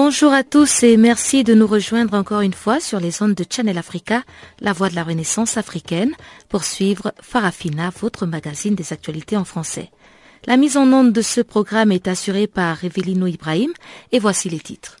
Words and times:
Bonjour 0.00 0.32
à 0.32 0.44
tous 0.44 0.84
et 0.84 0.96
merci 0.96 1.42
de 1.42 1.54
nous 1.54 1.66
rejoindre 1.66 2.14
encore 2.14 2.42
une 2.42 2.54
fois 2.54 2.78
sur 2.78 3.00
les 3.00 3.20
ondes 3.20 3.34
de 3.34 3.44
Channel 3.50 3.76
Africa, 3.76 4.22
la 4.60 4.72
voix 4.72 4.90
de 4.90 4.94
la 4.94 5.02
renaissance 5.02 5.56
africaine, 5.56 6.14
pour 6.48 6.62
suivre 6.62 7.12
Farafina, 7.20 7.90
votre 8.00 8.24
magazine 8.24 8.76
des 8.76 8.92
actualités 8.92 9.36
en 9.36 9.44
français. 9.44 9.90
La 10.46 10.56
mise 10.56 10.76
en 10.76 10.92
onde 10.92 11.12
de 11.12 11.20
ce 11.20 11.40
programme 11.40 11.90
est 11.90 12.06
assurée 12.06 12.46
par 12.46 12.84
Evelino 12.84 13.26
Ibrahim 13.26 13.72
et 14.12 14.20
voici 14.20 14.48
les 14.48 14.60
titres. 14.60 14.98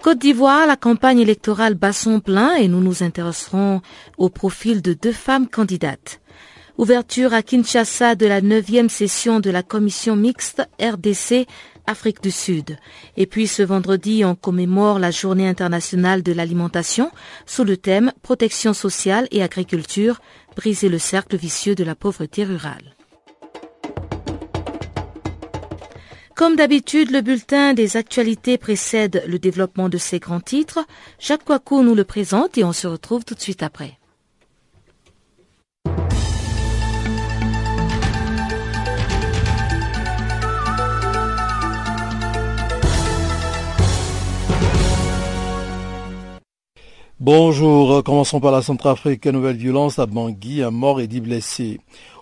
Côte 0.00 0.18
d'Ivoire, 0.18 0.68
la 0.68 0.76
campagne 0.76 1.18
électorale 1.18 1.74
bat 1.74 1.92
son 1.92 2.20
plein 2.20 2.54
et 2.54 2.68
nous 2.68 2.80
nous 2.80 3.02
intéresserons 3.02 3.82
au 4.16 4.28
profil 4.28 4.80
de 4.80 4.92
deux 4.92 5.10
femmes 5.10 5.48
candidates. 5.48 6.20
Ouverture 6.78 7.34
à 7.34 7.42
Kinshasa 7.42 8.14
de 8.14 8.26
la 8.26 8.40
neuvième 8.40 8.88
session 8.88 9.40
de 9.40 9.50
la 9.50 9.64
commission 9.64 10.14
mixte 10.14 10.62
RDC 10.80 11.48
Afrique 11.88 12.22
du 12.22 12.30
Sud. 12.30 12.76
Et 13.16 13.26
puis 13.26 13.48
ce 13.48 13.64
vendredi, 13.64 14.24
on 14.24 14.36
commémore 14.36 15.00
la 15.00 15.10
journée 15.10 15.48
internationale 15.48 16.22
de 16.22 16.32
l'alimentation 16.32 17.10
sous 17.46 17.64
le 17.64 17.76
thème 17.76 18.12
protection 18.22 18.74
sociale 18.74 19.26
et 19.32 19.42
agriculture, 19.42 20.20
briser 20.54 20.88
le 20.88 21.00
cercle 21.00 21.36
vicieux 21.36 21.74
de 21.74 21.82
la 21.82 21.96
pauvreté 21.96 22.44
rurale. 22.44 22.94
Comme 26.36 26.54
d'habitude, 26.54 27.10
le 27.10 27.22
bulletin 27.22 27.74
des 27.74 27.96
actualités 27.96 28.56
précède 28.56 29.24
le 29.26 29.40
développement 29.40 29.88
de 29.88 29.98
ces 29.98 30.20
grands 30.20 30.38
titres. 30.38 30.86
Jacques 31.18 31.44
Coicou 31.44 31.82
nous 31.82 31.96
le 31.96 32.04
présente 32.04 32.56
et 32.56 32.62
on 32.62 32.72
se 32.72 32.86
retrouve 32.86 33.24
tout 33.24 33.34
de 33.34 33.40
suite 33.40 33.64
après. 33.64 33.97
Bonjour, 47.20 48.04
commençons 48.04 48.38
par 48.38 48.52
la 48.52 48.62
Centrafrique. 48.62 49.26
Nouvelle 49.26 49.56
violence 49.56 49.98
à 49.98 50.06
Bangui, 50.06 50.62
un 50.62 50.70
mort 50.70 51.00
et 51.00 51.08
dix 51.08 51.20
blessés. 51.20 51.80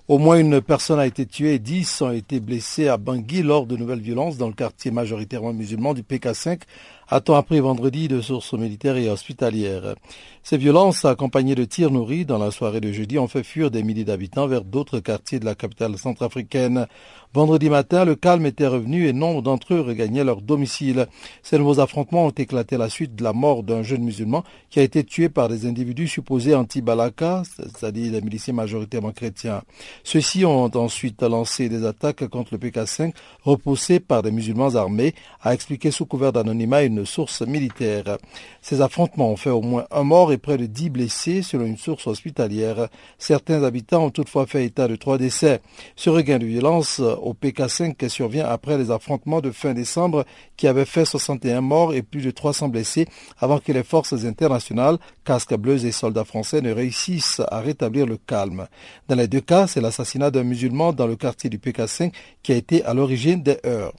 Au 0.08 0.16
moins 0.16 0.38
une 0.38 0.62
personne 0.62 0.98
a 0.98 1.06
été 1.06 1.26
tuée 1.26 1.56
et 1.56 1.58
dix 1.58 2.00
ont 2.00 2.12
été 2.12 2.40
blessés 2.40 2.88
à 2.88 2.96
Bangui 2.96 3.42
lors 3.42 3.66
de 3.66 3.76
nouvelles 3.76 4.00
violences 4.00 4.38
dans 4.38 4.46
le 4.46 4.54
quartier 4.54 4.90
majoritairement 4.90 5.52
musulman 5.52 5.92
du 5.92 6.00
PK5 6.00 6.60
a-t-on 7.08 7.40
vendredi 7.60 8.08
de 8.08 8.20
sources 8.20 8.52
militaires 8.54 8.96
et 8.96 9.08
hospitalières. 9.08 9.94
Ces 10.42 10.58
violences, 10.58 11.04
accompagnées 11.04 11.56
de 11.56 11.64
tirs 11.64 11.90
nourris 11.90 12.24
dans 12.24 12.38
la 12.38 12.52
soirée 12.52 12.80
de 12.80 12.92
jeudi, 12.92 13.18
ont 13.18 13.26
fait 13.26 13.42
fuir 13.42 13.70
des 13.70 13.82
milliers 13.82 14.04
d'habitants 14.04 14.46
vers 14.46 14.62
d'autres 14.62 15.00
quartiers 15.00 15.40
de 15.40 15.44
la 15.44 15.56
capitale 15.56 15.98
centrafricaine. 15.98 16.86
Vendredi 17.34 17.68
matin, 17.68 18.04
le 18.04 18.14
calme 18.14 18.46
était 18.46 18.66
revenu 18.66 19.08
et 19.08 19.12
nombre 19.12 19.42
d'entre 19.42 19.74
eux 19.74 19.80
regagnaient 19.80 20.24
leur 20.24 20.40
domicile. 20.40 21.06
Ces 21.42 21.58
nouveaux 21.58 21.80
affrontements 21.80 22.26
ont 22.26 22.30
éclaté 22.30 22.76
à 22.76 22.78
la 22.78 22.88
suite 22.88 23.14
de 23.14 23.24
la 23.24 23.32
mort 23.32 23.62
d'un 23.62 23.82
jeune 23.82 24.04
musulman 24.04 24.44
qui 24.70 24.78
a 24.78 24.82
été 24.82 25.04
tué 25.04 25.28
par 25.28 25.48
des 25.48 25.66
individus 25.66 26.08
supposés 26.08 26.54
anti-Balaka, 26.54 27.42
c'est-à-dire 27.44 28.12
des 28.12 28.20
miliciens 28.20 28.54
majoritairement 28.54 29.10
chrétiens. 29.10 29.62
Ceux-ci 30.04 30.44
ont 30.44 30.70
ensuite 30.76 31.22
lancé 31.22 31.68
des 31.68 31.84
attaques 31.84 32.26
contre 32.28 32.54
le 32.54 32.58
PK5 32.58 33.12
repoussées 33.42 34.00
par 34.00 34.22
des 34.22 34.30
musulmans 34.30 34.76
armés, 34.76 35.14
a 35.42 35.52
expliqué 35.52 35.90
sous 35.90 36.06
couvert 36.06 36.32
d'anonymat 36.32 36.84
une 36.84 36.95
source 37.04 37.42
militaire. 37.42 38.18
Ces 38.62 38.80
affrontements 38.80 39.30
ont 39.30 39.36
fait 39.36 39.50
au 39.50 39.60
moins 39.60 39.86
un 39.90 40.02
mort 40.02 40.32
et 40.32 40.38
près 40.38 40.56
de 40.56 40.66
dix 40.66 40.90
blessés 40.90 41.42
selon 41.42 41.66
une 41.66 41.76
source 41.76 42.06
hospitalière. 42.06 42.88
Certains 43.18 43.62
habitants 43.62 44.06
ont 44.06 44.10
toutefois 44.10 44.46
fait 44.46 44.64
état 44.64 44.88
de 44.88 44.96
trois 44.96 45.18
décès. 45.18 45.60
Ce 45.94 46.10
regain 46.10 46.38
de 46.38 46.46
violence 46.46 47.00
au 47.00 47.34
PK5 47.34 48.08
survient 48.08 48.46
après 48.46 48.78
les 48.78 48.90
affrontements 48.90 49.40
de 49.40 49.50
fin 49.50 49.74
décembre 49.74 50.24
qui 50.56 50.66
avaient 50.66 50.84
fait 50.84 51.04
61 51.04 51.60
morts 51.60 51.94
et 51.94 52.02
plus 52.02 52.22
de 52.22 52.30
300 52.30 52.68
blessés 52.68 53.06
avant 53.38 53.58
que 53.58 53.72
les 53.72 53.82
forces 53.82 54.24
internationales, 54.24 54.98
casques 55.24 55.56
bleus 55.56 55.84
et 55.84 55.92
soldats 55.92 56.24
français 56.24 56.60
ne 56.60 56.72
réussissent 56.72 57.42
à 57.50 57.60
rétablir 57.60 58.06
le 58.06 58.16
calme. 58.16 58.66
Dans 59.08 59.16
les 59.16 59.28
deux 59.28 59.40
cas, 59.40 59.66
c'est 59.66 59.80
l'assassinat 59.80 60.30
d'un 60.30 60.44
musulman 60.44 60.92
dans 60.92 61.06
le 61.06 61.16
quartier 61.16 61.50
du 61.50 61.58
PK5 61.58 62.12
qui 62.42 62.52
a 62.52 62.56
été 62.56 62.84
à 62.84 62.94
l'origine 62.94 63.42
des 63.42 63.58
heurts. 63.64 63.92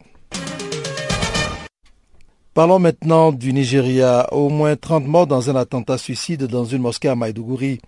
Parlons 2.58 2.80
maintenant 2.80 3.32
du 3.32 3.54
Nigeria. 3.54 4.34
Au 4.34 4.50
moins 4.50 4.76
30 4.76 5.06
morts 5.06 5.28
dans 5.28 5.52
un 5.52 5.56
attentat 5.56 6.00
suicide 6.00 6.48
dans 6.48 6.66
une 6.66 6.82
mosquée 6.82 7.08
à 7.08 7.14
Maïdougouri. 7.14 7.80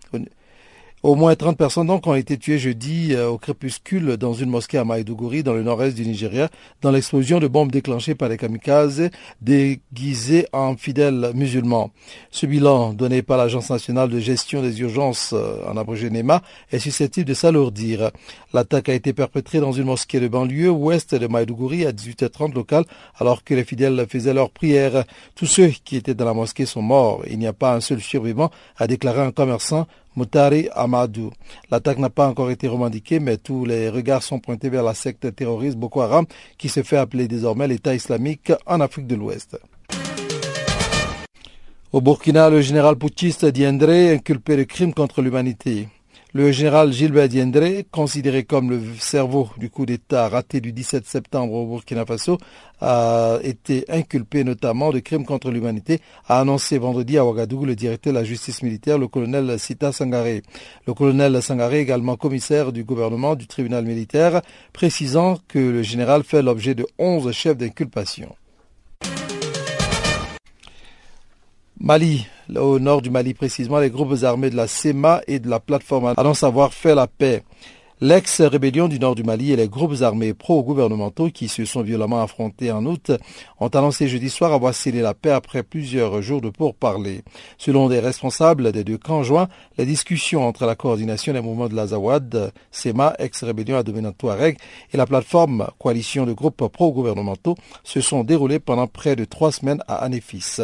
Au 1.01 1.15
moins 1.15 1.33
30 1.33 1.57
personnes 1.57 1.87
donc 1.87 2.07
ont 2.07 2.13
été 2.13 2.37
tuées 2.37 2.59
jeudi 2.59 3.13
euh, 3.13 3.29
au 3.29 3.37
crépuscule 3.37 4.17
dans 4.17 4.33
une 4.33 4.49
mosquée 4.49 4.77
à 4.77 4.83
Maïdougouri 4.83 5.43
dans 5.43 5.53
le 5.53 5.63
nord-est 5.63 5.95
du 5.95 6.05
Nigeria 6.05 6.49
dans 6.81 6.91
l'explosion 6.91 7.39
de 7.39 7.47
bombes 7.47 7.71
déclenchées 7.71 8.15
par 8.15 8.27
des 8.27 8.35
kamikazes 8.35 9.09
déguisés 9.39 10.45
en 10.51 10.75
fidèles 10.75 11.31
musulmans. 11.35 11.91
Ce 12.31 12.45
bilan 12.45 12.91
donné 12.91 13.21
par 13.21 13.37
l'Agence 13.37 13.69
nationale 13.69 14.09
de 14.09 14.19
gestion 14.19 14.61
des 14.61 14.81
urgences 14.81 15.31
euh, 15.31 15.65
en 15.71 15.77
abrégé 15.77 16.09
NEMA 16.09 16.41
est 16.69 16.79
susceptible 16.79 17.29
de 17.29 17.33
s'alourdir. 17.33 18.11
L'attaque 18.53 18.89
a 18.89 18.93
été 18.93 19.13
perpétrée 19.13 19.61
dans 19.61 19.71
une 19.71 19.85
mosquée 19.85 20.19
de 20.19 20.27
banlieue 20.27 20.69
ouest 20.69 21.15
de 21.15 21.27
Maïdougouri 21.27 21.85
à 21.85 21.93
18h30 21.93 22.53
local 22.53 22.83
alors 23.17 23.45
que 23.45 23.53
les 23.53 23.63
fidèles 23.63 24.05
faisaient 24.09 24.33
leur 24.33 24.49
prière. 24.49 25.05
Tous 25.33 25.45
ceux 25.45 25.67
qui 25.67 25.95
étaient 25.95 26.13
dans 26.13 26.25
la 26.25 26.33
mosquée 26.33 26.65
sont 26.65 26.81
morts. 26.81 27.21
Il 27.29 27.39
n'y 27.39 27.47
a 27.47 27.53
pas 27.53 27.73
un 27.73 27.79
seul 27.79 28.01
survivant, 28.01 28.51
a 28.75 28.85
déclaré 28.85 29.21
un 29.21 29.31
commerçant 29.31 29.87
Moutari 30.19 30.67
Amadou. 30.75 31.31
L'attaque 31.71 31.97
n'a 31.97 32.09
pas 32.09 32.27
encore 32.27 32.51
été 32.51 32.67
revendiquée, 32.67 33.21
mais 33.21 33.37
tous 33.37 33.63
les 33.63 33.87
regards 33.87 34.21
sont 34.21 34.39
pointés 34.39 34.67
vers 34.67 34.83
la 34.83 34.93
secte 34.93 35.33
terroriste 35.33 35.77
Boko 35.77 36.01
Haram, 36.01 36.25
qui 36.57 36.67
se 36.67 36.83
fait 36.83 36.97
appeler 36.97 37.29
désormais 37.29 37.69
l'État 37.69 37.95
islamique 37.95 38.51
en 38.65 38.81
Afrique 38.81 39.07
de 39.07 39.15
l'Ouest. 39.15 39.57
Au 41.93 42.01
Burkina, 42.01 42.49
le 42.49 42.59
général 42.59 42.97
putschiste 42.97 43.45
Diendré 43.45 44.13
inculpé 44.13 44.57
de 44.57 44.63
crimes 44.63 44.93
contre 44.93 45.21
l'humanité. 45.21 45.87
Le 46.31 46.51
général 46.51 46.93
Gilbert 46.93 47.27
Diendré, 47.27 47.87
considéré 47.89 48.43
comme 48.43 48.69
le 48.69 48.79
cerveau 48.99 49.49
du 49.57 49.71
coup 49.71 49.87
d'État 49.87 50.29
raté 50.29 50.61
du 50.61 50.71
17 50.71 51.07
septembre 51.07 51.53
au 51.53 51.65
Burkina 51.65 52.05
Faso, 52.05 52.37
a 52.81 53.39
été 53.41 53.83
inculpé 53.89 54.43
notamment 54.43 54.91
de 54.91 54.99
crimes 54.99 55.25
contre 55.25 55.49
l'humanité, 55.49 56.01
a 56.27 56.39
annoncé 56.39 56.77
vendredi 56.77 57.17
à 57.17 57.25
Ouagadougou 57.25 57.65
le 57.65 57.75
directeur 57.75 58.13
de 58.13 58.19
la 58.19 58.23
justice 58.23 58.61
militaire, 58.61 58.99
le 58.99 59.07
colonel 59.07 59.57
Sita 59.57 59.91
Sangaré. 59.91 60.43
Le 60.85 60.93
colonel 60.93 61.41
Sangaré, 61.41 61.79
également 61.79 62.15
commissaire 62.15 62.71
du 62.71 62.83
gouvernement 62.83 63.33
du 63.33 63.47
tribunal 63.47 63.85
militaire, 63.85 64.43
précisant 64.71 65.39
que 65.47 65.57
le 65.57 65.81
général 65.81 66.23
fait 66.23 66.43
l'objet 66.43 66.75
de 66.75 66.85
11 66.99 67.31
chefs 67.31 67.57
d'inculpation. 67.57 68.35
Mali, 71.81 72.27
au 72.57 72.77
nord 72.77 73.01
du 73.01 73.09
Mali 73.09 73.33
précisément, 73.33 73.79
les 73.79 73.89
groupes 73.89 74.23
armés 74.23 74.49
de 74.49 74.57
la 74.57 74.67
SEMA 74.67 75.21
et 75.27 75.39
de 75.39 75.49
la 75.49 75.61
plateforme 75.61 76.13
annoncent 76.17 76.45
avoir 76.45 76.73
fait 76.73 76.93
la 76.93 77.07
paix. 77.07 77.41
L'ex-rébellion 78.01 78.89
du 78.89 78.99
nord 78.99 79.15
du 79.15 79.23
Mali 79.23 79.53
et 79.53 79.55
les 79.55 79.69
groupes 79.69 80.01
armés 80.01 80.33
pro-gouvernementaux 80.33 81.29
qui 81.29 81.47
se 81.47 81.63
sont 81.63 81.81
violemment 81.81 82.21
affrontés 82.21 82.69
en 82.71 82.85
août 82.85 83.11
ont 83.61 83.69
annoncé 83.69 84.09
jeudi 84.09 84.29
soir 84.29 84.51
avoir 84.51 84.75
scellé 84.75 84.99
la 84.99 85.13
paix 85.13 85.31
après 85.31 85.63
plusieurs 85.63 86.21
jours 86.21 86.41
de 86.41 86.49
pourparlers. 86.49 87.23
Selon 87.57 87.87
des 87.87 87.99
responsables 87.99 88.73
des 88.73 88.83
deux 88.83 88.97
camps 88.97 89.23
joints, 89.23 89.47
les 89.77 89.85
discussions 89.85 90.45
entre 90.45 90.65
la 90.65 90.75
coordination 90.75 91.31
des 91.31 91.41
mouvements 91.41 91.69
de 91.69 91.75
l'Azawad, 91.75 92.51
SEMA, 92.71 93.15
ex-rébellion 93.19 93.77
à 93.77 93.83
Touareg, 94.11 94.57
et 94.93 94.97
la 94.97 95.05
plateforme 95.05 95.67
coalition 95.79 96.25
de 96.25 96.33
groupes 96.33 96.67
pro-gouvernementaux 96.67 97.55
se 97.85 98.01
sont 98.01 98.25
déroulées 98.25 98.59
pendant 98.59 98.87
près 98.87 99.15
de 99.15 99.23
trois 99.23 99.53
semaines 99.53 99.81
à 99.87 99.95
Anéfis. 99.95 100.61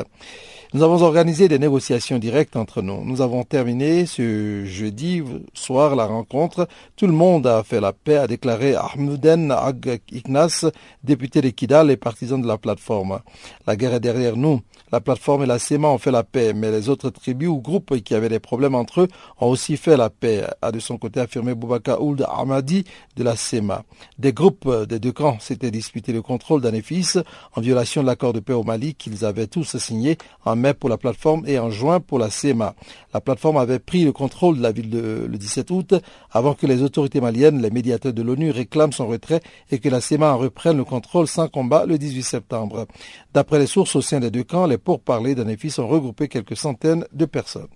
Nous 0.75 0.83
avons 0.83 1.03
organisé 1.03 1.47
des 1.47 1.57
négociations 1.57 2.19
directes 2.19 2.57
entre 2.57 2.81
nous. 2.81 3.01
Nous 3.05 3.21
avons 3.21 3.45
terminé 3.45 4.05
ce 4.05 4.65
jeudi 4.65 5.23
soir 5.53 5.95
la 5.95 6.05
rencontre. 6.05 6.67
Tout 6.97 7.07
le 7.07 7.13
monde 7.13 7.47
a 7.47 7.63
fait 7.63 7.79
la 7.79 7.93
paix, 7.93 8.17
a 8.17 8.27
déclaré 8.27 8.75
Ahmeden 8.75 9.53
Ag 9.53 10.01
Ignas, 10.11 10.65
député 11.01 11.39
de 11.39 11.47
Kidal 11.47 11.91
et 11.91 11.95
partisan 11.95 12.39
de 12.39 12.45
la 12.45 12.57
plateforme. 12.57 13.21
La 13.65 13.77
guerre 13.77 13.93
est 13.93 13.99
derrière 14.01 14.35
nous. 14.35 14.59
La 14.91 14.99
plateforme 14.99 15.43
et 15.43 15.45
la 15.45 15.59
SEMA 15.59 15.87
ont 15.87 15.97
fait 15.97 16.11
la 16.11 16.23
paix, 16.23 16.53
mais 16.53 16.71
les 16.71 16.89
autres 16.89 17.09
tribus 17.09 17.47
ou 17.47 17.61
groupes 17.61 18.01
qui 18.01 18.13
avaient 18.13 18.29
des 18.29 18.39
problèmes 18.39 18.75
entre 18.75 19.01
eux 19.01 19.07
ont 19.39 19.47
aussi 19.47 19.77
fait 19.77 19.95
la 19.95 20.09
paix, 20.09 20.43
a 20.61 20.73
de 20.73 20.79
son 20.79 20.97
côté 20.97 21.21
affirmé 21.21 21.55
Boubaka 21.55 22.01
Ould 22.01 22.25
Ahmadi 22.29 22.83
de 23.15 23.23
la 23.23 23.37
SEMA. 23.37 23.83
Des 24.19 24.33
groupes 24.33 24.69
des 24.87 24.99
deux 24.99 25.13
camps 25.13 25.37
s'étaient 25.39 25.71
disputés 25.71 26.11
le 26.11 26.21
contrôle 26.21 26.61
d'Anéfis 26.61 27.13
en 27.55 27.61
violation 27.61 28.01
de 28.01 28.07
l'accord 28.07 28.33
de 28.33 28.41
paix 28.41 28.53
au 28.53 28.63
Mali 28.63 28.93
qu'ils 28.93 29.23
avaient 29.23 29.47
tous 29.47 29.77
signé 29.77 30.17
en 30.43 30.64
pour 30.73 30.89
la 30.89 30.97
plateforme 30.97 31.43
et 31.47 31.59
en 31.59 31.69
juin 31.69 31.99
pour 31.99 32.19
la 32.19 32.29
CMA. 32.29 32.75
La 33.13 33.21
plateforme 33.21 33.57
avait 33.57 33.79
pris 33.79 34.03
le 34.03 34.11
contrôle 34.11 34.57
de 34.57 34.61
la 34.63 34.71
ville 34.71 34.89
le 34.91 35.37
17 35.37 35.71
août 35.71 35.93
avant 36.31 36.53
que 36.53 36.65
les 36.65 36.81
autorités 36.81 37.21
maliennes, 37.21 37.61
les 37.61 37.69
médiateurs 37.69 38.13
de 38.13 38.21
l'ONU 38.21 38.51
réclament 38.51 38.91
son 38.91 39.07
retrait 39.07 39.41
et 39.71 39.79
que 39.79 39.89
la 39.89 40.01
CMA 40.01 40.33
en 40.33 40.37
reprenne 40.37 40.77
le 40.77 40.83
contrôle 40.83 41.27
sans 41.27 41.47
combat 41.47 41.85
le 41.85 41.97
18 41.97 42.23
septembre. 42.23 42.87
D'après 43.33 43.59
les 43.59 43.67
sources 43.67 43.95
au 43.95 44.01
sein 44.01 44.19
des 44.19 44.31
deux 44.31 44.43
camps, 44.43 44.65
les 44.65 44.77
pourparlers 44.77 45.35
d'un 45.35 45.47
EFIS 45.47 45.79
ont 45.79 45.87
regroupé 45.87 46.27
quelques 46.27 46.57
centaines 46.57 47.05
de 47.13 47.25
personnes. 47.25 47.67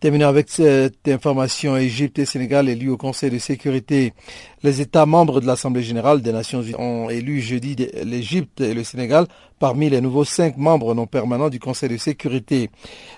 Terminons 0.00 0.28
avec 0.28 0.48
cette 0.48 1.08
information. 1.08 1.76
Égypte 1.76 2.18
et 2.18 2.24
Sénégal 2.24 2.70
élus 2.70 2.88
au 2.88 2.96
Conseil 2.96 3.28
de 3.28 3.36
sécurité. 3.36 4.14
Les 4.62 4.80
États 4.80 5.04
membres 5.04 5.42
de 5.42 5.46
l'Assemblée 5.46 5.82
générale 5.82 6.22
des 6.22 6.32
Nations 6.32 6.62
unies 6.62 6.74
ont 6.78 7.10
élu 7.10 7.42
jeudi 7.42 7.76
l'Égypte 8.02 8.62
et 8.62 8.72
le 8.72 8.82
Sénégal 8.82 9.26
parmi 9.58 9.90
les 9.90 10.00
nouveaux 10.00 10.24
cinq 10.24 10.56
membres 10.56 10.94
non 10.94 11.06
permanents 11.06 11.50
du 11.50 11.60
Conseil 11.60 11.90
de 11.90 11.98
sécurité. 11.98 12.70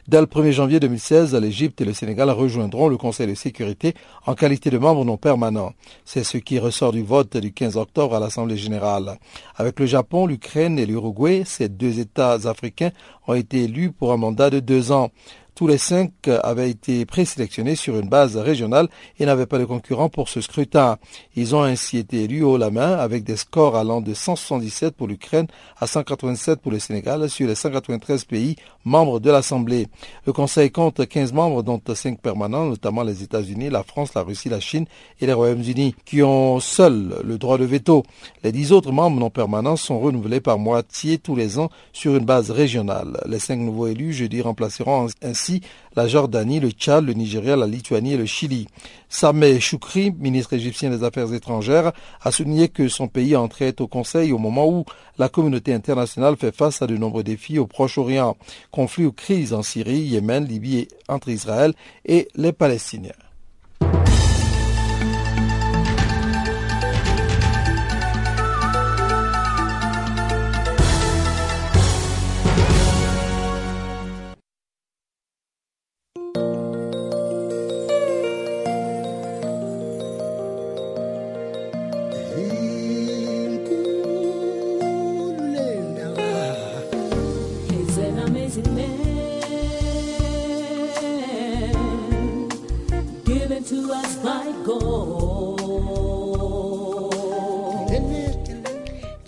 Dès 0.09 0.21
le 0.21 0.27
1er 0.27 0.51
janvier 0.51 0.81
2016, 0.81 1.37
l'Égypte 1.37 1.81
et 1.81 1.85
le 1.85 1.93
Sénégal 1.93 2.29
rejoindront 2.31 2.89
le 2.89 2.97
Conseil 2.97 3.29
de 3.29 3.35
sécurité 3.35 3.95
en 4.27 4.35
qualité 4.35 4.69
de 4.69 4.79
membres 4.79 5.05
non 5.05 5.17
permanents. 5.17 5.75
C'est 6.05 6.25
ce 6.25 6.37
qui 6.39 6.59
ressort 6.59 6.91
du 6.91 7.05
vote 7.05 7.37
du 7.37 7.53
15 7.53 7.77
octobre 7.77 8.17
à 8.17 8.21
l'Assemblée 8.21 8.57
générale. 8.57 9.19
Avec 9.55 9.79
le 9.79 9.87
Japon, 9.87 10.27
l'Ukraine 10.27 10.81
et 10.81 10.87
l'Uruguay, 10.87 11.45
ces 11.47 11.69
deux 11.69 12.01
États 12.01 12.49
africains 12.49 12.91
ont 13.29 13.35
été 13.35 13.63
élus 13.63 13.93
pour 13.93 14.13
un 14.13 14.17
mandat 14.17 14.51
de 14.51 14.59
deux 14.59 14.91
ans. 14.91 15.11
Tous 15.55 15.67
les 15.67 15.77
cinq 15.77 16.13
avaient 16.29 16.71
été 16.71 17.05
présélectionnés 17.05 17.77
sur 17.77 17.99
une 17.99 18.09
base 18.09 18.39
régionale 18.39 18.89
et 19.19 19.27
n'avaient 19.27 19.47
pas 19.47 19.59
de 19.59 19.67
concurrents 19.67 20.09
pour 20.09 20.31
ce 20.31 20.41
scrutin. 20.41 20.97
Ils 21.37 21.55
ont 21.55 21.63
ainsi 21.63 21.99
été 21.99 22.25
élus 22.25 22.43
haut 22.43 22.57
la 22.57 22.71
main 22.71 22.93
avec 22.93 23.23
des 23.23 23.37
scores 23.37 23.77
allant 23.77 24.01
de 24.01 24.15
177 24.15 24.97
pour 24.97 25.09
l'Ukraine 25.09 25.47
à 25.79 25.87
187 25.87 26.61
pour 26.61 26.73
le 26.73 26.79
Sénégal 26.79 27.29
sur 27.29 27.47
les 27.47 27.55
193 27.55 28.25
pays 28.25 28.57
membres 28.85 29.21
de 29.21 29.31
l'Assemblée. 29.31 29.89
Le 30.27 30.33
Conseil 30.33 30.71
compte 30.71 31.07
15 31.07 31.33
membres 31.33 31.63
dont 31.63 31.81
5 31.93 32.21
permanents, 32.21 32.67
notamment 32.67 33.03
les 33.03 33.23
États-Unis, 33.23 33.71
la 33.71 33.83
France, 33.83 34.15
la 34.15 34.23
Russie, 34.23 34.49
la 34.49 34.61
Chine 34.61 34.87
et 35.21 35.27
les 35.27 35.33
Royaumes-Unis, 35.33 35.95
qui 36.05 36.23
ont 36.23 36.61
seuls 36.61 37.17
le 37.25 37.39
droit 37.39 37.59
de 37.59 37.65
veto. 37.65 38.03
Les 38.43 38.53
10 38.53 38.73
autres 38.73 38.93
membres 38.93 39.19
non 39.19 39.31
permanents 39.31 39.77
sont 39.77 39.99
renouvelés 40.01 40.41
par 40.41 40.59
moitié 40.59 41.19
tous 41.19 41.37
les 41.37 41.59
ans 41.59 41.71
sur 41.93 42.17
une 42.17 42.25
base 42.25 42.51
régionale. 42.51 43.21
Les 43.27 43.39
cinq 43.39 43.59
nouveaux 43.59 43.87
élus 43.87 44.13
jeudi 44.13 44.41
remplaceront 44.41 45.09
ainsi 45.23 45.63
la 45.95 46.07
Jordanie, 46.07 46.61
le 46.61 46.71
Tchad, 46.71 47.05
le 47.05 47.13
Nigeria, 47.13 47.57
la 47.57 47.67
Lituanie 47.67 48.15
et 48.15 48.17
le 48.17 48.27
Chili. 48.27 48.67
Sameh 49.09 49.61
Choukri, 49.61 50.11
ministre 50.11 50.55
égyptien 50.55 50.89
des 50.89 51.05
Affaires 51.05 51.33
étrangères, 51.35 51.93
a 52.23 52.31
souligné 52.31 52.69
que 52.69 52.89
son 52.89 53.09
pays 53.09 53.37
entrait 53.37 53.75
au 53.81 53.87
Conseil 53.87 54.33
au 54.33 54.39
moment 54.39 54.67
où 54.67 54.85
la 55.19 55.29
communauté 55.29 55.75
internationale 55.75 56.37
fait 56.37 56.55
face 56.55 56.81
à 56.81 56.87
de 56.87 56.97
nombreux 56.97 57.23
défis 57.23 57.59
au 57.59 57.67
Proche-Orient, 57.67 58.37
conflits 58.73 59.07
ou 59.07 59.13
crises 59.13 59.53
en 59.53 59.63
Syrie, 59.63 60.01
Yémen, 60.01 60.45
Libye 60.45 60.89
entre 61.09 61.29
Israël 61.29 61.75
et 62.05 62.27
les 62.35 62.53
Palestiniens. 62.53 63.13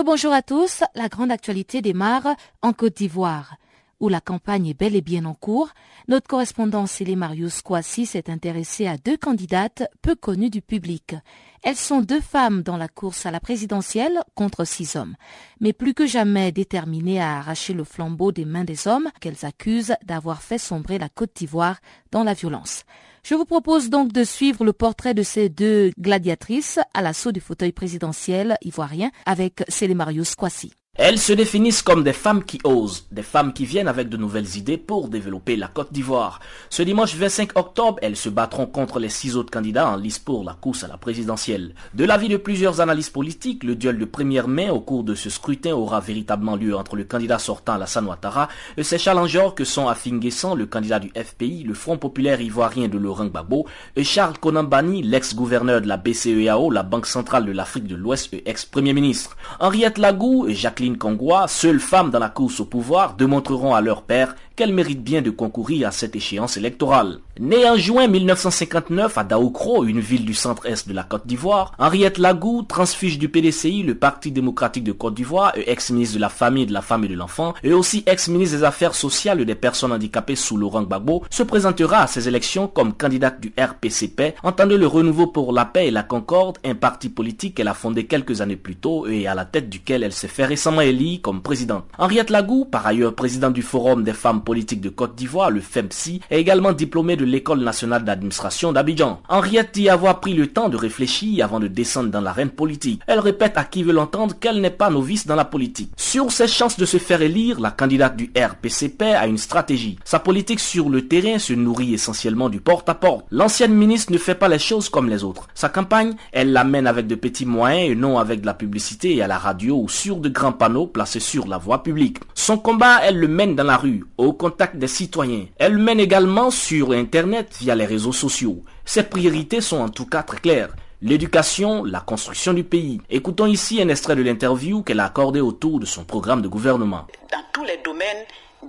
Rebonjour 0.00 0.32
à 0.32 0.40
tous, 0.40 0.82
la 0.94 1.10
grande 1.10 1.30
actualité 1.30 1.82
démarre 1.82 2.34
en 2.62 2.72
Côte 2.72 2.96
d'Ivoire, 2.96 3.56
où 4.00 4.08
la 4.08 4.22
campagne 4.22 4.68
est 4.68 4.72
bel 4.72 4.96
et 4.96 5.02
bien 5.02 5.26
en 5.26 5.34
cours. 5.34 5.68
Notre 6.08 6.26
correspondant 6.26 6.86
Célé 6.86 7.16
Marius 7.16 7.62
s'est 8.06 8.30
intéressée 8.30 8.86
à 8.86 8.96
deux 8.96 9.18
candidates 9.18 9.82
peu 10.00 10.14
connues 10.14 10.48
du 10.48 10.62
public. 10.62 11.16
Elles 11.62 11.76
sont 11.76 12.00
deux 12.00 12.22
femmes 12.22 12.62
dans 12.62 12.78
la 12.78 12.88
course 12.88 13.26
à 13.26 13.30
la 13.30 13.40
présidentielle 13.40 14.22
contre 14.34 14.64
six 14.64 14.96
hommes, 14.96 15.16
mais 15.60 15.74
plus 15.74 15.92
que 15.92 16.06
jamais 16.06 16.50
déterminées 16.50 17.20
à 17.20 17.36
arracher 17.36 17.74
le 17.74 17.84
flambeau 17.84 18.32
des 18.32 18.46
mains 18.46 18.64
des 18.64 18.88
hommes 18.88 19.10
qu'elles 19.20 19.44
accusent 19.44 19.96
d'avoir 20.06 20.40
fait 20.40 20.56
sombrer 20.56 20.98
la 20.98 21.10
Côte 21.10 21.36
d'Ivoire 21.36 21.78
dans 22.10 22.24
la 22.24 22.32
violence. 22.32 22.84
Je 23.22 23.34
vous 23.34 23.44
propose 23.44 23.90
donc 23.90 24.12
de 24.12 24.24
suivre 24.24 24.64
le 24.64 24.72
portrait 24.72 25.14
de 25.14 25.22
ces 25.22 25.48
deux 25.48 25.92
gladiatrices 25.98 26.78
à 26.94 27.02
l'assaut 27.02 27.32
du 27.32 27.40
fauteuil 27.40 27.72
présidentiel 27.72 28.56
ivoirien 28.62 29.10
avec 29.26 29.62
Célémarius 29.68 30.34
Kwasi. 30.34 30.72
Elles 31.02 31.18
se 31.18 31.32
définissent 31.32 31.80
comme 31.80 32.04
des 32.04 32.12
femmes 32.12 32.44
qui 32.44 32.58
osent, 32.62 33.06
des 33.12 33.22
femmes 33.22 33.54
qui 33.54 33.64
viennent 33.64 33.88
avec 33.88 34.08
de 34.08 34.16
nouvelles 34.16 34.56
idées 34.56 34.76
pour 34.76 35.08
développer 35.08 35.54
la 35.54 35.68
Côte 35.68 35.92
d'Ivoire. 35.92 36.40
Ce 36.68 36.82
dimanche 36.82 37.14
25 37.14 37.56
octobre, 37.58 37.98
elles 38.02 38.16
se 38.16 38.28
battront 38.28 38.66
contre 38.66 38.98
les 38.98 39.08
six 39.08 39.36
autres 39.36 39.52
candidats 39.52 39.88
en 39.88 39.96
lice 39.96 40.18
pour 40.18 40.44
la 40.44 40.52
course 40.52 40.84
à 40.84 40.88
la 40.88 40.98
présidentielle. 40.98 41.74
De 41.94 42.04
l'avis 42.04 42.28
de 42.28 42.36
plusieurs 42.36 42.82
analystes 42.82 43.12
politiques, 43.12 43.64
le 43.64 43.76
duel 43.76 43.98
de 43.98 44.04
première 44.04 44.46
main 44.46 44.70
au 44.72 44.80
cours 44.80 45.04
de 45.04 45.14
ce 45.14 45.30
scrutin 45.30 45.72
aura 45.72 46.00
véritablement 46.00 46.56
lieu 46.56 46.76
entre 46.76 46.96
le 46.96 47.04
candidat 47.04 47.38
sortant 47.38 47.74
Alassane 47.74 48.06
Ouattara 48.06 48.48
et 48.76 48.82
ses 48.82 48.98
challengers 48.98 49.50
que 49.56 49.64
sont 49.64 49.88
Afin 49.88 50.18
le 50.56 50.66
candidat 50.66 50.98
du 50.98 51.10
FPI, 51.16 51.62
le 51.62 51.74
Front 51.74 51.96
populaire 51.98 52.40
ivoirien 52.42 52.88
de 52.88 52.98
Laurent 52.98 53.26
Gbagbo, 53.26 53.66
et 53.96 54.04
Charles 54.04 54.38
Konambani, 54.38 55.02
l'ex-gouverneur 55.02 55.80
de 55.80 55.88
la 55.88 55.96
BCEAO, 55.96 56.70
la 56.70 56.82
Banque 56.82 57.06
centrale 57.06 57.46
de 57.46 57.52
l'Afrique 57.52 57.86
de 57.86 57.96
l'Ouest 57.96 58.34
et 58.34 58.48
ex-premier 58.50 58.92
ministre. 58.92 59.36
Henriette 59.60 59.96
Lagou 59.96 60.46
et 60.48 60.54
Jacques 60.54 60.79
Jacqueline 60.80 60.96
Kongwa, 60.96 61.46
seule 61.46 61.78
femme 61.78 62.10
dans 62.10 62.18
la 62.18 62.30
course 62.30 62.60
au 62.60 62.64
pouvoir, 62.64 63.12
démontreront 63.12 63.74
à 63.74 63.82
leur 63.82 64.00
père 64.00 64.34
qu'elle 64.60 64.74
mérite 64.74 65.02
bien 65.02 65.22
de 65.22 65.30
concourir 65.30 65.88
à 65.88 65.90
cette 65.90 66.14
échéance 66.14 66.58
électorale. 66.58 67.20
Née 67.38 67.66
en 67.66 67.76
juin 67.76 68.08
1959 68.08 69.16
à 69.16 69.24
Daoukro, 69.24 69.84
une 69.84 70.00
ville 70.00 70.26
du 70.26 70.34
centre-est 70.34 70.86
de 70.86 70.92
la 70.92 71.02
Côte 71.02 71.26
d'Ivoire, 71.26 71.72
Henriette 71.78 72.18
Lagou, 72.18 72.62
transfuge 72.64 73.18
du 73.18 73.30
PDCI, 73.30 73.82
le 73.82 73.94
Parti 73.94 74.30
démocratique 74.30 74.84
de 74.84 74.92
Côte 74.92 75.14
d'Ivoire, 75.14 75.56
et 75.56 75.70
ex-ministre 75.70 76.16
de 76.16 76.20
la 76.20 76.28
Famille, 76.28 76.66
de 76.66 76.74
la 76.74 76.82
Femme 76.82 77.04
et 77.04 77.08
de 77.08 77.14
l'Enfant, 77.14 77.54
et 77.64 77.72
aussi 77.72 78.02
ex-ministre 78.04 78.58
des 78.58 78.64
Affaires 78.64 78.94
sociales 78.94 79.40
et 79.40 79.46
des 79.46 79.54
personnes 79.54 79.92
handicapées 79.92 80.36
sous 80.36 80.58
Laurent 80.58 80.82
Gbagbo, 80.82 81.24
se 81.30 81.42
présentera 81.42 82.02
à 82.02 82.06
ces 82.06 82.28
élections 82.28 82.68
comme 82.68 82.92
candidate 82.92 83.40
du 83.40 83.54
RPCP, 83.58 84.34
entendant 84.42 84.76
le 84.76 84.86
renouveau 84.86 85.28
pour 85.28 85.54
la 85.54 85.64
paix 85.64 85.86
et 85.86 85.90
la 85.90 86.02
concorde, 86.02 86.58
un 86.66 86.74
parti 86.74 87.08
politique 87.08 87.54
qu'elle 87.54 87.68
a 87.68 87.72
fondé 87.72 88.04
quelques 88.04 88.42
années 88.42 88.56
plus 88.56 88.76
tôt 88.76 89.06
et 89.06 89.26
à 89.26 89.34
la 89.34 89.46
tête 89.46 89.70
duquel 89.70 90.02
elle 90.02 90.12
s'est 90.12 90.28
fait 90.28 90.44
récemment 90.44 90.82
élire 90.82 91.22
comme 91.22 91.40
présidente. 91.40 91.86
Henriette 91.96 92.28
Lagou, 92.28 92.66
par 92.66 92.86
ailleurs 92.86 93.14
présidente 93.14 93.54
du 93.54 93.62
Forum 93.62 94.04
des 94.04 94.12
femmes 94.12 94.42
politique 94.50 94.80
de 94.80 94.88
Côte 94.88 95.14
d'Ivoire, 95.14 95.52
le 95.52 95.60
FEMPSI, 95.60 96.22
est 96.28 96.40
également 96.40 96.72
diplômée 96.72 97.14
de 97.14 97.24
l'École 97.24 97.60
nationale 97.60 98.02
d'administration 98.02 98.72
d'Abidjan. 98.72 99.20
Henriette 99.28 99.74
dit 99.74 99.88
avoir 99.88 100.18
pris 100.18 100.34
le 100.34 100.48
temps 100.48 100.68
de 100.68 100.76
réfléchir 100.76 101.44
avant 101.44 101.60
de 101.60 101.68
descendre 101.68 102.10
dans 102.10 102.20
l'arène 102.20 102.50
politique. 102.50 103.00
Elle 103.06 103.20
répète 103.20 103.56
à 103.56 103.62
qui 103.62 103.84
veut 103.84 103.92
l'entendre 103.92 104.34
qu'elle 104.40 104.60
n'est 104.60 104.70
pas 104.70 104.90
novice 104.90 105.24
dans 105.24 105.36
la 105.36 105.44
politique. 105.44 105.92
Sur 105.96 106.32
ses 106.32 106.48
chances 106.48 106.76
de 106.76 106.84
se 106.84 106.96
faire 106.96 107.22
élire, 107.22 107.60
la 107.60 107.70
candidate 107.70 108.16
du 108.16 108.32
RPCP 108.36 109.02
a 109.02 109.28
une 109.28 109.38
stratégie. 109.38 110.00
Sa 110.04 110.18
politique 110.18 110.58
sur 110.58 110.88
le 110.88 111.06
terrain 111.06 111.38
se 111.38 111.52
nourrit 111.52 111.94
essentiellement 111.94 112.48
du 112.48 112.60
porte-à-porte. 112.60 113.26
L'ancienne 113.30 113.72
ministre 113.72 114.12
ne 114.12 114.18
fait 114.18 114.34
pas 114.34 114.48
les 114.48 114.58
choses 114.58 114.88
comme 114.88 115.08
les 115.08 115.22
autres. 115.22 115.46
Sa 115.54 115.68
campagne, 115.68 116.14
elle 116.32 116.50
la 116.50 116.64
mène 116.64 116.88
avec 116.88 117.06
de 117.06 117.14
petits 117.14 117.46
moyens 117.46 117.88
et 117.88 117.94
non 117.94 118.18
avec 118.18 118.40
de 118.40 118.46
la 118.46 118.54
publicité 118.54 119.14
et 119.14 119.22
à 119.22 119.28
la 119.28 119.38
radio 119.38 119.76
ou 119.80 119.88
sur 119.88 120.16
de 120.16 120.28
grands 120.28 120.50
panneaux 120.50 120.88
placés 120.88 121.20
sur 121.20 121.46
la 121.46 121.56
voie 121.56 121.84
publique. 121.84 122.18
Son 122.34 122.58
combat, 122.58 122.98
elle 123.04 123.20
le 123.20 123.28
mène 123.28 123.54
dans 123.54 123.62
la 123.62 123.76
rue, 123.76 124.04
au 124.18 124.32
contact 124.40 124.76
des 124.76 124.88
citoyens. 124.88 125.44
Elle 125.58 125.76
mène 125.76 126.00
également 126.00 126.50
sur 126.50 126.92
Internet 126.92 127.54
via 127.60 127.74
les 127.74 127.84
réseaux 127.84 128.14
sociaux. 128.24 128.62
Ses 128.86 129.02
priorités 129.02 129.60
sont 129.60 129.80
en 129.80 129.90
tout 129.90 130.06
cas 130.06 130.22
très 130.22 130.38
claires 130.38 130.70
l'éducation, 131.02 131.84
la 131.84 132.00
construction 132.00 132.54
du 132.54 132.64
pays. 132.64 133.00
Écoutons 133.10 133.46
ici 133.46 133.82
un 133.82 133.88
extrait 133.88 134.16
de 134.16 134.22
l'interview 134.22 134.82
qu'elle 134.82 135.00
a 135.00 135.06
accordé 135.06 135.40
autour 135.40 135.78
de 135.78 135.86
son 135.86 136.04
programme 136.04 136.40
de 136.40 136.48
gouvernement. 136.48 137.06
Dans 137.30 137.44
tous 137.52 137.64
les 137.64 137.78
domaines, 137.78 138.24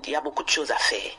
il 0.06 0.12
y 0.12 0.16
a 0.16 0.22
beaucoup 0.22 0.44
de 0.44 0.50
choses 0.50 0.72
à 0.72 0.78
faire. 0.78 1.12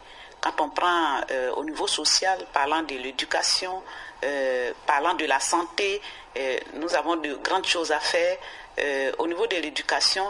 Quand 0.42 0.60
on 0.60 0.68
prend 0.70 1.20
euh, 1.30 1.50
au 1.56 1.64
niveau 1.64 1.86
social, 1.86 2.38
parlant 2.52 2.82
de 2.82 2.94
l'éducation, 2.94 3.82
euh, 4.24 4.72
parlant 4.86 5.14
de 5.14 5.24
la 5.24 5.40
santé, 5.40 6.00
euh, 6.36 6.56
nous 6.80 6.94
avons 6.94 7.16
de 7.16 7.38
grandes 7.42 7.66
choses 7.66 7.90
à 7.90 8.00
faire. 8.00 8.36
au 9.18 9.26
niveau 9.26 9.46
de 9.46 9.56
l'éducation, 9.56 10.24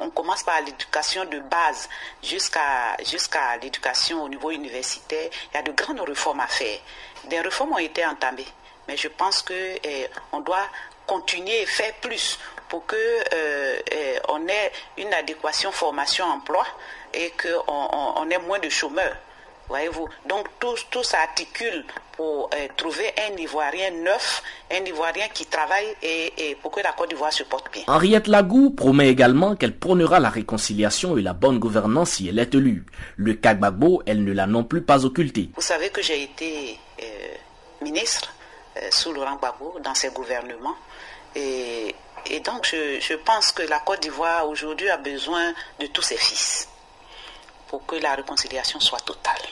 on 0.00 0.10
commence 0.10 0.42
par 0.42 0.60
l'éducation 0.60 1.24
de 1.24 1.38
base 1.40 1.88
jusqu'à 2.22 3.56
l'éducation 3.62 4.22
au 4.22 4.28
niveau 4.28 4.50
universitaire. 4.50 5.28
Il 5.52 5.56
y 5.56 5.58
a 5.58 5.62
de 5.62 5.72
grandes 5.72 6.00
réformes 6.00 6.40
à 6.40 6.46
faire. 6.46 6.78
Des 7.24 7.40
réformes 7.40 7.72
ont 7.72 7.78
été 7.78 8.04
entamées, 8.04 8.46
mais 8.88 8.96
je 8.96 9.08
pense 9.08 9.42
que 9.42 9.78
eh, 9.82 10.08
on 10.32 10.40
doit 10.40 10.66
continuer 11.06 11.62
et 11.62 11.66
faire 11.66 11.94
plus 11.94 12.38
pour 12.68 12.84
que 12.86 12.96
eh, 12.96 14.18
on 14.28 14.46
ait 14.48 14.72
une 14.96 15.12
adéquation 15.14 15.72
formation-emploi 15.72 16.66
et 17.12 17.30
qu'on 17.30 17.62
on 17.68 18.30
ait 18.30 18.38
moins 18.38 18.58
de 18.58 18.68
chômeurs. 18.68 19.16
Voyez-vous 19.68 20.08
Donc 20.28 20.46
tout, 20.60 20.74
tout 20.90 21.02
s'articule 21.02 21.84
pour 22.16 22.48
euh, 22.54 22.68
trouver 22.76 23.12
un 23.28 23.36
Ivoirien 23.36 23.90
neuf, 23.90 24.42
un 24.70 24.84
Ivoirien 24.84 25.28
qui 25.34 25.44
travaille 25.46 25.86
et, 26.02 26.56
pour 26.62 26.70
que 26.70 26.80
la 26.80 26.92
Côte 26.92 27.10
d'Ivoire 27.10 27.32
se 27.32 27.42
porte 27.42 27.72
bien. 27.72 27.82
Henriette 27.88 28.26
Lagou 28.28 28.70
promet 28.70 29.08
également 29.08 29.56
qu'elle 29.56 29.76
prônera 29.76 30.20
la 30.20 30.30
réconciliation 30.30 31.18
et 31.18 31.22
la 31.22 31.32
bonne 31.32 31.58
gouvernance 31.58 32.10
si 32.12 32.28
elle 32.28 32.38
est 32.38 32.54
élue. 32.54 32.84
Le 33.16 33.34
Kagbagbo, 33.34 34.02
elle 34.06 34.24
ne 34.24 34.32
l'a 34.32 34.46
non 34.46 34.64
plus 34.64 34.82
pas 34.82 35.04
occulté. 35.04 35.50
Vous 35.56 35.62
savez 35.62 35.90
que 35.90 36.00
j'ai 36.02 36.22
été 36.22 36.78
euh, 37.02 37.04
ministre 37.82 38.32
euh, 38.76 38.88
sous 38.90 39.12
Laurent 39.12 39.36
Gbagbo 39.36 39.78
dans 39.82 39.94
ses 39.94 40.10
gouvernements. 40.10 40.76
Et, 41.34 41.94
et 42.30 42.40
donc 42.40 42.66
je, 42.66 42.98
je 43.00 43.14
pense 43.14 43.52
que 43.52 43.62
la 43.62 43.80
Côte 43.80 44.00
d'Ivoire 44.00 44.48
aujourd'hui 44.48 44.88
a 44.88 44.96
besoin 44.96 45.52
de 45.80 45.86
tous 45.86 46.02
ses 46.02 46.16
fils 46.16 46.68
pour 47.68 47.84
que 47.86 47.96
la 47.96 48.14
réconciliation 48.14 48.80
soit 48.80 49.00
totale. 49.00 49.42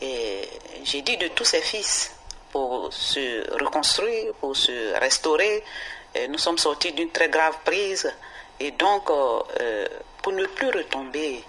Et 0.00 0.48
j'ai 0.84 1.02
dit 1.02 1.16
de 1.16 1.28
tous 1.28 1.44
ses 1.44 1.62
fils 1.62 2.14
pour 2.50 2.92
se 2.92 3.50
reconstruire, 3.62 4.32
pour 4.34 4.56
se 4.56 4.98
restaurer. 4.98 5.64
nous 6.28 6.38
sommes 6.38 6.58
sortis 6.58 6.92
d'une 6.92 7.10
très 7.10 7.28
grave 7.28 7.56
prise 7.64 8.10
et 8.60 8.70
donc 8.72 9.10
euh, 9.10 9.40
euh, 9.60 9.86
pour 10.22 10.32
ne 10.32 10.46
plus 10.46 10.68
retomber 10.70 11.44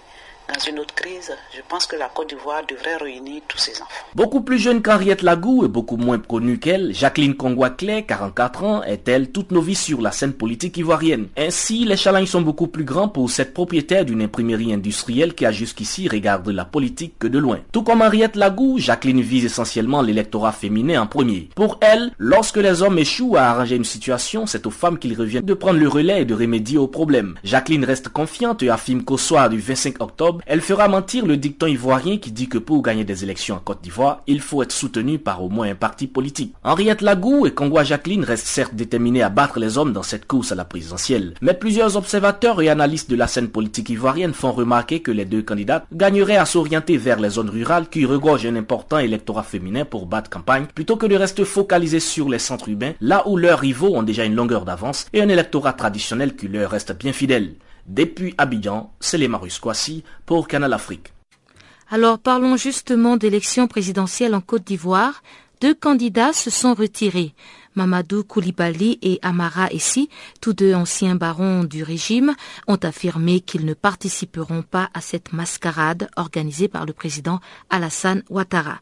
dans 0.48 0.60
une 0.70 0.78
autre 0.78 0.94
crise, 0.94 1.32
je 1.54 1.60
pense 1.68 1.86
que 1.86 1.96
la 1.96 2.08
Côte 2.08 2.30
d'Ivoire 2.30 2.62
devrait 2.66 2.96
réunir 2.96 3.42
tous 3.46 3.58
ses 3.58 3.72
enfants. 3.82 4.06
Beaucoup 4.14 4.40
plus 4.40 4.58
jeune 4.58 4.82
qu'Henriette 4.82 5.22
Lagou 5.22 5.64
et 5.64 5.68
beaucoup 5.68 5.96
moins 5.96 6.18
connue 6.18 6.58
qu'elle, 6.58 6.94
Jacqueline 6.94 7.34
Congouaclé, 7.34 8.04
44 8.04 8.64
ans, 8.64 8.82
est-elle 8.82 9.30
toute 9.30 9.52
novice 9.52 9.82
sur 9.82 10.00
la 10.00 10.10
scène 10.10 10.32
politique 10.32 10.76
ivoirienne. 10.76 11.28
Ainsi, 11.36 11.84
les 11.84 11.96
challenges 11.96 12.28
sont 12.28 12.40
beaucoup 12.40 12.66
plus 12.66 12.84
grands 12.84 13.08
pour 13.08 13.30
cette 13.30 13.52
propriétaire 13.52 14.04
d'une 14.04 14.22
imprimerie 14.22 14.72
industrielle 14.72 15.34
qui 15.34 15.44
a 15.44 15.52
jusqu'ici 15.52 16.08
regardé 16.08 16.52
la 16.52 16.64
politique 16.64 17.18
que 17.18 17.26
de 17.26 17.38
loin. 17.38 17.60
Tout 17.72 17.82
comme 17.82 18.02
Henriette 18.02 18.36
Lagou, 18.36 18.78
Jacqueline 18.78 19.20
vise 19.20 19.44
essentiellement 19.44 20.02
l'électorat 20.02 20.52
féminin 20.52 21.02
en 21.02 21.06
premier. 21.06 21.50
Pour 21.54 21.78
elle, 21.80 22.10
lorsque 22.18 22.56
les 22.56 22.82
hommes 22.82 22.98
échouent 22.98 23.36
à 23.36 23.42
arranger 23.42 23.76
une 23.76 23.84
situation, 23.84 24.46
c'est 24.46 24.66
aux 24.66 24.70
femmes 24.70 24.98
qu'il 24.98 25.18
revient 25.18 25.42
de 25.42 25.54
prendre 25.54 25.78
le 25.78 25.88
relais 25.88 26.22
et 26.22 26.24
de 26.24 26.34
remédier 26.34 26.78
aux 26.78 26.88
problèmes. 26.88 27.34
Jacqueline 27.44 27.84
reste 27.84 28.08
confiante 28.08 28.62
et 28.62 28.70
affirme 28.70 29.04
qu'au 29.04 29.18
soir 29.18 29.50
du 29.50 29.60
25 29.60 30.00
octobre, 30.00 30.37
elle 30.46 30.60
fera 30.60 30.88
mentir 30.88 31.26
le 31.26 31.36
dicton 31.36 31.66
ivoirien 31.66 32.18
qui 32.18 32.32
dit 32.32 32.48
que 32.48 32.58
pour 32.58 32.82
gagner 32.82 33.04
des 33.04 33.24
élections 33.24 33.56
en 33.56 33.60
Côte 33.60 33.82
d'Ivoire, 33.82 34.22
il 34.26 34.40
faut 34.40 34.62
être 34.62 34.72
soutenu 34.72 35.18
par 35.18 35.42
au 35.42 35.48
moins 35.48 35.70
un 35.70 35.74
parti 35.74 36.06
politique. 36.06 36.54
Henriette 36.64 37.02
Lagou 37.02 37.46
et 37.46 37.52
Kongwa 37.52 37.84
Jacqueline 37.84 38.24
restent 38.24 38.46
certes 38.46 38.74
déterminés 38.74 39.22
à 39.22 39.28
battre 39.28 39.58
les 39.58 39.78
hommes 39.78 39.92
dans 39.92 40.02
cette 40.02 40.26
course 40.26 40.52
à 40.52 40.54
la 40.54 40.64
présidentielle, 40.64 41.34
mais 41.40 41.54
plusieurs 41.54 41.96
observateurs 41.96 42.60
et 42.62 42.68
analystes 42.68 43.10
de 43.10 43.16
la 43.16 43.26
scène 43.26 43.48
politique 43.48 43.90
ivoirienne 43.90 44.34
font 44.34 44.52
remarquer 44.52 45.00
que 45.00 45.10
les 45.10 45.24
deux 45.24 45.42
candidats 45.42 45.84
gagneraient 45.92 46.36
à 46.36 46.46
s'orienter 46.46 46.96
vers 46.96 47.20
les 47.20 47.30
zones 47.30 47.50
rurales 47.50 47.88
qui 47.88 48.04
regorgent 48.04 48.46
un 48.46 48.56
important 48.56 48.98
électorat 48.98 49.42
féminin 49.42 49.84
pour 49.84 50.06
battre 50.06 50.30
campagne, 50.30 50.66
plutôt 50.74 50.96
que 50.96 51.06
de 51.06 51.16
rester 51.16 51.44
focalisés 51.44 52.00
sur 52.00 52.28
les 52.28 52.38
centres 52.38 52.68
urbains, 52.68 52.94
là 53.00 53.26
où 53.26 53.36
leurs 53.36 53.60
rivaux 53.60 53.96
ont 53.96 54.02
déjà 54.02 54.24
une 54.24 54.34
longueur 54.34 54.64
d'avance 54.64 55.06
et 55.12 55.22
un 55.22 55.28
électorat 55.28 55.72
traditionnel 55.72 56.36
qui 56.36 56.48
leur 56.48 56.70
reste 56.70 56.96
bien 56.96 57.12
fidèle. 57.12 57.54
Depuis 57.88 58.34
Abidjan, 58.36 58.92
c'est 59.00 59.16
les 59.16 59.28
Marus 59.28 59.58
Kwasi 59.58 60.04
pour 60.26 60.46
Canal 60.46 60.74
Afrique. 60.74 61.14
Alors 61.90 62.18
parlons 62.18 62.58
justement 62.58 63.16
d'élections 63.16 63.66
présidentielles 63.66 64.34
en 64.34 64.42
Côte 64.42 64.64
d'Ivoire. 64.64 65.22
Deux 65.62 65.74
candidats 65.74 66.34
se 66.34 66.50
sont 66.50 66.74
retirés. 66.74 67.34
Mamadou 67.76 68.24
Koulibaly 68.24 68.98
et 69.00 69.18
Amara 69.22 69.72
Essi, 69.72 70.10
tous 70.42 70.52
deux 70.52 70.74
anciens 70.74 71.14
barons 71.14 71.64
du 71.64 71.82
régime, 71.82 72.34
ont 72.66 72.76
affirmé 72.76 73.40
qu'ils 73.40 73.64
ne 73.64 73.74
participeront 73.74 74.62
pas 74.62 74.90
à 74.92 75.00
cette 75.00 75.32
mascarade 75.32 76.10
organisée 76.16 76.68
par 76.68 76.84
le 76.84 76.92
président 76.92 77.40
Alassane 77.70 78.22
Ouattara. 78.28 78.80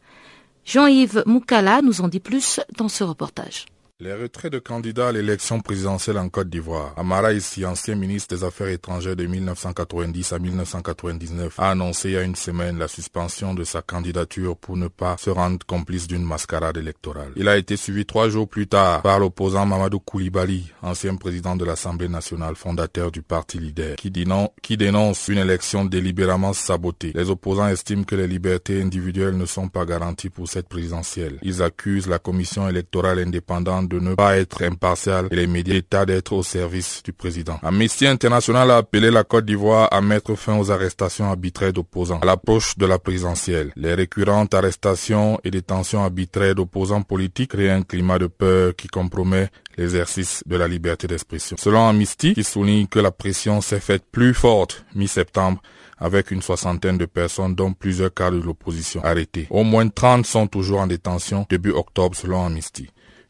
Jean-Yves 0.65 1.23
Moukala 1.25 1.81
nous 1.81 2.01
en 2.01 2.09
dit 2.09 2.19
plus 2.19 2.59
dans 2.77 2.89
ce 2.89 3.05
reportage. 3.05 3.67
Les 3.99 4.13
retraits 4.13 4.51
de 4.53 4.59
candidats 4.59 5.07
à 5.07 5.11
l'élection 5.11 5.59
présidentielle 5.59 6.19
en 6.19 6.29
Côte 6.29 6.49
d'Ivoire. 6.49 6.93
Amara 6.97 7.33
Issi, 7.33 7.65
ancien 7.65 7.95
ministre 7.95 8.35
des 8.35 8.43
Affaires 8.43 8.67
étrangères 8.67 9.15
de 9.15 9.25
1990 9.25 10.33
à 10.33 10.37
1999, 10.37 11.59
a 11.59 11.71
annoncé 11.71 12.09
il 12.09 12.11
y 12.11 12.17
a 12.17 12.21
une 12.21 12.35
semaine 12.35 12.77
la 12.77 12.87
suspension 12.87 13.55
de 13.55 13.63
sa 13.63 13.81
candidature 13.81 14.55
pour 14.55 14.77
ne 14.77 14.87
pas 14.87 15.17
se 15.17 15.31
rendre 15.31 15.65
complice 15.65 16.05
d'une 16.05 16.21
mascarade 16.23 16.77
électorale. 16.77 17.31
Il 17.37 17.47
a 17.47 17.57
été 17.57 17.75
suivi 17.75 18.05
trois 18.05 18.29
jours 18.29 18.47
plus 18.47 18.67
tard 18.67 19.01
par 19.01 19.17
l'opposant 19.19 19.65
Mamadou 19.65 19.99
Koulibaly, 19.99 20.71
ancien 20.83 21.15
président 21.15 21.55
de 21.55 21.65
l'Assemblée 21.65 22.07
nationale, 22.07 22.55
fondateur 22.55 23.09
du 23.11 23.23
parti 23.23 23.57
leader, 23.57 23.95
qui, 23.95 24.11
qui 24.61 24.77
dénonce 24.77 25.27
une 25.27 25.39
élection 25.39 25.85
délibérément 25.85 26.53
sabotée. 26.53 27.13
Les 27.15 27.31
opposants 27.31 27.67
estiment 27.67 28.03
que 28.03 28.13
les 28.15 28.27
libertés 28.27 28.79
individuelles 28.79 29.37
ne 29.37 29.47
sont 29.47 29.69
pas 29.69 29.85
garanties 29.87 30.29
pour 30.29 30.47
cette 30.47 30.69
présidentielle. 30.69 31.39
Ils 31.41 31.63
accusent 31.63 32.05
la 32.07 32.19
commission 32.19 32.69
électorale 32.69 33.17
indépendante 33.17 33.86
de 33.87 33.99
ne 33.99 34.15
pas 34.15 34.37
être 34.37 34.63
impartial 34.63 35.27
et 35.31 35.35
les 35.35 35.47
médias 35.47 36.05
d'être 36.05 36.33
au 36.33 36.43
service 36.43 37.01
du 37.03 37.13
président. 37.13 37.59
Amnesty 37.63 38.07
International 38.07 38.71
a 38.71 38.77
appelé 38.77 39.11
la 39.11 39.23
Côte 39.23 39.45
d'Ivoire 39.45 39.89
à 39.91 40.01
mettre 40.01 40.35
fin 40.35 40.57
aux 40.57 40.71
arrestations 40.71 41.25
arbitraires 41.25 41.73
d'opposants 41.73 42.19
à 42.21 42.25
l'approche 42.25 42.77
de 42.77 42.85
la 42.85 42.99
présidentielle. 42.99 43.71
Les 43.75 43.93
récurrentes 43.93 44.53
arrestations 44.53 45.39
et 45.43 45.51
détentions 45.51 46.03
arbitraires 46.03 46.55
d'opposants 46.55 47.01
politiques 47.01 47.51
créent 47.51 47.69
un 47.69 47.83
climat 47.83 48.19
de 48.19 48.27
peur 48.27 48.75
qui 48.75 48.87
compromet 48.87 49.49
l'exercice 49.77 50.43
de 50.45 50.55
la 50.55 50.67
liberté 50.67 51.07
d'expression. 51.07 51.55
Selon 51.59 51.87
Amnesty, 51.87 52.33
qui 52.33 52.43
souligne 52.43 52.87
que 52.87 52.99
la 52.99 53.11
pression 53.11 53.61
s'est 53.61 53.79
faite 53.79 54.03
plus 54.11 54.33
forte 54.33 54.85
mi-septembre 54.95 55.61
avec 55.97 56.31
une 56.31 56.41
soixantaine 56.41 56.97
de 56.97 57.05
personnes 57.05 57.55
dont 57.55 57.73
plusieurs 57.73 58.13
cadres 58.13 58.37
de 58.39 58.43
l'opposition 58.43 59.03
arrêtés. 59.03 59.47
Au 59.49 59.63
moins 59.63 59.87
30 59.87 60.25
sont 60.25 60.47
toujours 60.47 60.79
en 60.79 60.87
détention 60.87 61.45
début 61.49 61.71
octobre 61.71 62.15
selon 62.15 62.45
Amnesty. 62.45 62.89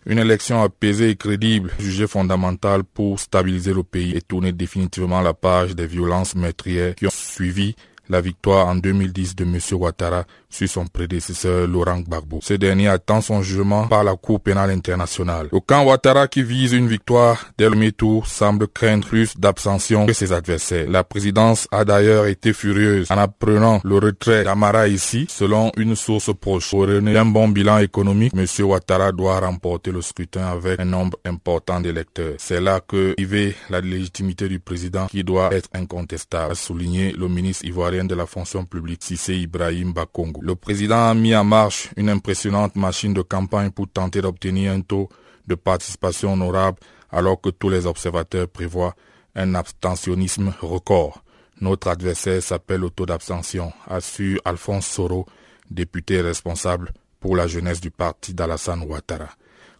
Une 0.09 0.19
élection 0.19 0.63
apaisée 0.63 1.09
et 1.09 1.15
crédible, 1.17 1.73
jugée 1.79 2.07
fondamentale 2.07 2.85
pour 2.85 3.19
stabiliser 3.19 3.73
le 3.73 3.83
pays 3.83 4.15
et 4.15 4.21
tourner 4.21 4.53
définitivement 4.53 5.19
la 5.19 5.33
page 5.33 5.75
des 5.75 5.85
violences 5.85 6.33
meurtrières 6.33 6.95
qui 6.95 7.07
ont 7.07 7.11
suivi 7.11 7.75
la 8.07 8.21
victoire 8.21 8.67
en 8.67 8.75
2010 8.75 9.35
de 9.35 9.43
M. 9.43 9.59
Ouattara 9.73 10.23
sur 10.50 10.68
son 10.70 10.86
prédécesseur 10.88 11.68
Laurent 11.68 12.00
Gbagbo. 12.00 12.39
Ce 12.42 12.54
dernier 12.54 12.88
attend 12.88 13.22
son 13.22 13.42
jugement 13.42 13.88
par 13.88 14.04
la 14.04 14.16
Cour 14.16 14.39
pénale 14.39 14.72
internationale. 14.72 15.50
Le 15.51 15.60
camp 15.60 15.86
Ouattara 15.86 16.27
qui 16.27 16.44
vise 16.44 16.74
une 16.74 16.88
victoire 16.88 17.51
dès 17.58 17.70
le 17.70 17.75
mi-tour 17.75 18.27
semble 18.27 18.68
craindre 18.68 19.08
plus 19.08 19.38
d'abstention 19.38 20.06
que 20.06 20.13
ses 20.13 20.32
adversaires. 20.32 20.89
La 20.89 21.04
présidence 21.04 21.68
a 21.72 21.86
d'ailleurs 21.86 22.25
été 22.27 22.54
furieuse 22.54 23.12
en 23.12 23.18
apprenant 23.18 23.82
le 23.84 23.98
retrait 23.98 24.44
d'Amara 24.44 24.88
ici, 24.88 25.27
selon 25.30 25.72
une 25.77 25.96
source 25.96 26.32
proche. 26.34 26.70
Pour 26.72 26.88
donner 26.88 27.18
un 27.18 27.25
bon 27.25 27.48
bilan 27.50 27.80
économique, 27.80 28.34
M. 28.36 28.46
Ouattara 28.66 29.12
doit 29.12 29.39
remporter 29.39 29.92
le 29.92 30.01
scrutin 30.01 30.46
avec 30.48 30.80
un 30.80 30.86
nombre 30.86 31.18
important 31.25 31.80
d'électeurs. 31.82 32.36
C'est 32.38 32.62
là 32.62 32.80
que 32.80 33.16
vivait 33.18 33.56
la 33.70 33.82
légitimité 33.82 34.48
du 34.48 34.60
président 34.60 35.08
qui 35.08 35.24
doit 35.24 35.54
être 35.54 35.70
incontestable, 35.74 36.54
a 36.54 36.56
souligné 36.56 37.12
le 37.12 37.27
ministre 37.27 37.66
ivoirien 37.66 38.06
de 38.06 38.16
la 38.16 38.25
fonction 38.25 38.66
publique 38.66 39.04
Sissé 39.04 39.36
Ibrahim 39.36 39.94
Bakongo. 39.94 40.37
Le 40.39 40.56
président 40.56 41.10
a 41.10 41.13
mis 41.13 41.36
en 41.36 41.44
marche 41.44 41.89
une 41.98 42.10
impressionnante 42.10 42.75
machine 42.75 43.13
de 43.13 43.22
campagne 43.22 43.72
pour 43.72 43.88
tenter 43.88 44.22
d'obtenir 44.22 44.72
un 44.72 44.82
taux 44.82 45.10
de 45.48 45.56
participation 45.56 46.34
honorable 46.34 46.79
alors 47.12 47.39
que 47.41 47.50
tous 47.50 47.70
les 47.70 47.86
observateurs 47.86 48.48
prévoient 48.48 48.96
un 49.36 49.56
abstentionnisme 49.56 50.53
record. 50.62 51.24
Notre 51.60 51.88
adversaire 51.88 52.41
s'appelle 52.41 52.82
le 52.82 52.89
taux 52.89 53.06
d'abstention, 53.06 53.74
assure 53.88 54.39
Alphonse 54.46 54.86
Soro, 54.86 55.25
député 55.72 56.22
responsable 56.22 56.91
pour 57.20 57.36
la 57.36 57.48
jeunesse 57.48 57.82
du 57.82 57.89
parti 57.89 58.34
d'Alassane 58.34 58.84
Ouattara. 58.84 59.29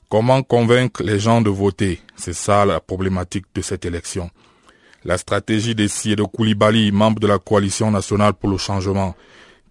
Comment 0.10 0.42
convaincre 0.42 1.04
les 1.04 1.20
gens 1.20 1.42
de 1.42 1.50
voter? 1.50 2.02
C'est 2.16 2.34
ça 2.34 2.66
la 2.66 2.80
problématique 2.80 3.46
de 3.54 3.62
cette 3.62 3.86
élection. 3.86 4.32
La 5.04 5.18
stratégie 5.18 5.76
des 5.76 5.88
de 5.88 6.24
Koulibaly, 6.24 6.92
membre 6.92 7.20
de 7.20 7.28
la 7.28 7.40
coalition 7.40 7.92
nationale 7.92 8.34
pour 8.34 8.50
le 8.50 8.58
changement, 8.58 9.16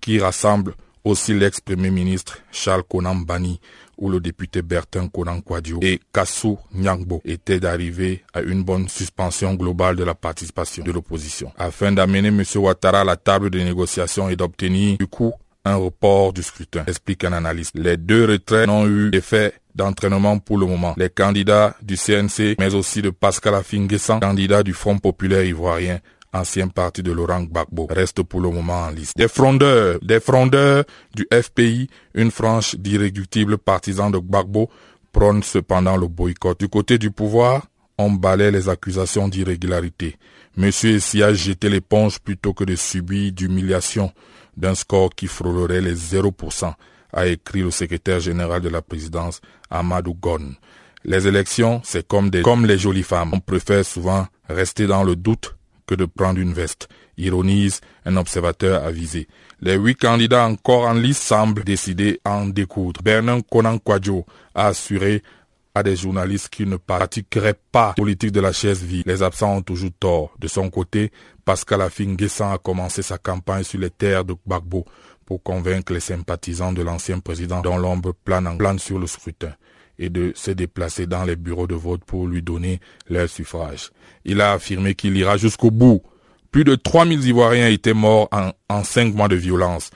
qui 0.01 0.19
rassemble 0.19 0.75
aussi 1.05 1.35
l'ex-premier 1.35 1.91
ministre 1.91 2.39
Charles 2.51 2.83
Konam 2.83 3.25
Bani 3.25 3.61
où 3.99 4.11
le 4.11 4.21
député 4.21 4.63
Bertin 4.63 5.09
Konan 5.09 5.41
Kwadjo 5.41 5.79
et 5.83 6.01
Kassou 6.13 6.59
Nyangbo 6.75 7.23
étaient 7.25 7.61
d'arriver 7.61 8.23
à 8.35 8.43
une 8.43 8.63
bonne 8.63 8.89
suspension 8.89 9.55
globale 9.55 9.97
de 9.97 10.05
la 10.05 10.15
participation 10.15 10.85
de 10.85 10.93
l'opposition, 10.93 11.53
afin 11.57 11.93
d'amener 11.93 12.29
M. 12.29 12.43
Ouattara 12.57 13.01
à 13.01 13.05
la 13.05 13.17
table 13.17 13.51
de 13.51 13.59
négociation 13.61 14.29
et 14.29 14.37
d'obtenir 14.37 14.99
du 14.99 15.07
coup 15.07 15.33
un 15.65 15.77
report 15.77 16.33
du 16.33 16.43
scrutin, 16.43 16.85
explique 16.87 17.25
un 17.25 17.33
analyste. 17.33 17.73
Les 17.75 17.97
deux 17.97 18.25
retraits 18.27 18.69
n'ont 18.69 18.87
eu 18.87 19.11
effet 19.13 19.53
d'entraînement 19.75 20.39
pour 20.39 20.59
le 20.59 20.67
moment. 20.67 20.95
Les 20.97 21.11
candidats 21.11 21.75
du 21.83 21.97
CNC, 21.97 22.57
mais 22.59 22.75
aussi 22.75 23.03
de 23.03 23.11
Pascal 23.11 23.55
Afinguessan, 23.55 24.21
candidat 24.21 24.63
du 24.63 24.73
Front 24.73 24.99
populaire 24.99 25.45
ivoirien, 25.45 25.99
ancien 26.33 26.69
parti 26.69 27.03
de 27.03 27.13
Laurent 27.13 27.43
Gbagbo, 27.43 27.87
reste 27.91 28.23
pour 28.23 28.41
le 28.41 28.51
moment 28.51 28.85
en 28.85 28.91
liste. 28.91 29.17
Des 29.17 29.29
frondeurs, 29.29 29.99
des 30.03 30.21
frondeurs 30.21 30.85
du 31.15 31.27
FPI, 31.33 31.89
une 32.15 32.31
frange 32.31 32.75
d'irréductibles 32.77 33.59
partisans 33.59 34.11
de 34.11 34.19
Gbagbo, 34.19 34.71
prônent 35.13 35.43
cependant 35.43 35.97
le 35.97 36.09
boycott. 36.09 36.61
Du 36.61 36.69
côté 36.69 36.99
du 36.99 37.11
pouvoir, 37.11 37.67
on 37.99 38.11
balaie 38.11 38.51
les 38.51 38.69
accusations 38.69 39.29
d'irrégularité. 39.29 40.17
Monsieur 40.57 40.97
Essia 40.97 41.33
jeté 41.33 41.69
l'éponge 41.69 42.19
plutôt 42.19 42.53
que 42.53 42.65
de 42.65 42.77
subir 42.77 43.33
d'humiliation 43.33 44.13
d'un 44.57 44.75
score 44.75 45.11
qui 45.15 45.27
frôlerait 45.27 45.81
les 45.81 45.95
0%, 45.95 46.73
a 47.13 47.27
écrit 47.27 47.63
le 47.63 47.71
secrétaire 47.71 48.21
général 48.21 48.61
de 48.61 48.69
la 48.69 48.83
présidence, 48.83 49.41
Amadou 49.71 50.15
Gon. 50.15 50.55
Les 51.05 51.27
élections, 51.27 51.81
c'est 51.85 52.07
comme, 52.07 52.31
des, 52.31 52.43
comme 52.43 52.67
les 52.67 52.79
jolies 52.79 53.03
femmes. 53.03 53.31
On 53.33 53.41
préfère 53.41 53.85
souvent 53.85 54.27
rester 54.49 54.87
dans 54.87 55.05
le 55.05 55.15
doute 55.15 55.56
que 55.87 55.95
de 55.95 56.05
prendre 56.05 56.41
une 56.41 56.53
veste, 56.53 56.89
ironise 57.17 57.81
un 58.05 58.17
observateur 58.17 58.85
avisé. 58.85 59.29
Les 59.61 59.77
huit 59.77 59.97
candidats 59.97 60.47
encore 60.47 60.87
en 60.87 60.95
liste 60.95 61.23
semblent 61.23 61.65
décidés 61.65 62.21
à 62.25 62.33
en 62.33 62.47
découdre. 62.47 63.01
Bernard 63.03 63.43
Conan 63.51 63.79
Kwadjo 63.79 64.27
a 64.55 64.69
assuré 64.69 65.23
à 65.75 65.83
des 65.83 65.97
journalistes 65.97 66.49
qui 66.49 66.67
ne 66.67 66.77
pratiqueraient 66.77 67.59
pas 67.71 67.93
politique 67.95 68.33
de 68.33 68.41
la 68.41 68.53
chaise 68.53 68.83
vide. 68.83 69.07
Les 69.07 69.23
absents 69.23 69.57
ont 69.57 69.63
toujours 69.63 69.91
tort. 70.01 70.35
De 70.39 70.49
son 70.49 70.71
côté, 70.71 71.13
Pascal 71.45 71.83
Afin 71.83 72.17
a 72.41 72.59
commencé 72.59 73.03
sa 73.03 73.19
campagne 73.19 73.63
sur 73.63 73.79
les 73.79 73.91
terres 73.91 74.25
de 74.25 74.35
Gbagbo 74.35 74.85
pour 75.27 75.43
convaincre 75.43 75.93
les 75.93 76.01
sympathisants 76.01 76.73
de 76.73 76.83
l'ancien 76.83 77.19
président 77.19 77.61
dont 77.61 77.77
l'ombre 77.77 78.13
plane 78.25 78.47
en 78.47 78.57
plane 78.57 78.79
sur 78.79 78.99
le 78.99 79.07
scrutin 79.07 79.53
et 79.99 80.11
de 80.11 80.33
se 80.35 80.51
déplacer 80.51 81.07
dans 81.07 81.25
les 81.25 81.37
bureaux 81.37 81.67
de 81.67 81.75
vote 81.75 82.05
pour 82.05 82.27
lui 82.27 82.43
donner 82.43 82.81
leur 83.09 83.29
suffrage. 83.29 83.91
Il 84.25 84.41
a 84.41 84.53
affirmé 84.53 84.95
qu'il 84.95 85.17
ira 85.17 85.37
jusqu'au 85.37 85.71
bout. 85.71 86.03
Plus 86.51 86.65
de 86.65 86.75
3000 86.75 87.25
Ivoiriens 87.27 87.69
étaient 87.69 87.95
morts 87.95 88.29
en, 88.33 88.51
en 88.69 88.85
cinq 88.85 89.15
mois 89.15 89.29
de 89.29 89.37
violence, 89.37 89.91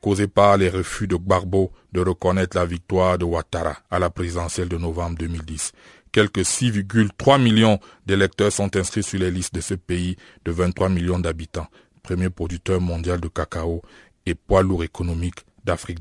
causés 0.00 0.26
par 0.26 0.56
les 0.56 0.68
refus 0.68 1.06
de 1.06 1.16
Gbagbo 1.16 1.70
de 1.92 2.00
reconnaître 2.00 2.56
la 2.56 2.64
victoire 2.66 3.18
de 3.18 3.24
Ouattara 3.24 3.76
à 3.90 3.98
la 3.98 4.10
présidentielle 4.10 4.68
de 4.68 4.76
novembre 4.78 5.16
2010. 5.18 5.72
Quelques 6.10 6.40
6,3 6.40 7.40
millions 7.40 7.78
d'électeurs 8.04 8.52
sont 8.52 8.76
inscrits 8.76 9.02
sur 9.02 9.18
les 9.18 9.30
listes 9.30 9.54
de 9.54 9.62
ce 9.62 9.74
pays 9.74 10.16
de 10.44 10.52
23 10.52 10.90
millions 10.90 11.18
d'habitants, 11.18 11.68
premier 12.02 12.28
producteur 12.28 12.80
mondial 12.82 13.18
de 13.20 13.28
cacao 13.28 13.80
et 14.26 14.34
poids 14.34 14.62
lourd 14.62 14.84
économique 14.84 15.46
d'Afrique. 15.64 16.00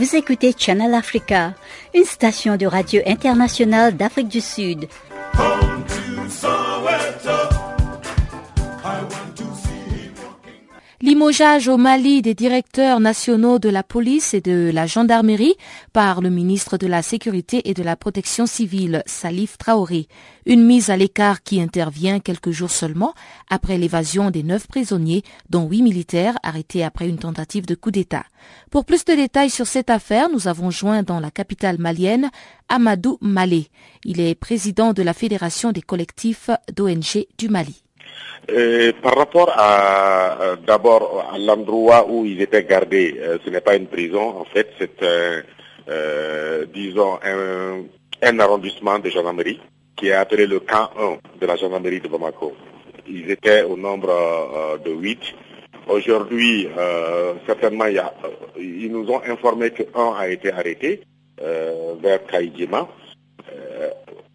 Vous 0.00 0.16
écoutez 0.16 0.54
Channel 0.56 0.94
Africa, 0.94 1.52
une 1.94 2.06
station 2.06 2.56
de 2.56 2.64
radio 2.64 3.02
internationale 3.04 3.94
d'Afrique 3.94 4.28
du 4.28 4.40
Sud. 4.40 4.88
Limogeage 11.20 11.68
au 11.68 11.76
Mali 11.76 12.22
des 12.22 12.32
directeurs 12.32 12.98
nationaux 12.98 13.58
de 13.58 13.68
la 13.68 13.82
police 13.82 14.32
et 14.32 14.40
de 14.40 14.70
la 14.72 14.86
gendarmerie 14.86 15.54
par 15.92 16.22
le 16.22 16.30
ministre 16.30 16.78
de 16.78 16.86
la 16.86 17.02
Sécurité 17.02 17.68
et 17.68 17.74
de 17.74 17.82
la 17.82 17.94
Protection 17.94 18.46
civile, 18.46 19.02
Salif 19.04 19.58
Traoré. 19.58 20.08
Une 20.46 20.64
mise 20.64 20.88
à 20.88 20.96
l'écart 20.96 21.42
qui 21.42 21.60
intervient 21.60 22.20
quelques 22.20 22.52
jours 22.52 22.70
seulement 22.70 23.12
après 23.50 23.76
l'évasion 23.76 24.30
des 24.30 24.42
neuf 24.42 24.66
prisonniers, 24.66 25.22
dont 25.50 25.68
huit 25.68 25.82
militaires 25.82 26.38
arrêtés 26.42 26.82
après 26.84 27.06
une 27.06 27.18
tentative 27.18 27.66
de 27.66 27.74
coup 27.74 27.90
d'État. 27.90 28.24
Pour 28.70 28.86
plus 28.86 29.04
de 29.04 29.12
détails 29.12 29.50
sur 29.50 29.66
cette 29.66 29.90
affaire, 29.90 30.30
nous 30.30 30.48
avons 30.48 30.70
joint 30.70 31.02
dans 31.02 31.20
la 31.20 31.30
capitale 31.30 31.76
malienne 31.78 32.30
Amadou 32.70 33.18
Malé. 33.20 33.68
Il 34.06 34.20
est 34.20 34.34
président 34.34 34.94
de 34.94 35.02
la 35.02 35.12
Fédération 35.12 35.70
des 35.70 35.82
collectifs 35.82 36.48
d'ONG 36.74 37.26
du 37.36 37.50
Mali. 37.50 37.82
Euh, 38.50 38.92
par 39.02 39.16
rapport 39.16 39.52
à 39.56 40.56
d'abord 40.66 41.30
à 41.32 41.38
l'endroit 41.38 42.06
où 42.08 42.24
ils 42.24 42.40
étaient 42.40 42.64
gardés, 42.64 43.16
euh, 43.20 43.38
ce 43.44 43.50
n'est 43.50 43.60
pas 43.60 43.76
une 43.76 43.86
prison, 43.86 44.40
en 44.40 44.44
fait, 44.44 44.72
c'est 44.78 45.02
euh, 45.88 46.66
disons 46.72 47.18
un, 47.22 48.38
arrondissement 48.38 48.98
de 48.98 49.08
gendarmerie 49.10 49.60
qui 49.96 50.08
est 50.08 50.12
appelé 50.12 50.46
le 50.46 50.60
camp 50.60 50.90
1 50.98 51.18
de 51.40 51.46
la 51.46 51.56
gendarmerie 51.56 52.00
de 52.00 52.08
Bamako. 52.08 52.54
Ils 53.08 53.30
étaient 53.30 53.62
au 53.62 53.76
nombre 53.76 54.78
de 54.84 54.90
8. 54.90 55.20
Aujourd'hui, 55.88 56.68
certainement, 57.46 57.86
y 57.86 57.98
a, 57.98 58.12
ils 58.58 58.90
nous 58.90 59.08
ont 59.10 59.20
informé 59.26 59.70
qu'un 59.70 60.14
a 60.16 60.28
été 60.28 60.52
arrêté 60.52 61.02
vers 61.38 62.24
Kaïdjima 62.26 62.88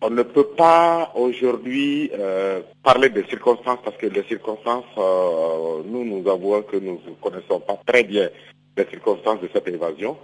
on 0.02 0.10
ne 0.10 0.24
peut 0.24 0.48
pas 0.58 1.12
aujourd'hui 1.16 2.12
euh, 2.14 2.62
parler 2.84 3.10
des 3.10 3.24
circonstances 3.26 3.80
parce 3.84 3.98
que 3.98 4.08
les 4.08 4.24
circonstances, 4.24 4.86
euh, 4.98 5.82
nous, 5.86 6.04
nous 6.04 6.30
avouons 6.30 6.62
que 6.64 6.78
nous 6.78 7.00
ne 7.06 7.14
connaissons 7.22 7.60
pas 7.62 7.80
très 7.86 8.04
bien 8.04 8.30
les 8.78 8.86
circonstances 8.86 9.42
de 9.42 9.50
cette 9.54 9.68
évasion, 9.68 10.18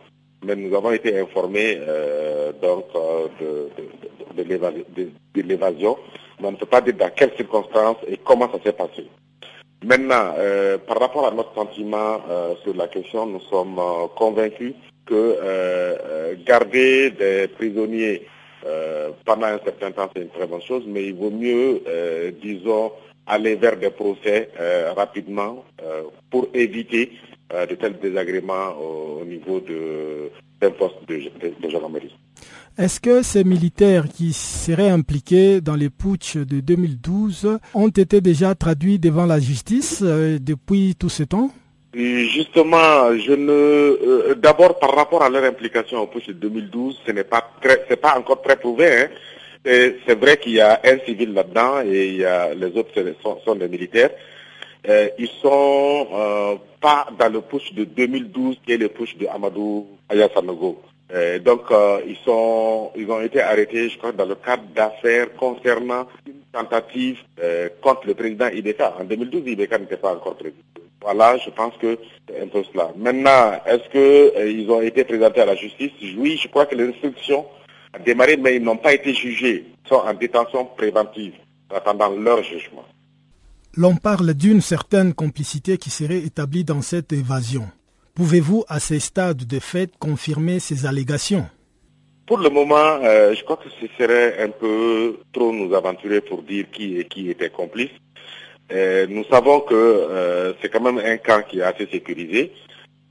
mais 0.45 0.55
nous 0.55 0.75
avons 0.75 0.91
été 0.91 1.17
informés 1.19 1.77
euh, 1.79 2.51
donc 2.61 2.85
de, 3.39 3.69
de 4.35 5.41
l'évasion. 5.41 5.97
Mais 6.39 6.47
on 6.47 6.51
ne 6.51 6.57
peut 6.57 6.65
pas 6.65 6.81
dire 6.81 6.95
dans 6.95 7.09
quelles 7.09 7.33
circonstances 7.37 7.97
et 8.07 8.17
comment 8.17 8.51
ça 8.51 8.59
s'est 8.63 8.73
passé. 8.73 9.07
Maintenant, 9.83 10.35
par 10.85 10.99
rapport 10.99 11.25
à 11.27 11.31
notre 11.31 11.55
sentiment 11.55 12.21
sur 12.63 12.75
la 12.75 12.87
question, 12.87 13.25
nous 13.25 13.39
sommes 13.41 13.79
convaincus 14.15 14.73
que 15.07 16.35
garder 16.45 17.09
des 17.11 17.47
prisonniers 17.47 18.21
euh, 18.21 18.40
pendant 19.25 19.47
un 19.47 19.59
certain 19.63 19.91
temps, 19.91 20.09
c'est 20.15 20.21
une 20.23 20.29
très 20.29 20.47
bonne 20.47 20.61
chose, 20.61 20.83
mais 20.87 21.05
il 21.05 21.15
vaut 21.15 21.31
mieux, 21.31 21.81
euh, 21.87 22.31
disons, 22.41 22.91
aller 23.25 23.55
vers 23.55 23.77
des 23.77 23.89
procès 23.89 24.49
euh, 24.59 24.93
rapidement 24.95 25.63
pour 26.29 26.47
éviter 26.53 27.11
de 27.51 27.75
tels 27.75 27.99
désagréments 27.99 28.77
au, 28.79 29.25
niveau 29.25 29.59
de, 29.59 30.29
d'un 30.61 30.71
poste 30.71 30.95
de, 31.07 31.29
de, 31.61 31.69
gendarmerie. 31.69 32.15
Est-ce 32.77 33.01
que 33.01 33.21
ces 33.23 33.43
militaires 33.43 34.07
qui 34.07 34.31
seraient 34.31 34.89
impliqués 34.89 35.59
dans 35.59 35.75
les 35.75 35.89
putsch 35.89 36.37
de 36.37 36.61
2012 36.61 37.59
ont 37.73 37.89
été 37.89 38.21
déjà 38.21 38.55
traduits 38.55 38.99
devant 38.99 39.25
la 39.25 39.39
justice 39.39 40.01
depuis 40.01 40.95
tout 40.95 41.09
ce 41.09 41.23
temps? 41.23 41.51
Justement, 41.93 43.17
je 43.17 43.33
ne. 43.33 43.51
Euh, 43.51 44.35
d'abord, 44.35 44.79
par 44.79 44.95
rapport 44.95 45.23
à 45.23 45.29
leur 45.29 45.43
implication 45.43 45.99
au 45.99 46.07
push 46.07 46.27
de 46.27 46.33
2012, 46.33 47.01
ce 47.05 47.11
n'est 47.11 47.25
pas 47.25 47.45
très, 47.61 47.85
c'est 47.89 47.97
pas 47.99 48.17
encore 48.17 48.41
très 48.41 48.55
prouvé. 48.55 48.87
Hein. 48.87 49.09
C'est 49.63 50.17
vrai 50.17 50.37
qu'il 50.37 50.53
y 50.53 50.61
a 50.61 50.79
un 50.83 50.99
civil 50.99 51.33
là-dedans 51.33 51.81
et 51.85 52.07
il 52.07 52.15
y 52.17 52.25
a 52.25 52.53
les 52.53 52.75
autres 52.77 52.93
sont, 53.45 53.55
des 53.55 53.67
militaires. 53.67 54.09
Euh, 54.87 55.09
ils 55.19 55.27
sont 55.27 56.07
euh, 56.13 56.55
pas 56.79 57.07
dans 57.19 57.29
le 57.29 57.41
push 57.41 57.73
de 57.73 57.83
2012 57.83 58.57
qui 58.65 58.71
est 58.71 58.77
le 58.77 58.87
push 58.87 59.17
de 59.17 59.27
Amadou 59.27 59.85
Ayasanogo. 60.09 60.81
Euh, 61.13 61.39
donc 61.39 61.63
ils 62.07 62.17
sont, 62.23 62.91
ils 62.95 63.11
ont 63.11 63.21
été 63.21 63.41
arrêtés, 63.41 63.89
je 63.89 63.97
crois, 63.97 64.13
dans 64.13 64.25
le 64.25 64.35
cadre 64.35 64.63
d'affaires 64.73 65.27
concernant 65.35 66.07
une 66.25 66.41
tentative 66.53 67.19
contre 67.81 68.07
le 68.07 68.13
président 68.15 68.47
Ibeka. 68.47 68.95
En 68.99 69.03
2012, 69.03 69.43
Ibeka 69.45 69.77
n'était 69.77 69.97
pas 69.97 70.13
encore 70.13 70.37
président. 70.37 70.80
Voilà, 71.01 71.37
je 71.37 71.49
pense 71.49 71.73
que 71.81 71.97
c'est 72.27 72.41
un 72.41 72.47
peu 72.47 72.63
cela. 72.71 72.91
Maintenant, 72.95 73.59
est-ce 73.65 73.89
qu'ils 73.89 74.69
euh, 74.69 74.73
ont 74.73 74.81
été 74.81 75.03
présentés 75.03 75.41
à 75.41 75.45
la 75.45 75.55
justice? 75.55 75.91
Oui, 76.17 76.39
je 76.41 76.47
crois 76.47 76.67
que 76.67 76.75
les 76.75 76.89
instructions 76.89 77.45
ont 77.97 78.03
démarré, 78.03 78.37
mais 78.37 78.57
ils 78.57 78.63
n'ont 78.63 78.77
pas 78.77 78.93
été 78.93 79.13
jugés. 79.13 79.65
Ils 79.83 79.89
sont 79.89 79.95
en 79.95 80.13
détention 80.13 80.65
préventive, 80.65 81.33
attendant 81.73 82.09
leur 82.09 82.43
jugement. 82.43 82.85
L'on 83.75 83.95
parle 83.95 84.33
d'une 84.33 84.61
certaine 84.61 85.13
complicité 85.13 85.77
qui 85.77 85.89
serait 85.89 86.19
établie 86.19 86.63
dans 86.63 86.81
cette 86.81 87.13
évasion. 87.13 87.67
Pouvez-vous, 88.13 88.63
à 88.67 88.79
ces 88.79 88.99
stades 88.99 89.47
de 89.47 89.59
fait, 89.59 89.97
confirmer 89.97 90.59
ces 90.59 90.85
allégations? 90.85 91.45
Pour 92.27 92.37
le 92.37 92.49
moment, 92.49 92.99
euh, 93.03 93.33
je 93.33 93.43
crois 93.43 93.57
que 93.57 93.69
ce 93.69 93.87
serait 93.97 94.43
un 94.43 94.49
peu 94.49 95.17
trop 95.33 95.51
nous 95.51 95.73
aventurer 95.73 96.21
pour 96.21 96.43
dire 96.43 96.65
qui 96.71 96.97
et 96.99 97.05
qui 97.05 97.29
était 97.29 97.49
complice. 97.49 97.89
Euh, 98.71 99.05
nous 99.09 99.23
savons 99.25 99.59
que 99.61 99.75
euh, 99.75 100.53
c'est 100.61 100.69
quand 100.69 100.81
même 100.81 100.99
un 100.99 101.17
camp 101.17 101.41
qui 101.47 101.59
est 101.59 101.63
assez 101.63 101.87
sécurisé. 101.87 102.51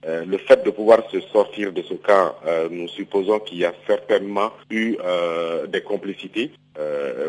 Euh, 0.07 0.25
le 0.25 0.39
fait 0.39 0.65
de 0.65 0.71
pouvoir 0.71 1.03
se 1.11 1.21
sortir 1.21 1.73
de 1.73 1.83
ce 1.83 1.93
camp, 1.93 2.35
euh, 2.47 2.69
nous 2.71 2.89
supposons 2.89 3.39
qu'il 3.39 3.59
y 3.59 3.67
a 3.67 3.75
certainement 3.87 4.51
eu 4.71 4.97
euh, 5.05 5.67
des 5.67 5.83
complicités 5.83 6.53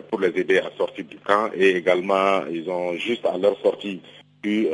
pour 0.10 0.22
les 0.22 0.30
aider 0.40 0.60
à 0.60 0.72
sortir 0.78 1.04
du 1.04 1.18
camp 1.18 1.50
et 1.54 1.72
également 1.72 2.44
ils 2.50 2.70
ont 2.70 2.94
juste 2.94 3.26
à 3.26 3.38
leur 3.38 3.60
sortie 3.60 4.00
pu 4.42 4.70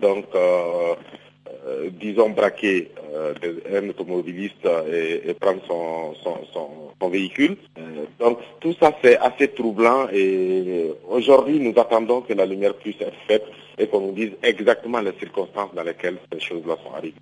donc 0.00 0.26
disons 2.00 2.30
braquer 2.30 2.90
un 3.72 3.88
automobiliste 3.88 4.66
et, 4.92 5.34
prendre 5.34 5.60
son, 5.66 7.08
véhicule. 7.10 7.56
donc 8.20 8.38
tout 8.60 8.74
ça 8.78 8.96
c'est 9.02 9.16
assez 9.18 9.48
troublant 9.48 10.06
et 10.12 10.92
aujourd'hui 11.08 11.58
nous 11.58 11.72
attendons 11.76 12.20
que 12.20 12.34
la 12.34 12.46
lumière 12.46 12.74
puisse 12.74 13.00
être 13.00 13.16
faite 13.26 13.42
et 13.78 13.88
qu'on 13.88 14.00
nous 14.00 14.12
dise 14.12 14.30
exactement 14.44 15.00
les 15.00 15.12
circonstances 15.18 15.74
dans 15.74 15.82
lesquelles 15.82 16.18
ces 16.32 16.38
choses-là 16.38 16.76
sont 16.84 16.94
arrivées. 16.94 17.16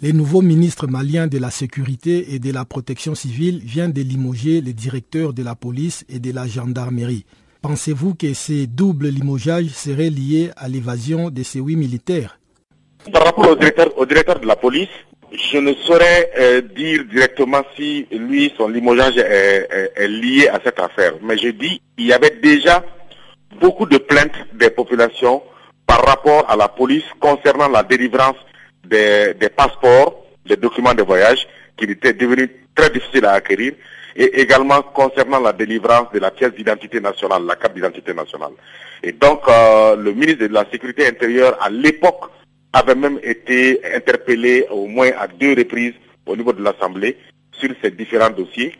Les 0.00 0.12
nouveaux 0.12 0.42
ministres 0.42 0.86
maliens 0.86 1.26
de 1.26 1.38
la 1.38 1.50
sécurité 1.50 2.34
et 2.34 2.38
de 2.38 2.52
la 2.52 2.66
protection 2.66 3.14
civile 3.14 3.60
viennent 3.60 3.92
de 3.92 4.02
limoger 4.02 4.60
les 4.60 4.74
directeurs 4.74 5.32
de 5.32 5.42
la 5.42 5.54
police 5.54 6.04
et 6.10 6.18
de 6.18 6.32
la 6.32 6.46
gendarmerie. 6.46 7.24
Pensez-vous 7.62 8.14
que 8.14 8.34
ces 8.34 8.66
doubles 8.66 9.08
limogeages 9.08 9.70
seraient 9.70 10.10
liés 10.10 10.50
à 10.56 10.68
l'évasion 10.68 11.30
de 11.30 11.42
ces 11.42 11.60
huit 11.60 11.76
militaires? 11.76 12.38
Par 13.12 13.24
rapport 13.24 13.50
au 13.50 13.56
directeur, 14.06 14.40
de 14.40 14.46
la 14.46 14.56
police, 14.56 14.88
je 15.32 15.58
ne 15.58 15.74
saurais 15.74 16.30
euh, 16.38 16.60
dire 16.60 17.04
directement 17.04 17.62
si 17.76 18.06
lui, 18.10 18.52
son 18.56 18.68
limogeage 18.68 19.16
est 19.18 20.08
lié 20.08 20.48
à 20.48 20.60
cette 20.64 20.78
affaire. 20.80 21.14
Mais 21.22 21.36
je 21.36 21.48
dis, 21.48 21.80
il 21.98 22.06
y 22.06 22.12
avait 22.12 22.38
déjà 22.42 22.84
beaucoup 23.60 23.86
de 23.86 23.98
plaintes 23.98 24.36
des 24.54 24.70
populations 24.70 25.42
par 25.86 26.04
rapport 26.04 26.44
à 26.50 26.56
la 26.56 26.68
police 26.68 27.04
concernant 27.20 27.68
la 27.68 27.82
délivrance 27.82 28.36
des, 28.84 29.34
passeports, 29.56 30.24
des 30.44 30.56
documents 30.56 30.94
de 30.94 31.02
voyage 31.02 31.46
qui 31.76 31.84
étaient 31.84 32.12
devenus 32.12 32.50
très 32.74 32.90
difficiles 32.90 33.24
à 33.24 33.32
acquérir 33.32 33.74
et 34.16 34.40
également 34.40 34.82
concernant 34.82 35.40
la 35.40 35.52
délivrance 35.52 36.10
de 36.12 36.18
la 36.18 36.30
pièce 36.30 36.52
d'identité 36.52 37.00
nationale, 37.00 37.44
la 37.44 37.56
carte 37.56 37.74
d'identité 37.74 38.14
nationale. 38.14 38.52
Et 39.02 39.12
donc, 39.12 39.42
euh, 39.48 39.94
le 39.96 40.12
ministre 40.12 40.46
de 40.46 40.52
la 40.52 40.64
Sécurité 40.70 41.06
intérieure, 41.06 41.58
à 41.60 41.68
l'époque, 41.68 42.30
avait 42.72 42.94
même 42.94 43.18
été 43.22 43.80
interpellé 43.94 44.66
au 44.70 44.86
moins 44.86 45.10
à 45.18 45.26
deux 45.28 45.54
reprises 45.54 45.94
au 46.26 46.36
niveau 46.36 46.52
de 46.52 46.62
l'Assemblée 46.62 47.16
sur 47.52 47.70
ces 47.82 47.90
différents 47.90 48.30
dossiers. 48.30 48.74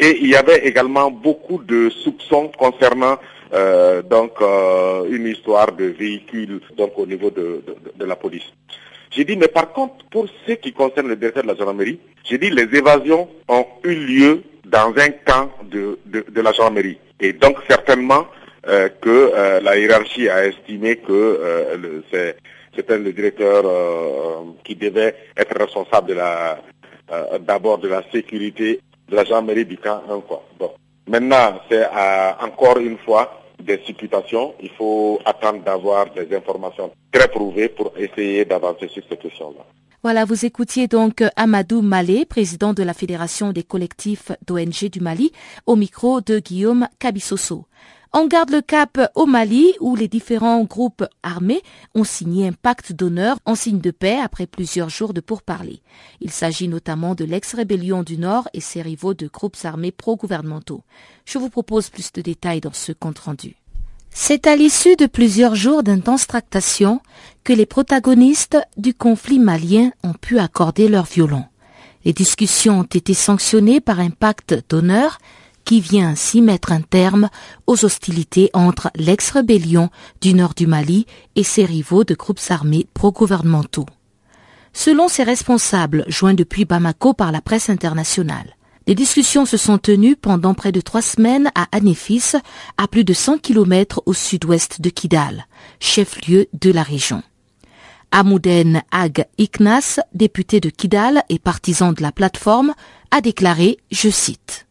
Et 0.00 0.18
il 0.20 0.28
y 0.28 0.36
avait 0.36 0.66
également 0.66 1.10
beaucoup 1.10 1.62
de 1.62 1.90
soupçons 1.90 2.50
concernant 2.56 3.18
euh, 3.52 4.02
donc 4.02 4.32
euh, 4.40 5.06
une 5.10 5.26
histoire 5.26 5.72
de 5.72 5.86
véhicule 5.86 6.60
donc 6.76 6.92
au 6.98 7.06
niveau 7.06 7.30
de, 7.30 7.62
la 7.98 8.14
police. 8.14 8.44
J'ai 9.10 9.24
dit, 9.24 9.36
mais 9.36 9.48
par 9.48 9.72
contre, 9.72 10.04
pour 10.10 10.26
ce 10.46 10.52
qui 10.52 10.72
concerne 10.72 11.08
le 11.08 11.16
directeur 11.16 11.42
de 11.42 11.48
la 11.48 11.54
gendarmerie, 11.54 11.98
j'ai 12.24 12.38
dit, 12.38 12.50
les 12.50 12.68
évasions 12.76 13.28
ont 13.48 13.66
eu 13.82 13.94
lieu 13.94 14.42
dans 14.66 14.92
un 14.98 15.08
camp 15.24 15.50
de, 15.64 15.98
de, 16.06 16.40
la 16.40 16.52
gendarmerie. 16.52 16.98
Et 17.18 17.32
donc, 17.32 17.56
certainement 17.68 18.26
euh, 18.68 18.90
que 19.00 19.60
la 19.62 19.78
hiérarchie 19.78 20.28
a 20.28 20.46
estimé 20.46 20.96
que 20.96 21.40
c'était 22.78 22.98
le 22.98 23.12
directeur 23.12 23.64
qui 24.62 24.76
devait 24.76 25.16
être 25.36 25.58
responsable 25.58 26.14
la 26.14 26.60
d'abord 27.40 27.78
de 27.78 27.88
la 27.88 28.02
sécurité 28.12 28.80
de 29.08 29.16
la 29.16 29.24
gendarmerie 29.24 29.64
du 29.64 29.78
camp 29.78 30.02
1. 30.08 30.20
Quoi. 30.20 30.44
Bon. 30.58 30.70
Maintenant, 31.08 31.58
c'est 31.68 31.86
encore 32.40 32.78
une 32.78 32.98
fois 32.98 33.42
des 33.60 33.80
supputations. 33.84 34.54
Il 34.62 34.70
faut 34.70 35.18
attendre 35.24 35.64
d'avoir 35.64 36.10
des 36.12 36.32
informations 36.36 36.92
très 37.10 37.28
prouvées 37.28 37.68
pour 37.68 37.92
essayer 37.96 38.44
d'avancer 38.44 38.88
sur 38.88 39.02
cette 39.08 39.20
question-là. 39.20 39.64
Voilà, 40.02 40.24
vous 40.24 40.44
écoutiez 40.44 40.86
donc 40.86 41.24
Amadou 41.34 41.82
Malé, 41.82 42.24
président 42.24 42.72
de 42.74 42.84
la 42.84 42.94
Fédération 42.94 43.52
des 43.52 43.64
collectifs 43.64 44.30
d'ONG 44.46 44.88
du 44.92 45.00
Mali, 45.00 45.32
au 45.66 45.74
micro 45.74 46.20
de 46.20 46.38
Guillaume 46.38 46.86
Cabissoso. 47.00 47.64
On 48.14 48.26
garde 48.26 48.50
le 48.50 48.62
cap 48.62 48.98
au 49.14 49.26
Mali 49.26 49.74
où 49.80 49.94
les 49.94 50.08
différents 50.08 50.64
groupes 50.64 51.04
armés 51.22 51.62
ont 51.94 52.04
signé 52.04 52.48
un 52.48 52.52
pacte 52.52 52.92
d'honneur 52.92 53.38
en 53.44 53.54
signe 53.54 53.80
de 53.80 53.90
paix 53.90 54.18
après 54.18 54.46
plusieurs 54.46 54.88
jours 54.88 55.12
de 55.12 55.20
pourparlers. 55.20 55.82
Il 56.20 56.30
s'agit 56.30 56.68
notamment 56.68 57.14
de 57.14 57.24
l'ex-rébellion 57.24 58.02
du 58.02 58.16
Nord 58.16 58.48
et 58.54 58.62
ses 58.62 58.80
rivaux 58.80 59.12
de 59.12 59.28
groupes 59.28 59.58
armés 59.64 59.92
pro-gouvernementaux. 59.92 60.82
Je 61.26 61.36
vous 61.36 61.50
propose 61.50 61.90
plus 61.90 62.10
de 62.12 62.22
détails 62.22 62.62
dans 62.62 62.72
ce 62.72 62.92
compte-rendu. 62.92 63.56
C'est 64.10 64.46
à 64.46 64.56
l'issue 64.56 64.96
de 64.96 65.06
plusieurs 65.06 65.54
jours 65.54 65.82
d'intenses 65.82 66.26
tractations 66.26 67.00
que 67.44 67.52
les 67.52 67.66
protagonistes 67.66 68.58
du 68.78 68.94
conflit 68.94 69.38
malien 69.38 69.90
ont 70.02 70.14
pu 70.14 70.38
accorder 70.38 70.88
leur 70.88 71.04
violon. 71.04 71.44
Les 72.04 72.14
discussions 72.14 72.80
ont 72.80 72.84
été 72.84 73.12
sanctionnées 73.12 73.80
par 73.80 74.00
un 74.00 74.10
pacte 74.10 74.64
d'honneur 74.70 75.18
qui 75.68 75.82
vient 75.82 76.08
ainsi 76.08 76.40
mettre 76.40 76.72
un 76.72 76.80
terme 76.80 77.28
aux 77.66 77.84
hostilités 77.84 78.48
entre 78.54 78.90
l'ex-rébellion 78.96 79.90
du 80.22 80.32
nord 80.32 80.54
du 80.54 80.66
Mali 80.66 81.04
et 81.36 81.42
ses 81.42 81.66
rivaux 81.66 82.04
de 82.04 82.14
groupes 82.14 82.40
armés 82.48 82.86
pro-gouvernementaux. 82.94 83.84
Selon 84.72 85.08
ses 85.08 85.24
responsables, 85.24 86.06
joints 86.08 86.32
depuis 86.32 86.64
Bamako 86.64 87.12
par 87.12 87.32
la 87.32 87.42
presse 87.42 87.68
internationale, 87.68 88.56
les 88.86 88.94
discussions 88.94 89.44
se 89.44 89.58
sont 89.58 89.76
tenues 89.76 90.16
pendant 90.16 90.54
près 90.54 90.72
de 90.72 90.80
trois 90.80 91.02
semaines 91.02 91.50
à 91.54 91.66
Anéfis, 91.70 92.32
à 92.78 92.88
plus 92.88 93.04
de 93.04 93.12
100 93.12 93.36
km 93.36 94.02
au 94.06 94.14
sud-ouest 94.14 94.80
de 94.80 94.88
Kidal, 94.88 95.48
chef-lieu 95.80 96.46
de 96.58 96.72
la 96.72 96.82
région. 96.82 97.22
Amouden 98.10 98.80
Ag 98.90 99.26
Iknas, 99.38 100.00
député 100.14 100.60
de 100.60 100.70
Kidal 100.70 101.24
et 101.28 101.38
partisan 101.38 101.92
de 101.92 102.00
la 102.00 102.10
plateforme, 102.10 102.72
a 103.10 103.20
déclaré, 103.20 103.76
je 103.90 104.08
cite, 104.08 104.64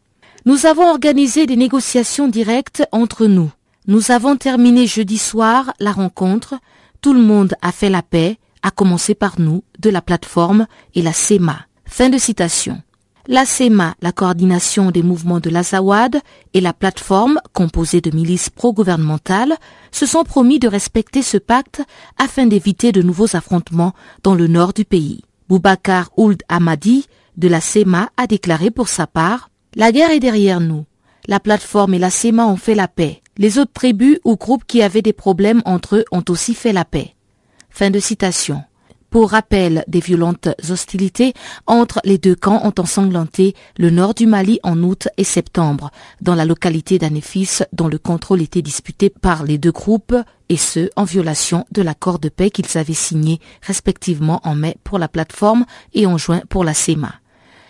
nous 0.48 0.64
avons 0.64 0.88
organisé 0.88 1.44
des 1.44 1.56
négociations 1.56 2.26
directes 2.26 2.82
entre 2.90 3.26
nous. 3.26 3.50
Nous 3.86 4.12
avons 4.12 4.34
terminé 4.36 4.86
jeudi 4.86 5.18
soir 5.18 5.74
la 5.78 5.92
rencontre. 5.92 6.54
Tout 7.02 7.12
le 7.12 7.20
monde 7.20 7.54
a 7.60 7.70
fait 7.70 7.90
la 7.90 8.00
paix, 8.00 8.38
à 8.62 8.70
commencer 8.70 9.14
par 9.14 9.38
nous, 9.38 9.62
de 9.78 9.90
la 9.90 10.00
plateforme 10.00 10.66
et 10.94 11.02
la 11.02 11.12
SEMA. 11.12 11.66
Fin 11.84 12.08
de 12.08 12.16
citation. 12.16 12.80
La 13.26 13.44
SEMA, 13.44 13.94
la 14.00 14.10
coordination 14.10 14.90
des 14.90 15.02
mouvements 15.02 15.38
de 15.38 15.50
l'Azawad, 15.50 16.18
et 16.54 16.62
la 16.62 16.72
plateforme, 16.72 17.40
composée 17.52 18.00
de 18.00 18.16
milices 18.16 18.48
pro-gouvernementales, 18.48 19.54
se 19.92 20.06
sont 20.06 20.24
promis 20.24 20.58
de 20.58 20.68
respecter 20.68 21.20
ce 21.20 21.36
pacte 21.36 21.82
afin 22.16 22.46
d'éviter 22.46 22.90
de 22.90 23.02
nouveaux 23.02 23.36
affrontements 23.36 23.92
dans 24.22 24.34
le 24.34 24.46
nord 24.46 24.72
du 24.72 24.86
pays. 24.86 25.20
Boubacar 25.50 26.08
Ould 26.16 26.42
Hamadi 26.48 27.06
de 27.36 27.48
la 27.48 27.60
SEMA 27.60 28.08
a 28.16 28.26
déclaré 28.26 28.70
pour 28.70 28.88
sa 28.88 29.06
part 29.06 29.50
la 29.74 29.92
guerre 29.92 30.10
est 30.10 30.20
derrière 30.20 30.60
nous. 30.60 30.84
La 31.26 31.40
plateforme 31.40 31.94
et 31.94 31.98
la 31.98 32.10
SEMA 32.10 32.46
ont 32.46 32.56
fait 32.56 32.74
la 32.74 32.88
paix. 32.88 33.22
Les 33.36 33.58
autres 33.58 33.72
tribus 33.72 34.18
ou 34.24 34.36
groupes 34.36 34.64
qui 34.66 34.82
avaient 34.82 35.02
des 35.02 35.12
problèmes 35.12 35.62
entre 35.64 35.96
eux 35.96 36.04
ont 36.10 36.24
aussi 36.28 36.54
fait 36.54 36.72
la 36.72 36.84
paix. 36.84 37.14
Fin 37.68 37.90
de 37.90 38.00
citation. 38.00 38.62
Pour 39.10 39.30
rappel, 39.30 39.84
des 39.88 40.00
violentes 40.00 40.48
hostilités 40.70 41.32
entre 41.66 42.00
les 42.04 42.18
deux 42.18 42.34
camps 42.34 42.60
ont 42.64 42.74
ensanglanté 42.78 43.54
le 43.78 43.88
nord 43.88 44.12
du 44.14 44.26
Mali 44.26 44.60
en 44.62 44.82
août 44.82 45.08
et 45.16 45.24
septembre, 45.24 45.90
dans 46.20 46.34
la 46.34 46.44
localité 46.44 46.98
d'Anéfis 46.98 47.60
dont 47.72 47.88
le 47.88 47.98
contrôle 47.98 48.42
était 48.42 48.60
disputé 48.60 49.08
par 49.08 49.44
les 49.44 49.56
deux 49.56 49.72
groupes, 49.72 50.14
et 50.50 50.58
ce, 50.58 50.90
en 50.96 51.04
violation 51.04 51.64
de 51.72 51.80
l'accord 51.80 52.18
de 52.18 52.28
paix 52.28 52.50
qu'ils 52.50 52.76
avaient 52.76 52.92
signé 52.92 53.40
respectivement 53.62 54.40
en 54.44 54.54
mai 54.54 54.76
pour 54.84 54.98
la 54.98 55.08
plateforme 55.08 55.64
et 55.94 56.06
en 56.06 56.18
juin 56.18 56.42
pour 56.48 56.64
la 56.64 56.74
SEMA. 56.74 57.14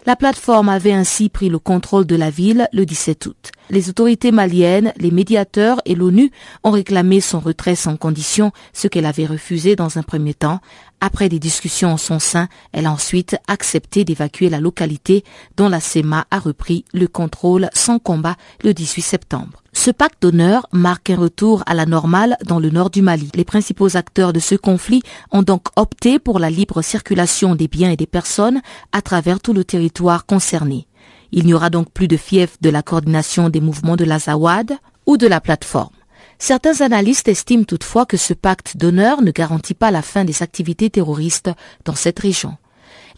La 0.09 0.17
plateforme 0.17 0.71
avait 0.71 0.95
ainsi 0.95 1.29
pris 1.29 1.51
le 1.51 1.59
contrôle 1.59 2.07
de 2.07 2.17
la 2.17 2.31
ville 2.31 2.67
le 2.73 2.87
17 2.87 3.27
août. 3.27 3.51
Les 3.69 3.91
autorités 3.91 4.33
maliennes, 4.33 4.95
les 4.97 5.11
médiateurs 5.11 5.83
et 5.85 5.95
l'ONU 5.95 6.31
ont 6.65 6.71
réclamé 6.71 7.21
son 7.21 7.41
retrait 7.41 7.75
sans 7.75 7.99
condition, 7.99 8.51
ce 8.73 8.89
qu'elle 8.89 9.05
avait 9.05 9.27
refusé 9.27 9.77
dans 9.77 9.99
un 9.99 10.03
premier 10.03 10.33
temps. 10.33 10.61
Après 11.01 11.29
des 11.29 11.39
discussions 11.39 11.93
en 11.93 11.97
son 11.97 12.19
sein, 12.19 12.49
elle 12.73 12.87
a 12.87 12.93
ensuite 12.93 13.37
accepté 13.47 14.05
d'évacuer 14.05 14.51
la 14.51 14.59
localité 14.59 15.23
dont 15.57 15.69
la 15.69 15.81
SEMA 15.81 16.27
a 16.31 16.39
repris 16.41 16.85
le 16.93 17.07
contrôle 17.07 17.69
sans 17.73 18.01
combat 18.01 18.37
le 18.65 18.75
18 18.75 19.03
septembre. 19.03 19.63
Ce 19.73 19.93
pacte 19.93 20.21
d'honneur 20.21 20.67
marque 20.73 21.11
un 21.11 21.17
retour 21.17 21.63
à 21.67 21.75
la 21.75 21.87
normale 21.87 22.37
dans 22.45 22.59
le 22.59 22.71
nord 22.71 22.91
du 22.91 23.01
Mali. 23.01 23.31
Les 23.35 23.45
principaux 23.45 23.97
acteurs 23.97 24.33
de 24.33 24.41
ce 24.41 24.57
conflit 24.57 25.03
ont 25.31 25.43
donc 25.43 25.69
opté 25.77 26.19
pour 26.19 26.41
la 26.41 26.51
libre 26.51 26.83
circulation 26.83 27.55
des 27.55 27.69
biens 27.69 27.91
et 27.91 27.97
des 27.97 28.07
personnes 28.07 28.61
à 28.91 29.01
travers 29.01 29.39
tout 29.39 29.53
le 29.53 29.65
territoire 29.65 30.27
concerné. 30.27 30.89
Il 31.31 31.47
n'y 31.47 31.55
aura 31.55 31.71
donc 31.71 31.93
plus 31.93 32.09
de 32.09 32.17
fief 32.17 32.61
de 32.61 32.71
la 32.71 32.83
coordination 32.83 33.51
des 33.51 33.61
mouvements 33.61 33.97
de 33.97 34.05
l'Azawad 34.05 34.73
ou 35.07 35.17
de 35.17 35.29
la 35.29 35.41
plateforme. 35.41 35.95
Certains 36.39 36.81
analystes 36.83 37.29
estiment 37.29 37.65
toutefois 37.65 38.07
que 38.07 38.17
ce 38.17 38.33
pacte 38.33 38.77
d'honneur 38.77 39.23
ne 39.23 39.33
garantit 39.33 39.75
pas 39.75 39.91
la 39.91 40.03
fin 40.03 40.25
des 40.25 40.43
activités 40.43 40.89
terroristes 40.89 41.51
dans 41.85 41.97
cette 41.97 42.21
région. 42.21 42.57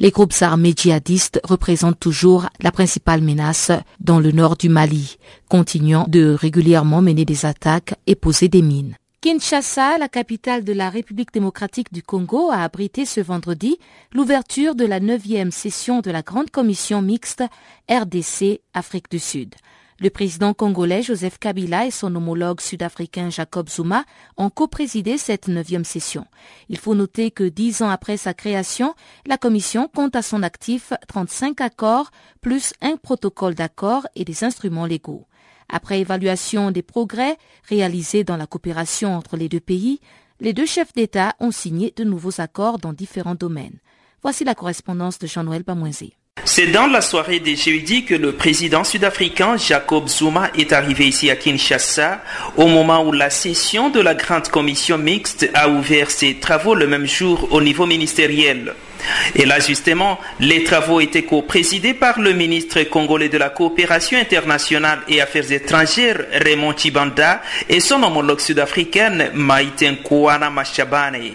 Les 0.00 0.10
groupes 0.10 0.32
armés 0.40 0.72
djihadistes 0.74 1.40
représentent 1.44 2.00
toujours 2.00 2.46
la 2.62 2.72
principale 2.72 3.20
menace 3.20 3.70
dans 4.00 4.18
le 4.18 4.32
nord 4.32 4.56
du 4.56 4.70
Mali, 4.70 5.18
continuant 5.48 6.06
de 6.08 6.32
régulièrement 6.32 7.02
mener 7.02 7.26
des 7.26 7.44
attaques 7.44 7.94
et 8.06 8.14
poser 8.14 8.48
des 8.48 8.62
mines. 8.62 8.96
Kinshasa, 9.20 9.98
la 9.98 10.08
capitale 10.08 10.64
de 10.64 10.72
la 10.72 10.88
République 10.88 11.34
démocratique 11.34 11.92
du 11.92 12.02
Congo, 12.02 12.50
a 12.50 12.62
abrité 12.62 13.04
ce 13.04 13.20
vendredi 13.20 13.76
l'ouverture 14.14 14.74
de 14.74 14.86
la 14.86 14.98
neuvième 14.98 15.50
session 15.50 16.00
de 16.00 16.10
la 16.10 16.22
Grande 16.22 16.50
Commission 16.50 17.02
mixte 17.02 17.44
RDC 17.90 18.62
Afrique 18.72 19.10
du 19.10 19.18
Sud. 19.18 19.54
Le 20.02 20.08
président 20.08 20.54
congolais 20.54 21.02
Joseph 21.02 21.38
Kabila 21.38 21.84
et 21.84 21.90
son 21.90 22.14
homologue 22.16 22.62
sud-africain 22.62 23.28
Jacob 23.28 23.68
Zuma 23.68 24.06
ont 24.38 24.48
co-présidé 24.48 25.18
cette 25.18 25.46
neuvième 25.46 25.84
session. 25.84 26.24
Il 26.70 26.78
faut 26.78 26.94
noter 26.94 27.30
que 27.30 27.44
dix 27.44 27.82
ans 27.82 27.90
après 27.90 28.16
sa 28.16 28.32
création, 28.32 28.94
la 29.26 29.36
commission 29.36 29.88
compte 29.94 30.16
à 30.16 30.22
son 30.22 30.42
actif 30.42 30.94
35 31.08 31.60
accords 31.60 32.10
plus 32.40 32.72
un 32.80 32.96
protocole 32.96 33.54
d'accord 33.54 34.06
et 34.14 34.24
des 34.24 34.42
instruments 34.42 34.86
légaux. 34.86 35.26
Après 35.68 36.00
évaluation 36.00 36.70
des 36.70 36.82
progrès 36.82 37.36
réalisés 37.68 38.24
dans 38.24 38.38
la 38.38 38.46
coopération 38.46 39.14
entre 39.14 39.36
les 39.36 39.50
deux 39.50 39.60
pays, 39.60 40.00
les 40.40 40.54
deux 40.54 40.64
chefs 40.64 40.94
d'État 40.94 41.34
ont 41.40 41.50
signé 41.50 41.92
de 41.94 42.04
nouveaux 42.04 42.40
accords 42.40 42.78
dans 42.78 42.94
différents 42.94 43.34
domaines. 43.34 43.78
Voici 44.22 44.44
la 44.44 44.54
correspondance 44.54 45.18
de 45.18 45.26
Jean-Noël 45.26 45.62
Bamoisé. 45.62 46.14
C'est 46.52 46.66
dans 46.66 46.88
la 46.88 47.00
soirée 47.00 47.38
de 47.38 47.54
jeudi 47.54 48.04
que 48.04 48.16
le 48.16 48.32
président 48.32 48.82
sud-africain 48.82 49.56
Jacob 49.56 50.08
Zuma 50.08 50.50
est 50.58 50.72
arrivé 50.72 51.06
ici 51.06 51.30
à 51.30 51.36
Kinshasa 51.36 52.22
au 52.56 52.66
moment 52.66 53.06
où 53.06 53.12
la 53.12 53.30
session 53.30 53.88
de 53.88 54.00
la 54.00 54.14
grande 54.14 54.48
commission 54.48 54.98
mixte 54.98 55.48
a 55.54 55.68
ouvert 55.68 56.10
ses 56.10 56.34
travaux 56.34 56.74
le 56.74 56.88
même 56.88 57.06
jour 57.06 57.46
au 57.52 57.60
niveau 57.60 57.86
ministériel. 57.86 58.74
Et 59.36 59.46
là, 59.46 59.60
justement, 59.60 60.18
les 60.40 60.64
travaux 60.64 61.00
étaient 61.00 61.22
co-présidés 61.22 61.94
par 61.94 62.18
le 62.18 62.32
ministre 62.32 62.82
congolais 62.82 63.28
de 63.28 63.38
la 63.38 63.50
coopération 63.50 64.18
internationale 64.18 65.02
et 65.08 65.20
affaires 65.20 65.52
étrangères, 65.52 66.26
Raymond 66.32 66.76
Chibanda, 66.76 67.42
et 67.68 67.78
son 67.78 68.02
homologue 68.02 68.40
sud-africaine, 68.40 69.30
Maïten 69.34 69.98
Kouana 70.02 70.50
Machabane. 70.50 71.30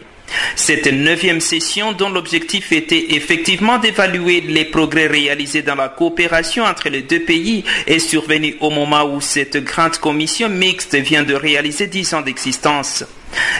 Cette 0.56 0.88
neuvième 0.88 1.42
session 1.42 1.92
dont 1.92 2.10
l'objectif 2.10 2.72
était 2.72 3.16
effectivement 3.16 3.78
d'évaluer 3.78 4.42
les 4.42 4.66
progrès 4.66 5.08
réalisés 5.08 5.62
dans 5.62 5.76
la 5.76 5.90
coopération 5.90 6.64
entre 6.64 6.90
les 6.90 7.02
deux 7.02 7.22
pays 7.22 7.64
est 7.88 8.00
survenue 8.00 8.58
au 8.60 8.70
moment 8.70 9.04
où 9.04 9.22
cette 9.22 9.58
grande 9.64 9.98
commission 9.98 10.50
mixte 10.50 10.96
vient 10.96 11.24
de 11.24 11.34
réaliser 11.34 11.88
dix 11.88 12.14
ans 12.14 12.22
d'existence. 12.22 13.04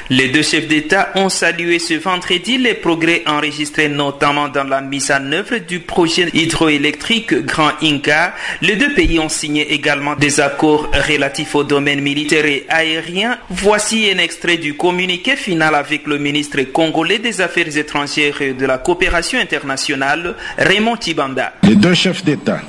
Les 0.10 0.30
deux 0.30 0.44
chefs 0.44 0.68
d'État 0.68 1.12
ont 1.16 1.30
salué 1.30 1.80
ce 1.80 1.96
vendredi 1.96 2.58
les 2.60 2.76
progrès 2.76 3.24
enregistrés 3.26 3.90
notamment 3.90 4.50
dans 4.50 4.64
la 4.64 4.82
mise 4.82 5.12
en 5.12 5.32
œuvre 5.32 5.58
du 5.58 5.80
projet 5.80 6.30
hydroélectrique 6.34 7.34
Grand 7.44 7.72
Inca. 7.82 8.34
Les 8.62 8.76
deux 8.76 8.94
pays 8.94 9.20
ont 9.20 9.30
signé 9.30 9.74
également 9.74 10.16
des 10.16 10.40
accords 10.40 10.90
relatifs 10.94 11.56
au 11.56 11.64
domaine 11.64 12.02
militaire 12.02 12.46
et 12.46 12.66
aérien. 12.70 13.38
Voici 13.50 14.10
un 14.14 14.20
extrait 14.20 14.58
du 14.58 14.76
communiqué 14.76 15.36
final 15.36 15.74
avec 15.74 16.06
le 16.06 16.20
ministre 16.20 16.62
congolais 16.72 17.20
des 17.20 17.42
Affaires 17.42 17.76
étrangères 17.76 18.42
et 18.42 18.54
de 18.54 18.66
la 18.66 18.78
coopération 18.78 19.40
internationale, 19.40 20.36
Raymond 20.58 20.98
Tibanda. 20.98 21.54
Les 21.64 21.76
deux 21.76 21.94
chefs 21.96 22.24
d'État 22.24 22.62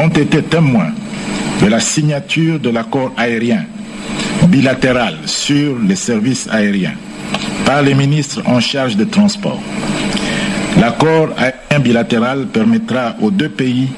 ont 0.00 0.08
été 0.08 0.42
témoins 0.42 0.92
de 1.60 1.66
la 1.66 1.80
signature 1.80 2.60
de 2.60 2.70
l'accord 2.70 3.12
aérien 3.16 3.64
bilatéral 4.46 5.16
sur 5.26 5.78
les 5.78 5.96
services 5.96 6.48
aériens 6.50 6.94
par 7.64 7.82
les 7.82 7.94
ministres 7.94 8.42
en 8.46 8.60
charge 8.60 8.96
des 8.96 9.06
transports. 9.06 9.62
L'accord 10.80 11.28
aérien 11.36 11.80
bilatéral 11.80 12.46
permettra 12.46 13.16
aux 13.20 13.30
deux 13.30 13.48
pays 13.48 13.88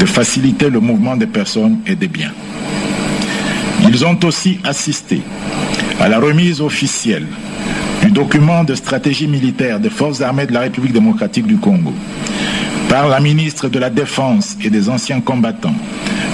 de 0.00 0.06
faciliter 0.06 0.70
le 0.70 0.80
mouvement 0.80 1.16
des 1.16 1.26
personnes 1.26 1.78
et 1.86 1.96
des 1.96 2.08
biens. 2.08 2.32
Ils 3.86 4.04
ont 4.04 4.18
aussi 4.24 4.58
assisté 4.64 5.20
à 6.00 6.08
la 6.08 6.18
remise 6.18 6.60
officielle 6.60 7.26
du 8.02 8.10
document 8.10 8.64
de 8.64 8.74
stratégie 8.74 9.26
militaire 9.26 9.80
des 9.80 9.90
forces 9.90 10.20
armées 10.20 10.46
de 10.46 10.52
la 10.52 10.60
République 10.60 10.92
démocratique 10.92 11.46
du 11.46 11.56
Congo 11.56 11.92
par 12.88 13.08
la 13.08 13.20
ministre 13.20 13.68
de 13.68 13.78
la 13.78 13.90
Défense 13.90 14.56
et 14.62 14.70
des 14.70 14.88
anciens 14.88 15.20
combattants 15.20 15.74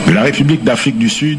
de 0.06 0.12
la 0.12 0.22
République 0.22 0.64
d'Afrique 0.64 0.98
du 0.98 1.08
Sud 1.08 1.38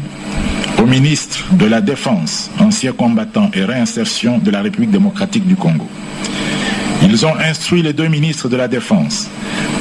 au 0.80 0.86
ministre 0.86 1.44
de 1.52 1.66
la 1.66 1.80
Défense, 1.80 2.50
ancien 2.58 2.92
combattant 2.92 3.50
et 3.54 3.64
réinsertion 3.64 4.38
de 4.38 4.50
la 4.50 4.62
République 4.62 4.90
démocratique 4.90 5.46
du 5.46 5.56
Congo. 5.56 5.88
Ils 7.02 7.26
ont 7.26 7.36
instruit 7.36 7.82
les 7.82 7.92
deux 7.92 8.08
ministres 8.08 8.48
de 8.48 8.56
la 8.56 8.68
Défense 8.68 9.28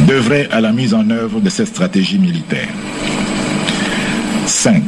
d'œuvrer 0.02 0.48
à 0.52 0.62
la 0.62 0.72
mise 0.72 0.94
en 0.94 1.10
œuvre 1.10 1.40
de 1.40 1.50
cette 1.50 1.68
stratégie 1.68 2.18
militaire. 2.18 2.68
5. 4.46 4.84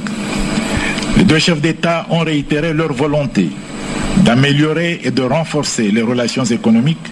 Les 1.18 1.24
deux 1.24 1.40
chefs 1.40 1.62
d'État 1.62 2.06
ont 2.10 2.20
réitéré 2.20 2.74
leur 2.74 2.94
volonté 2.94 3.50
d'améliorer 4.18 5.02
et 5.04 5.12
de 5.12 5.22
renforcer 5.22 5.92
les 5.92 6.02
relations 6.02 6.46
économiques 6.46 7.12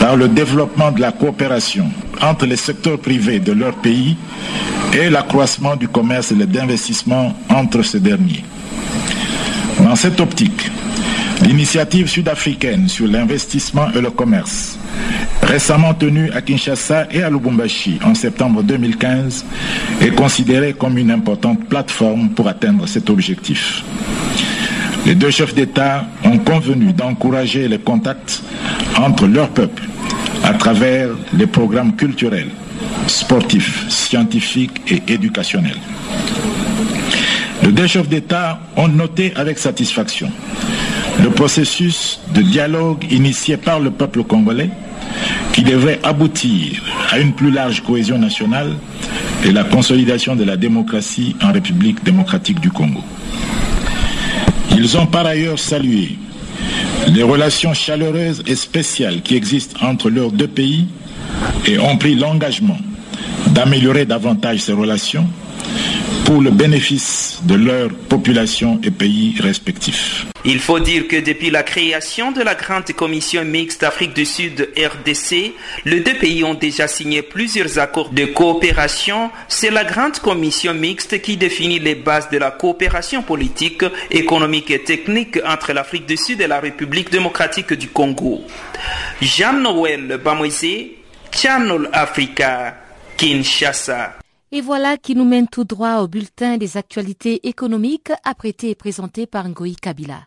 par 0.00 0.16
le 0.16 0.28
développement 0.28 0.92
de 0.92 1.00
la 1.00 1.12
coopération 1.12 1.90
entre 2.20 2.46
les 2.46 2.56
secteurs 2.56 2.98
privés 2.98 3.40
de 3.40 3.52
leur 3.52 3.74
pays 3.74 4.16
et 4.96 5.10
l'accroissement 5.10 5.76
du 5.76 5.88
commerce 5.88 6.32
et 6.32 6.34
d'investissement 6.34 7.34
entre 7.50 7.82
ces 7.82 8.00
derniers. 8.00 8.44
Dans 9.82 9.94
cette 9.94 10.18
optique, 10.20 10.70
l'initiative 11.42 12.08
sud-africaine 12.08 12.88
sur 12.88 13.06
l'investissement 13.06 13.88
et 13.94 14.00
le 14.00 14.10
commerce, 14.10 14.78
récemment 15.42 15.92
tenue 15.92 16.30
à 16.32 16.40
Kinshasa 16.40 17.08
et 17.10 17.22
à 17.22 17.28
Lubumbashi 17.28 17.98
en 18.04 18.14
septembre 18.14 18.62
2015, 18.62 19.44
est 20.00 20.14
considérée 20.14 20.72
comme 20.72 20.96
une 20.96 21.10
importante 21.10 21.68
plateforme 21.68 22.30
pour 22.30 22.48
atteindre 22.48 22.86
cet 22.88 23.10
objectif. 23.10 23.84
Les 25.04 25.14
deux 25.14 25.30
chefs 25.30 25.54
d'État 25.54 26.06
ont 26.24 26.38
convenu 26.38 26.92
d'encourager 26.94 27.68
les 27.68 27.78
contacts 27.78 28.42
entre 28.96 29.26
leurs 29.26 29.50
peuples 29.50 29.84
à 30.42 30.54
travers 30.54 31.10
les 31.36 31.46
programmes 31.46 31.94
culturels, 31.94 32.50
sportifs, 33.06 33.88
scientifiques 33.88 34.80
et 34.88 35.02
éducationnels. 35.12 35.78
Les 37.62 37.72
deux 37.72 37.86
chefs 37.86 38.08
d'État 38.08 38.60
ont 38.76 38.88
noté 38.88 39.32
avec 39.36 39.58
satisfaction 39.58 40.30
le 41.22 41.30
processus 41.30 42.20
de 42.34 42.42
dialogue 42.42 43.04
initié 43.10 43.56
par 43.56 43.80
le 43.80 43.90
peuple 43.90 44.22
congolais 44.24 44.70
qui 45.52 45.62
devrait 45.62 45.98
aboutir 46.02 46.82
à 47.10 47.18
une 47.18 47.32
plus 47.32 47.50
large 47.50 47.82
cohésion 47.82 48.18
nationale 48.18 48.74
et 49.44 49.52
la 49.52 49.64
consolidation 49.64 50.36
de 50.36 50.44
la 50.44 50.56
démocratie 50.56 51.34
en 51.42 51.52
République 51.52 52.04
démocratique 52.04 52.60
du 52.60 52.70
Congo. 52.70 53.00
Ils 54.76 54.96
ont 54.98 55.06
par 55.06 55.24
ailleurs 55.24 55.58
salué 55.58 56.18
les 57.08 57.22
relations 57.22 57.72
chaleureuses 57.72 58.42
et 58.46 58.54
spéciales 58.54 59.22
qui 59.22 59.36
existent 59.36 59.86
entre 59.86 60.10
leurs 60.10 60.32
deux 60.32 60.48
pays 60.48 60.86
et 61.66 61.78
ont 61.78 61.96
pris 61.96 62.14
l'engagement 62.14 62.78
d'améliorer 63.56 64.04
davantage 64.04 64.58
ces 64.58 64.74
relations 64.74 65.26
pour 66.26 66.42
le 66.42 66.50
bénéfice 66.50 67.40
de 67.44 67.54
leur 67.54 67.88
population 67.88 68.78
et 68.84 68.90
pays 68.90 69.34
respectifs. 69.40 70.26
Il 70.44 70.60
faut 70.60 70.78
dire 70.78 71.08
que 71.08 71.16
depuis 71.16 71.48
la 71.48 71.62
création 71.62 72.32
de 72.32 72.42
la 72.42 72.54
Grande 72.54 72.92
Commission 72.92 73.46
mixte 73.46 73.82
Afrique 73.82 74.12
du 74.12 74.26
Sud 74.26 74.68
RDC, 74.76 75.54
les 75.86 76.00
deux 76.00 76.18
pays 76.18 76.44
ont 76.44 76.52
déjà 76.52 76.86
signé 76.86 77.22
plusieurs 77.22 77.78
accords 77.78 78.10
de 78.10 78.26
coopération. 78.26 79.30
C'est 79.48 79.70
la 79.70 79.84
Grande 79.84 80.18
Commission 80.18 80.74
mixte 80.74 81.22
qui 81.22 81.38
définit 81.38 81.78
les 81.78 81.94
bases 81.94 82.28
de 82.28 82.36
la 82.36 82.50
coopération 82.50 83.22
politique, 83.22 83.86
économique 84.10 84.70
et 84.70 84.84
technique 84.84 85.38
entre 85.46 85.72
l'Afrique 85.72 86.04
du 86.04 86.18
Sud 86.18 86.42
et 86.42 86.46
la 86.46 86.60
République 86.60 87.10
démocratique 87.10 87.72
du 87.72 87.88
Congo. 87.88 88.42
Jean-Noël 89.22 90.20
Bamoisé, 90.22 90.98
Channel 91.32 91.88
Africa, 91.94 92.85
Kinshasa. 93.18 94.18
Et 94.52 94.60
voilà 94.60 94.98
qui 94.98 95.14
nous 95.14 95.24
mène 95.24 95.48
tout 95.48 95.64
droit 95.64 96.00
au 96.00 96.06
bulletin 96.06 96.58
des 96.58 96.76
actualités 96.76 97.48
économiques 97.48 98.12
apprêté 98.24 98.68
et 98.68 98.74
présenté 98.74 99.26
par 99.26 99.48
Ngoï 99.48 99.74
Kabila. 99.76 100.26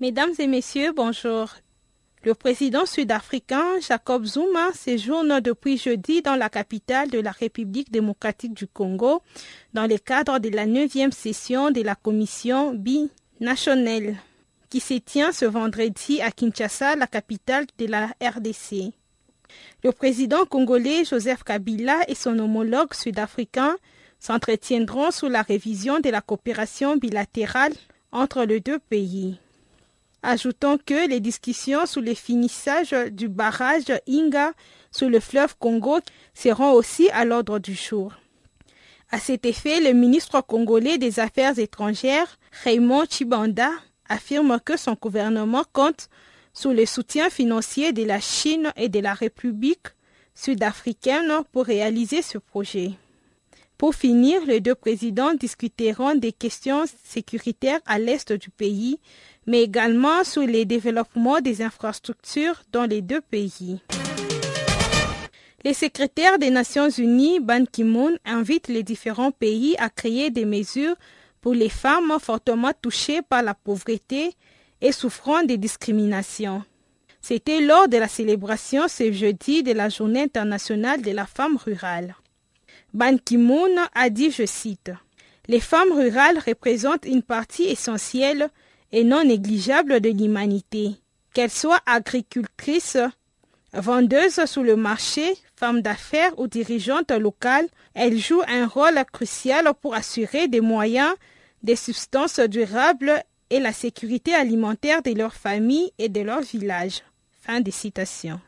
Mesdames 0.00 0.30
et 0.40 0.48
messieurs, 0.48 0.92
bonjour. 0.92 1.54
Le 2.24 2.34
président 2.34 2.84
sud-africain 2.84 3.78
Jacob 3.80 4.24
Zuma 4.24 4.72
séjourne 4.74 5.40
depuis 5.40 5.78
jeudi 5.78 6.20
dans 6.20 6.34
la 6.34 6.48
capitale 6.48 7.10
de 7.10 7.20
la 7.20 7.30
République 7.30 7.92
démocratique 7.92 8.54
du 8.54 8.66
Congo 8.66 9.22
dans 9.72 9.86
le 9.86 9.98
cadre 9.98 10.40
de 10.40 10.48
la 10.48 10.66
neuvième 10.66 11.12
session 11.12 11.70
de 11.70 11.80
la 11.80 11.94
commission 11.94 12.74
binationale 12.74 14.16
qui 14.68 14.80
se 14.80 14.94
tient 14.94 15.30
ce 15.30 15.44
vendredi 15.44 16.20
à 16.20 16.32
Kinshasa, 16.32 16.96
la 16.96 17.06
capitale 17.06 17.66
de 17.78 17.86
la 17.86 18.08
RDC. 18.20 18.92
Le 19.84 19.92
président 19.92 20.44
congolais 20.44 21.04
Joseph 21.04 21.44
Kabila 21.44 22.00
et 22.08 22.16
son 22.16 22.36
homologue 22.40 22.94
sud-africain 22.94 23.76
s'entretiendront 24.18 25.12
sur 25.12 25.28
la 25.28 25.42
révision 25.42 26.00
de 26.00 26.10
la 26.10 26.20
coopération 26.20 26.96
bilatérale 26.96 27.74
entre 28.10 28.42
les 28.42 28.58
deux 28.58 28.80
pays. 28.80 29.38
Ajoutons 30.22 30.78
que 30.84 31.08
les 31.08 31.20
discussions 31.20 31.86
sur 31.86 32.00
le 32.00 32.14
finissage 32.14 32.90
du 33.12 33.28
barrage 33.28 33.84
Inga 34.08 34.52
sur 34.90 35.08
le 35.08 35.20
fleuve 35.20 35.56
Congo 35.58 36.00
seront 36.34 36.72
aussi 36.72 37.08
à 37.10 37.24
l'ordre 37.24 37.58
du 37.58 37.74
jour. 37.74 38.12
À 39.10 39.18
cet 39.18 39.46
effet, 39.46 39.80
le 39.80 39.92
ministre 39.92 40.40
congolais 40.40 40.98
des 40.98 41.20
Affaires 41.20 41.58
étrangères, 41.58 42.38
Raymond 42.64 43.04
Chibanda, 43.08 43.70
affirme 44.08 44.58
que 44.64 44.76
son 44.76 44.96
gouvernement 45.00 45.64
compte 45.72 46.08
sur 46.52 46.72
le 46.72 46.84
soutien 46.84 47.30
financier 47.30 47.92
de 47.92 48.04
la 48.04 48.20
Chine 48.20 48.72
et 48.76 48.88
de 48.88 48.98
la 48.98 49.14
République 49.14 49.86
sud-africaine 50.34 51.32
pour 51.52 51.64
réaliser 51.64 52.22
ce 52.22 52.38
projet. 52.38 52.92
Pour 53.78 53.94
finir, 53.94 54.44
les 54.44 54.60
deux 54.60 54.74
présidents 54.74 55.34
discuteront 55.34 56.16
des 56.16 56.32
questions 56.32 56.84
sécuritaires 57.04 57.78
à 57.86 58.00
l'est 58.00 58.32
du 58.32 58.50
pays, 58.50 58.98
mais 59.46 59.62
également 59.62 60.24
sur 60.24 60.42
les 60.42 60.64
développements 60.64 61.40
des 61.40 61.62
infrastructures 61.62 62.60
dans 62.72 62.86
les 62.86 63.02
deux 63.02 63.20
pays. 63.20 63.80
Les 65.62 65.74
secrétaires 65.74 66.40
des 66.40 66.50
Nations 66.50 66.90
Unies, 66.90 67.38
Ban 67.38 67.64
Ki-moon, 67.70 68.16
invitent 68.24 68.66
les 68.66 68.82
différents 68.82 69.30
pays 69.30 69.76
à 69.78 69.90
créer 69.90 70.30
des 70.30 70.44
mesures 70.44 70.96
pour 71.40 71.54
les 71.54 71.68
femmes 71.68 72.12
fortement 72.20 72.72
touchées 72.82 73.22
par 73.22 73.44
la 73.44 73.54
pauvreté 73.54 74.32
et 74.80 74.90
souffrant 74.90 75.44
des 75.44 75.56
discriminations. 75.56 76.64
C'était 77.20 77.60
lors 77.60 77.86
de 77.86 77.96
la 77.96 78.08
célébration 78.08 78.88
ce 78.88 79.12
jeudi 79.12 79.62
de 79.62 79.72
la 79.72 79.88
Journée 79.88 80.22
internationale 80.22 81.00
de 81.00 81.12
la 81.12 81.26
femme 81.26 81.56
rurale. 81.56 82.16
Ban 82.94 83.18
Ki-moon 83.18 83.76
a 83.94 84.08
dit, 84.08 84.30
je 84.30 84.46
cite, 84.46 84.90
Les 85.46 85.60
femmes 85.60 85.92
rurales 85.92 86.38
représentent 86.46 87.04
une 87.04 87.22
partie 87.22 87.64
essentielle 87.64 88.48
et 88.92 89.04
non 89.04 89.24
négligeable 89.24 90.00
de 90.00 90.08
l'humanité. 90.08 90.92
Qu'elles 91.34 91.50
soient 91.50 91.82
agricultrices, 91.84 92.98
vendeuses 93.74 94.44
sur 94.46 94.62
le 94.62 94.76
marché, 94.76 95.36
femmes 95.56 95.82
d'affaires 95.82 96.38
ou 96.38 96.46
dirigeantes 96.46 97.10
locales, 97.10 97.68
elles 97.94 98.18
jouent 98.18 98.42
un 98.48 98.66
rôle 98.66 99.02
crucial 99.12 99.70
pour 99.82 99.94
assurer 99.94 100.48
des 100.48 100.62
moyens, 100.62 101.12
des 101.62 101.76
substances 101.76 102.40
durables 102.40 103.22
et 103.50 103.60
la 103.60 103.72
sécurité 103.72 104.34
alimentaire 104.34 105.02
de 105.02 105.12
leurs 105.12 105.34
familles 105.34 105.92
et 105.98 106.08
de 106.08 106.20
leurs 106.20 106.42
villages. 106.42 107.02
Fin 107.42 107.60
de 107.60 107.70
citation. 107.70 108.40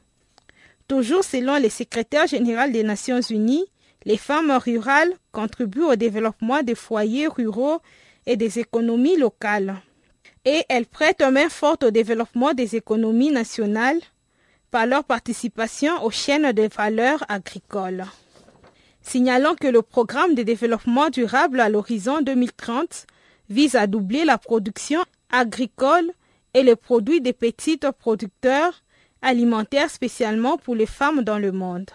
Toujours 0.88 1.24
selon 1.24 1.58
le 1.58 1.68
secrétaire 1.68 2.26
général 2.26 2.72
des 2.72 2.82
Nations 2.82 3.20
Unies, 3.20 3.66
les 4.04 4.16
femmes 4.16 4.50
rurales 4.52 5.12
contribuent 5.32 5.84
au 5.84 5.96
développement 5.96 6.62
des 6.62 6.74
foyers 6.74 7.28
ruraux 7.28 7.80
et 8.26 8.36
des 8.36 8.58
économies 8.58 9.16
locales. 9.16 9.76
Et 10.44 10.64
elles 10.68 10.86
prêtent 10.86 11.22
main 11.22 11.48
forte 11.48 11.84
au 11.84 11.90
développement 11.90 12.54
des 12.54 12.76
économies 12.76 13.30
nationales 13.30 14.00
par 14.70 14.86
leur 14.86 15.04
participation 15.04 16.02
aux 16.04 16.10
chaînes 16.10 16.52
de 16.52 16.68
valeur 16.74 17.24
agricoles. 17.28 18.06
Signalons 19.02 19.54
que 19.54 19.66
le 19.66 19.82
programme 19.82 20.34
de 20.34 20.42
développement 20.42 21.10
durable 21.10 21.60
à 21.60 21.68
l'horizon 21.68 22.20
2030 22.22 23.06
vise 23.48 23.74
à 23.74 23.86
doubler 23.86 24.24
la 24.24 24.38
production 24.38 25.00
agricole 25.30 26.10
et 26.54 26.62
les 26.62 26.76
produits 26.76 27.20
des 27.20 27.32
petits 27.32 27.78
producteurs 27.98 28.82
alimentaires 29.22 29.90
spécialement 29.90 30.56
pour 30.56 30.74
les 30.74 30.86
femmes 30.86 31.22
dans 31.22 31.38
le 31.38 31.52
monde. 31.52 31.90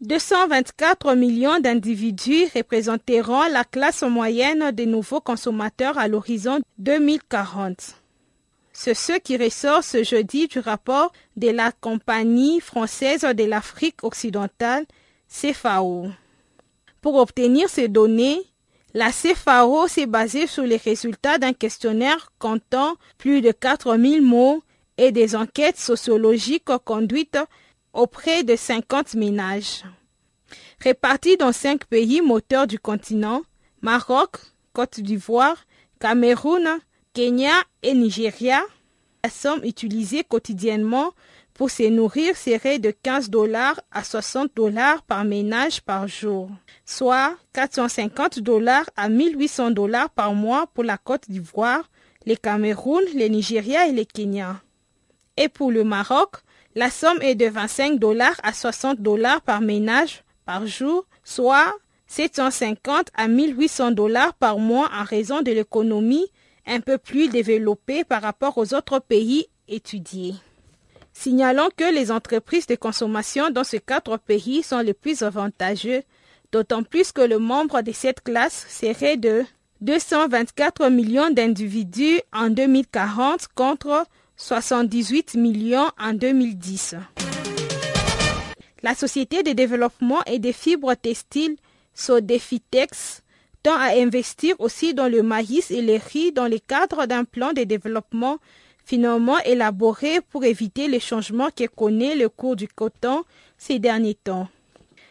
224 0.00 1.14
millions 1.14 1.60
d'individus 1.60 2.46
représenteront 2.54 3.42
la 3.52 3.64
classe 3.64 4.02
moyenne 4.02 4.70
des 4.70 4.86
nouveaux 4.86 5.20
consommateurs 5.20 5.98
à 5.98 6.08
l'horizon 6.08 6.60
2040. 6.78 7.96
C'est 8.72 8.94
ce 8.94 9.18
qui 9.18 9.36
ressort 9.36 9.84
ce 9.84 10.02
jeudi 10.02 10.48
du 10.48 10.58
rapport 10.58 11.12
de 11.36 11.50
la 11.50 11.70
Compagnie 11.70 12.60
française 12.60 13.20
de 13.20 13.44
l'Afrique 13.44 14.02
occidentale, 14.02 14.86
CFAO. 15.28 16.06
Pour 17.02 17.16
obtenir 17.16 17.68
ces 17.68 17.88
données, 17.88 18.40
la 18.94 19.10
CFAO 19.10 19.86
s'est 19.86 20.06
basée 20.06 20.46
sur 20.46 20.64
les 20.64 20.78
résultats 20.78 21.36
d'un 21.36 21.52
questionnaire 21.52 22.32
comptant 22.38 22.94
plus 23.18 23.42
de 23.42 23.52
4000 23.52 24.22
mots 24.22 24.62
et 24.96 25.12
des 25.12 25.36
enquêtes 25.36 25.78
sociologiques 25.78 26.74
conduites 26.86 27.38
auprès 27.92 28.44
de 28.44 28.56
50 28.56 29.14
ménages. 29.14 29.84
Répartis 30.80 31.36
dans 31.36 31.52
cinq 31.52 31.84
pays 31.84 32.20
moteurs 32.22 32.66
du 32.66 32.78
continent, 32.78 33.42
Maroc, 33.82 34.36
Côte 34.72 35.00
d'Ivoire, 35.00 35.56
Cameroun, 35.98 36.78
Kenya 37.12 37.52
et 37.82 37.94
Nigeria, 37.94 38.62
la 39.24 39.30
somme 39.30 39.64
utilisée 39.64 40.24
quotidiennement 40.24 41.12
pour 41.54 41.70
se 41.70 41.82
nourrir 41.82 42.36
serait 42.36 42.78
de 42.78 42.90
15 42.90 43.28
dollars 43.28 43.80
à 43.90 44.02
60 44.02 44.52
dollars 44.56 45.02
par 45.02 45.24
ménage 45.24 45.82
par 45.82 46.08
jour, 46.08 46.48
soit 46.86 47.36
450 47.52 48.38
dollars 48.38 48.88
à 48.96 49.08
1800 49.08 49.72
dollars 49.72 50.08
par 50.10 50.32
mois 50.32 50.66
pour 50.72 50.84
la 50.84 50.96
Côte 50.96 51.28
d'Ivoire, 51.28 51.90
le 52.24 52.34
Cameroun, 52.34 53.02
le 53.14 53.26
Nigeria 53.26 53.86
et 53.86 53.92
le 53.92 54.04
Kenya. 54.04 54.62
Et 55.36 55.48
pour 55.48 55.70
le 55.70 55.84
Maroc, 55.84 56.36
la 56.74 56.90
somme 56.90 57.20
est 57.20 57.34
de 57.34 57.46
25 57.46 57.98
dollars 57.98 58.36
à 58.42 58.52
60 58.52 59.00
dollars 59.00 59.40
par 59.42 59.60
ménage 59.60 60.22
par 60.44 60.66
jour, 60.66 61.04
soit 61.24 61.74
750 62.06 63.08
à 63.14 63.28
1800 63.28 63.92
dollars 63.92 64.34
par 64.34 64.58
mois 64.58 64.88
en 64.92 65.04
raison 65.04 65.42
de 65.42 65.52
l'économie 65.52 66.26
un 66.66 66.80
peu 66.80 66.98
plus 66.98 67.28
développée 67.28 68.04
par 68.04 68.22
rapport 68.22 68.58
aux 68.58 68.74
autres 68.74 69.00
pays 69.00 69.46
étudiés. 69.68 70.34
Signalons 71.12 71.68
que 71.76 71.92
les 71.92 72.10
entreprises 72.12 72.66
de 72.66 72.76
consommation 72.76 73.50
dans 73.50 73.64
ces 73.64 73.80
quatre 73.80 74.16
pays 74.16 74.62
sont 74.62 74.78
les 74.78 74.94
plus 74.94 75.22
avantageux, 75.22 76.02
d'autant 76.52 76.82
plus 76.82 77.12
que 77.12 77.20
le 77.20 77.38
membre 77.38 77.82
de 77.82 77.92
cette 77.92 78.22
classe 78.22 78.66
serait 78.68 79.16
de 79.16 79.44
224 79.80 80.88
millions 80.88 81.30
d'individus 81.30 82.20
en 82.32 82.50
2040 82.50 83.48
contre 83.54 84.04
78 84.40 85.34
millions 85.34 85.90
en 85.98 86.14
2010. 86.14 86.94
La 88.82 88.94
Société 88.94 89.42
de 89.42 89.52
développement 89.52 90.24
et 90.24 90.38
des 90.38 90.54
fibres 90.54 90.94
textiles 90.94 91.56
Sodefitex 91.92 93.22
tend 93.62 93.76
à 93.76 93.94
investir 94.00 94.56
aussi 94.58 94.94
dans 94.94 95.08
le 95.08 95.22
maïs 95.22 95.70
et 95.70 95.82
le 95.82 96.00
riz 96.02 96.32
dans 96.32 96.48
le 96.48 96.58
cadre 96.58 97.04
d'un 97.04 97.24
plan 97.24 97.52
de 97.52 97.64
développement 97.64 98.38
finalement 98.86 99.38
élaboré 99.40 100.22
pour 100.30 100.44
éviter 100.44 100.88
les 100.88 101.00
changements 101.00 101.50
que 101.54 101.66
connaît 101.66 102.16
le 102.16 102.30
cours 102.30 102.56
du 102.56 102.66
coton 102.66 103.24
ces 103.58 103.78
derniers 103.78 104.14
temps. 104.14 104.48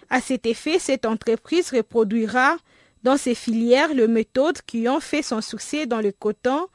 À 0.09 0.21
cet 0.21 0.47
effet, 0.47 0.79
cette 0.79 1.05
entreprise 1.05 1.69
reproduira 1.69 2.57
dans 3.03 3.15
ses 3.15 3.35
filières 3.35 3.93
les 3.93 4.07
méthodes 4.07 4.59
qui 4.65 4.89
ont 4.89 4.99
fait 4.99 5.21
son 5.21 5.41
succès 5.41 5.85
dans 5.85 6.01
le 6.01 6.11
coton, 6.11 6.67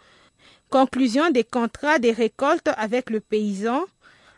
conclusion 0.75 1.31
des 1.31 1.45
contrats 1.45 2.01
de 2.01 2.09
récolte 2.09 2.69
avec 2.77 3.09
le 3.09 3.21
paysan, 3.21 3.85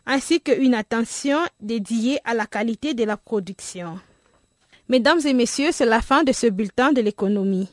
ainsi 0.05 0.39
qu'une 0.39 0.75
attention 0.75 1.39
dédiée 1.59 2.19
à 2.25 2.35
la 2.35 2.45
qualité 2.45 2.93
de 2.93 3.03
la 3.05 3.17
production. 3.17 3.99
Mesdames 4.87 5.19
et 5.25 5.33
messieurs, 5.33 5.69
c'est 5.71 5.87
la 5.87 5.99
fin 5.99 6.23
de 6.23 6.31
ce 6.31 6.45
bulletin 6.45 6.91
de 6.93 7.01
l'économie. 7.01 7.69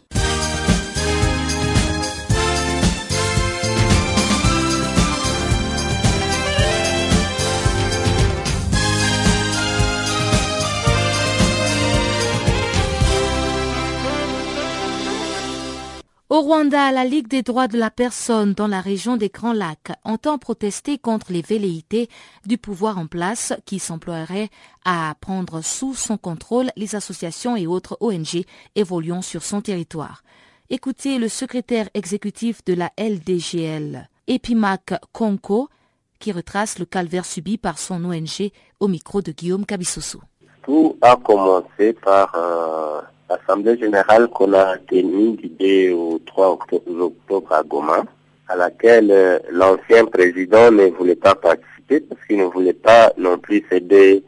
Rwanda, 16.45 16.93
la 16.93 17.07
Ligue 17.07 17.29
des 17.29 17.41
droits 17.41 17.69
de 17.69 17.79
la 17.79 17.91
personne 17.91 18.53
dans 18.53 18.67
la 18.67 18.83
région 18.83 19.17
des 19.17 19.31
Grands 19.31 19.55
Lacs 19.55 19.93
entend 20.05 20.37
protester 20.37 20.99
contre 20.99 21.33
les 21.33 21.41
velléités 21.41 22.11
du 22.45 22.59
pouvoir 22.59 22.99
en 22.99 23.07
place 23.07 23.55
qui 23.65 23.79
s'emploierait 23.79 24.51
à 24.85 25.15
prendre 25.23 25.63
sous 25.63 25.95
son 25.95 26.19
contrôle 26.19 26.67
les 26.77 26.97
associations 26.97 27.57
et 27.57 27.67
autres 27.67 27.97
ONG 28.01 28.45
évoluant 28.75 29.23
sur 29.23 29.43
son 29.43 29.63
territoire. 29.63 30.23
Écoutez 30.69 31.17
le 31.19 31.29
secrétaire 31.29 31.89
exécutif 31.95 32.63
de 32.67 32.75
la 32.75 32.93
LDGL, 32.99 34.11
Epimac 34.27 35.01
Konko, 35.13 35.71
qui 36.19 36.31
retrace 36.31 36.79
le 36.79 36.85
calvaire 36.85 37.25
subi 37.25 37.57
par 37.57 37.79
son 37.79 38.05
ONG 38.05 38.51
au 38.81 38.89
micro 38.89 39.23
de 39.23 39.33
Guillaume 39.33 39.65
Kabissoso. 39.65 40.21
Tout 40.63 40.95
a 41.01 41.17
commencé 41.17 41.95
par 41.95 42.35
euh, 42.35 43.01
l'Assemblée 43.35 43.79
générale 43.79 44.29
qu'on 44.29 44.53
a 44.53 44.77
tenue 44.79 45.37
du 45.37 45.49
2 45.49 45.93
au 45.93 46.21
3 46.27 46.59
octobre, 46.99 47.53
à 47.53 47.63
Goma, 47.63 48.05
à 48.49 48.57
laquelle 48.57 49.11
euh, 49.11 49.39
l'ancien 49.51 50.05
président 50.05 50.71
ne 50.71 50.87
voulait 50.87 51.17
pas 51.17 51.35
participer 51.35 52.01
parce 52.01 52.25
qu'il 52.27 52.39
ne 52.39 52.45
voulait 52.45 52.73
pas 52.73 53.13
non 53.17 53.39
plus 53.39 53.65
céder 53.71 54.23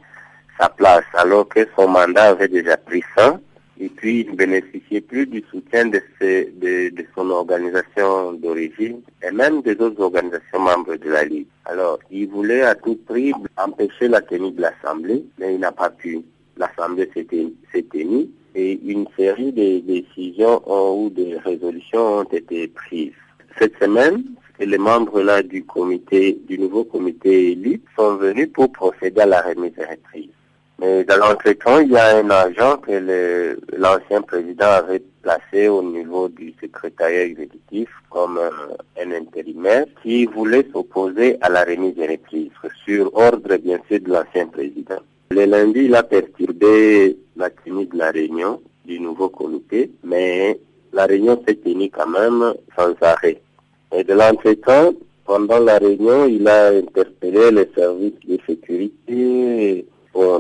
sa 0.59 0.69
place, 0.69 1.05
alors 1.15 1.49
que 1.49 1.61
son 1.77 1.89
mandat 1.89 2.31
avait 2.31 2.49
déjà 2.49 2.77
pris 2.77 3.03
fin 3.15 3.39
et 3.79 3.89
puis 3.91 4.21
il 4.21 4.31
ne 4.31 4.37
bénéficiait 4.37 5.03
plus 5.03 5.27
du 5.27 5.45
soutien 5.51 5.87
de, 5.87 6.01
de, 6.21 6.95
de 6.95 7.07
son 7.15 7.29
organisation 7.31 8.33
d'origine 8.33 9.01
et 9.23 9.31
même 9.31 9.61
des 9.63 9.79
autres 9.81 10.01
organisations 10.01 10.61
membres 10.61 10.97
de 10.97 11.11
la 11.11 11.25
Ligue. 11.25 11.47
Alors, 11.67 11.99
il 12.11 12.29
voulait 12.29 12.63
à 12.63 12.75
tout 12.75 12.99
prix 13.07 13.33
empêcher 13.59 14.09
la 14.09 14.23
tenue 14.23 14.53
de 14.53 14.63
l'Assemblée, 14.63 15.25
mais 15.39 15.55
il 15.55 15.61
n'a 15.61 15.73
pas 15.73 15.91
pu. 15.91 16.23
L'Assemblée 16.57 17.11
s'est 17.15 17.83
tenue 17.91 18.29
et 18.55 18.81
une 18.85 19.07
série 19.17 19.53
de 19.53 19.81
décisions 19.81 20.63
ou 20.67 21.11
de 21.11 21.37
résolutions 21.45 22.19
ont 22.21 22.25
été 22.25 22.69
prises. 22.69 23.13
Cette 23.59 23.79
semaine, 23.79 24.25
les 24.59 24.79
membres 24.79 25.21
là 25.21 25.43
du 25.43 25.65
comité, 25.65 26.39
du 26.49 26.59
nouveau 26.59 26.85
comité 26.85 27.53
élu 27.53 27.81
sont 27.97 28.17
venus 28.17 28.49
pour 28.53 28.73
procéder 28.73 29.21
à 29.21 29.27
la 29.27 29.43
remise 29.43 29.75
des 29.75 29.85
reprises. 29.85 30.31
Mais 30.79 31.05
dans 31.05 31.17
l'entretemps, 31.17 31.81
il 31.81 31.93
y 31.93 31.97
a 31.97 32.19
un 32.19 32.31
agent 32.31 32.77
que 32.79 33.57
l'ancien 33.77 34.21
président 34.23 34.67
avait 34.67 35.03
placé 35.23 35.69
au 35.69 35.83
niveau 35.83 36.29
du 36.29 36.55
secrétariat 36.61 37.25
exécutif 37.25 37.89
comme 38.11 38.39
euh, 38.39 38.51
un 39.03 39.11
intérimaire 39.13 39.87
qui 40.03 40.27
voulait 40.27 40.67
s'opposer 40.73 41.39
à 41.41 41.49
la 41.49 41.65
remise 41.65 41.95
des 41.95 42.07
reprises 42.07 42.51
sur 42.85 43.15
ordre 43.15 43.57
bien 43.57 43.79
sûr 43.89 44.01
de 44.01 44.13
l'ancien 44.13 44.47
président. 44.47 45.01
Le 45.31 45.45
lundi, 45.45 45.81
il 45.87 45.95
a 45.95 46.03
perturbé 46.03 47.17
la 47.37 47.51
tenue 47.51 47.87
de 47.87 47.99
la 47.99 48.11
réunion 48.11 48.61
du 48.85 49.01
nouveau 49.01 49.29
comité, 49.29 49.91
mais 50.05 50.59
la 50.93 51.07
réunion 51.07 51.43
s'est 51.47 51.57
tenue 51.57 51.91
quand 51.91 52.09
même 52.09 52.55
sans 52.77 52.95
arrêt. 53.01 53.41
Et 53.93 54.05
de 54.05 54.15
l'entretemps, 54.15 54.93
pendant 55.25 55.59
la 55.59 55.79
réunion, 55.79 56.27
il 56.27 56.47
a 56.47 56.69
interpellé 56.69 57.51
les 57.51 57.69
services 57.75 58.21
de 58.27 58.39
sécurité, 58.47 59.85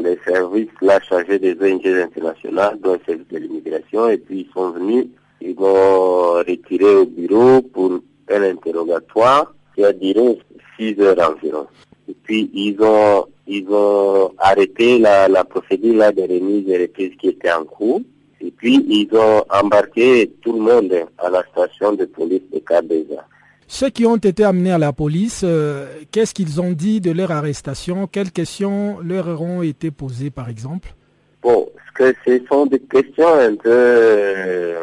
les 0.02 0.18
services 0.24 0.68
là 0.80 1.00
chargés 1.00 1.38
des 1.38 1.54
ONG 1.60 1.86
internationales, 1.86 2.78
dont 2.82 2.94
le 2.94 3.00
service 3.04 3.28
de 3.28 3.38
l'immigration, 3.38 4.08
et 4.08 4.18
puis 4.18 4.46
ils 4.48 4.52
sont 4.54 4.70
venus, 4.70 5.06
ils 5.40 5.54
vont 5.54 6.34
retirer 6.34 6.94
au 6.94 7.06
bureau 7.06 7.60
pour 7.60 7.98
un 8.30 8.42
interrogatoire 8.42 9.52
qui 9.74 9.84
a 9.84 9.92
duré 9.92 10.38
six 10.78 10.98
heures 11.00 11.18
environ. 11.30 11.66
Et 12.08 12.14
puis 12.22 12.50
ils 12.54 12.80
ont 12.80 13.26
ils 13.46 13.66
ont 13.70 14.32
arrêté 14.38 14.98
la, 14.98 15.28
la 15.28 15.44
procédure 15.44 15.94
là 15.96 16.12
de 16.12 16.22
remise 16.22 16.66
des 16.66 16.78
reprises 16.82 17.12
qui 17.20 17.28
était 17.28 17.52
en 17.52 17.64
cours. 17.64 18.00
Et 18.40 18.50
puis 18.50 18.84
ils 18.88 19.08
ont 19.16 19.44
embarqué 19.50 20.30
tout 20.42 20.52
le 20.52 20.60
monde 20.60 20.92
à 21.18 21.30
la 21.30 21.42
station 21.52 21.92
de 21.92 22.04
police 22.04 22.42
de 22.52 22.58
Cabeza. 22.58 23.24
Ceux 23.68 23.90
qui 23.90 24.06
ont 24.06 24.16
été 24.16 24.44
amenés 24.44 24.70
à 24.70 24.78
la 24.78 24.92
police, 24.92 25.42
euh, 25.44 25.86
qu'est-ce 26.12 26.34
qu'ils 26.34 26.60
ont 26.60 26.72
dit 26.72 27.00
de 27.00 27.10
leur 27.10 27.32
arrestation? 27.32 28.06
Quelles 28.06 28.30
questions 28.30 28.98
leur 29.02 29.26
auront 29.26 29.62
été 29.62 29.90
posées, 29.90 30.30
par 30.30 30.48
exemple? 30.48 30.94
Bon, 31.42 31.68
ce, 31.88 32.12
que 32.12 32.14
ce 32.24 32.46
sont 32.46 32.66
des 32.66 32.78
questions 32.78 33.26
un 33.26 33.56
peu 33.56 33.70
euh, 33.70 34.78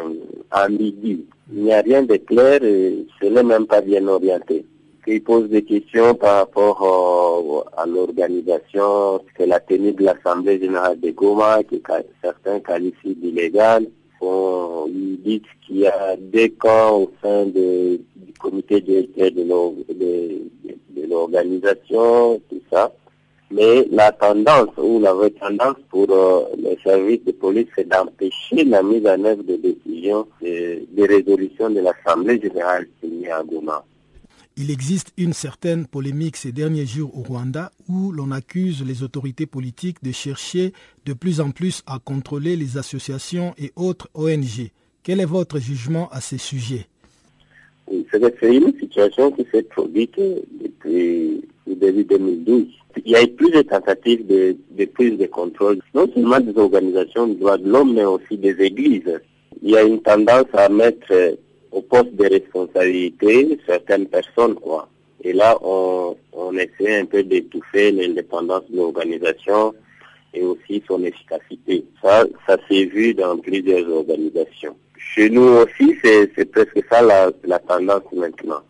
ambiguës. 0.52 1.20
Il 1.54 1.62
n'y 1.62 1.72
a 1.72 1.80
rien 1.80 2.02
de 2.02 2.16
clair 2.16 2.62
et 2.62 3.06
ce 3.20 3.26
n'est 3.26 3.42
même 3.42 3.66
pas 3.66 3.80
bien 3.80 4.06
orienté. 4.06 4.66
Ils 5.06 5.22
posent 5.22 5.50
des 5.50 5.62
questions 5.62 6.14
par 6.14 6.36
rapport 6.38 7.66
à 7.76 7.84
l'organisation, 7.84 9.20
que 9.36 9.42
la 9.42 9.60
tenue 9.60 9.92
de 9.92 10.02
l'Assemblée 10.02 10.58
générale 10.58 10.98
de 10.98 11.10
Goma, 11.10 11.62
que 11.62 11.76
certains 12.22 12.60
qualifient 12.60 13.14
d'illégale. 13.14 13.86
ils 14.22 15.20
disent 15.22 15.42
qu'il 15.66 15.80
y 15.80 15.86
a 15.86 16.16
des 16.16 16.50
camps 16.52 17.02
au 17.02 17.10
sein 17.22 17.44
de 17.46 18.00
comité 18.38 18.80
de, 18.80 19.06
l'organisation, 21.06 22.40
tout 22.48 22.62
ça. 22.72 22.90
Mais 23.50 23.86
la 23.90 24.10
tendance 24.10 24.70
ou 24.78 25.00
la 25.00 25.12
vraie 25.12 25.30
tendance 25.30 25.76
pour 25.90 26.06
euh, 26.10 26.44
les 26.56 26.78
services 26.82 27.22
de 27.24 27.32
police, 27.32 27.68
c'est 27.76 27.86
d'empêcher 27.88 28.64
la 28.64 28.82
mise 28.82 29.06
en 29.06 29.22
œuvre 29.22 29.42
de 29.42 29.56
décisions 29.56 30.26
de, 30.40 30.80
de 30.90 31.06
résolution 31.06 31.68
de 31.70 31.80
l'Assemblée 31.80 32.40
générale 32.40 32.86
signée 33.00 33.30
à 33.30 33.42
Goma. 33.44 33.84
Il 34.56 34.70
existe 34.70 35.12
une 35.18 35.32
certaine 35.32 35.84
polémique 35.84 36.36
ces 36.36 36.52
derniers 36.52 36.86
jours 36.86 37.10
au 37.18 37.22
Rwanda 37.22 37.72
où 37.88 38.12
l'on 38.12 38.30
accuse 38.30 38.84
les 38.86 39.02
autorités 39.02 39.46
politiques 39.46 39.96
de 40.04 40.12
chercher 40.12 40.72
de 41.04 41.12
plus 41.12 41.40
en 41.40 41.50
plus 41.50 41.82
à 41.88 41.98
contrôler 41.98 42.54
les 42.54 42.78
associations 42.78 43.52
et 43.58 43.72
autres 43.74 44.08
ONG. 44.14 44.70
Quel 45.02 45.18
est 45.18 45.24
votre 45.24 45.58
jugement 45.58 46.08
à 46.12 46.20
ce 46.20 46.36
sujet? 46.36 46.86
C'est 47.90 48.42
une 48.42 48.72
situation 48.78 49.32
qui 49.32 49.44
s'est 49.52 49.64
produite 49.64 50.14
depuis 50.16 51.42
le 51.66 51.74
début 51.74 52.04
2012. 52.04 52.66
Il 53.04 53.10
y 53.10 53.16
a 53.16 53.24
eu 53.24 53.28
plusieurs 53.28 53.66
tentatives 53.66 54.24
de, 54.24 54.56
de 54.70 54.84
prise 54.84 55.18
de 55.18 55.26
contrôle, 55.26 55.80
non 55.94 56.08
seulement 56.14 56.38
des 56.38 56.56
organisations 56.56 57.26
de 57.26 57.34
droits 57.34 57.58
de 57.58 57.68
l'homme, 57.68 57.94
mais 57.94 58.04
aussi 58.04 58.38
des 58.38 58.54
églises. 58.60 59.20
Il 59.62 59.70
y 59.70 59.76
a 59.76 59.82
une 59.82 60.00
tendance 60.00 60.46
à 60.52 60.68
mettre 60.68 61.36
au 61.74 61.82
poste 61.82 62.14
de 62.14 62.26
responsabilité 62.28 63.58
certaines 63.66 64.06
personnes, 64.06 64.54
quoi. 64.54 64.88
Et 65.24 65.32
là, 65.32 65.56
on, 65.62 66.14
essaie 66.52 67.00
un 67.00 67.06
peu 67.06 67.22
d'étouffer 67.24 67.90
l'indépendance 67.90 68.62
de 68.70 68.76
l'organisation 68.76 69.74
et 70.32 70.42
aussi 70.42 70.82
son 70.86 71.02
efficacité. 71.02 71.84
Ça, 72.00 72.24
ça 72.46 72.56
s'est 72.68 72.84
vu 72.84 73.12
dans 73.14 73.36
plusieurs 73.38 73.88
organisations. 73.90 74.76
Chez 74.96 75.30
nous 75.30 75.42
aussi, 75.42 75.96
c'est 76.02 76.50
presque 76.52 76.80
ça 76.90 77.02
la, 77.02 77.30
la, 77.44 77.58
tendance 77.58 78.04
maintenant. 78.12 78.60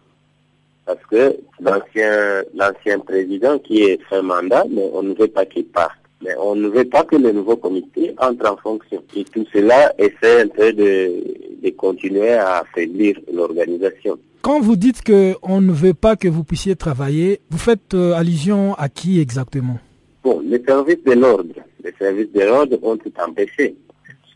Parce 0.87 1.05
que 1.11 1.37
l'ancien 1.61 2.43
l'ancien 2.55 2.99
président 3.01 3.59
qui 3.59 3.83
est 3.83 4.01
fin 4.09 4.23
mandat, 4.23 4.65
mais 4.71 4.89
on 4.95 5.03
ne 5.03 5.15
veut 5.15 5.29
pas 5.29 5.45
qu'il 5.45 5.67
parte. 5.67 5.99
Mais 6.23 6.35
on 6.39 6.55
ne 6.55 6.69
veut 6.69 6.85
pas 6.85 7.05
que 7.05 7.17
le 7.17 7.33
nouveau 7.33 7.57
comité 7.57 8.15
entre 8.19 8.51
en 8.51 8.57
fonction. 8.57 9.03
Et 9.15 9.25
tout 9.25 9.47
cela 9.53 9.93
essaie 9.99 10.43
un 10.43 10.49
peu 10.49 10.73
de, 10.73 11.23
de 11.65 11.71
continuer 11.71 12.33
à 12.33 12.59
affaiblir 12.59 13.19
l'organisation. 13.33 14.19
Quand 14.43 14.61
vous 14.61 14.77
dites 14.77 15.03
qu'on 15.03 15.61
ne 15.61 15.73
veut 15.73 15.95
pas 15.95 16.17
que 16.17 16.29
vous 16.29 16.45
puissiez 16.45 16.77
travailler, 16.77 17.41
vous 17.51 17.59
faites 17.59 17.95
euh, 17.95 18.13
allusion 18.13 18.75
à 18.75 18.89
qui 18.89 19.21
exactement? 19.21 19.79
Bon, 20.23 20.41
les 20.45 20.63
services 20.63 21.03
de 21.05 21.13
l'ordre. 21.13 21.55
Les 21.83 21.95
services 21.99 22.33
de 22.33 22.41
l'ordre 22.41 22.79
ont 22.83 22.97
tout 22.97 23.13
empêché 23.27 23.75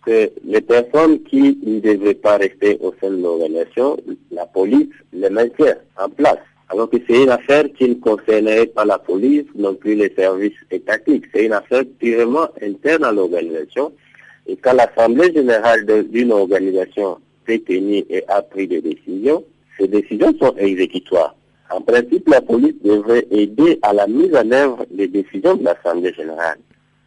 que 0.08 0.30
les 0.44 0.62
personnes 0.62 1.22
qui 1.24 1.58
ne 1.62 1.80
devaient 1.80 2.14
pas 2.14 2.38
rester 2.38 2.78
au 2.80 2.94
sein 3.00 3.10
de 3.10 3.22
l'organisation, 3.22 3.96
la 4.30 4.46
police 4.46 4.88
les 5.12 5.28
maintient 5.28 5.76
en 5.98 6.08
place. 6.08 6.38
Alors 6.70 6.88
que 6.88 6.96
c'est 7.06 7.22
une 7.22 7.30
affaire 7.30 7.64
qui 7.76 7.88
ne 7.90 7.94
concernerait 7.94 8.66
pas 8.66 8.84
la 8.86 8.98
police, 8.98 9.44
non 9.54 9.74
plus 9.74 9.94
les 9.94 10.12
services 10.14 10.56
étatiques. 10.70 11.24
C'est 11.34 11.46
une 11.46 11.52
affaire 11.52 11.84
purement 11.98 12.48
interne 12.62 13.04
à 13.04 13.12
l'organisation. 13.12 13.92
Et 14.48 14.56
quand 14.56 14.72
l'Assemblée 14.72 15.32
générale 15.32 15.84
d'une 16.10 16.32
organisation 16.32 17.18
s'est 17.46 17.58
tenue 17.60 18.04
et 18.08 18.24
a 18.28 18.42
pris 18.42 18.66
des 18.66 18.80
décisions, 18.80 19.44
ces 19.78 19.86
décisions 19.86 20.34
sont 20.40 20.54
exécutoires. 20.56 21.36
En 21.70 21.82
principe, 21.82 22.28
la 22.28 22.40
police 22.40 22.74
devrait 22.82 23.26
aider 23.30 23.78
à 23.82 23.92
la 23.92 24.06
mise 24.06 24.34
en 24.34 24.50
œuvre 24.50 24.86
des 24.90 25.06
décisions 25.06 25.54
de 25.54 25.64
l'Assemblée 25.64 26.14
générale. 26.14 26.58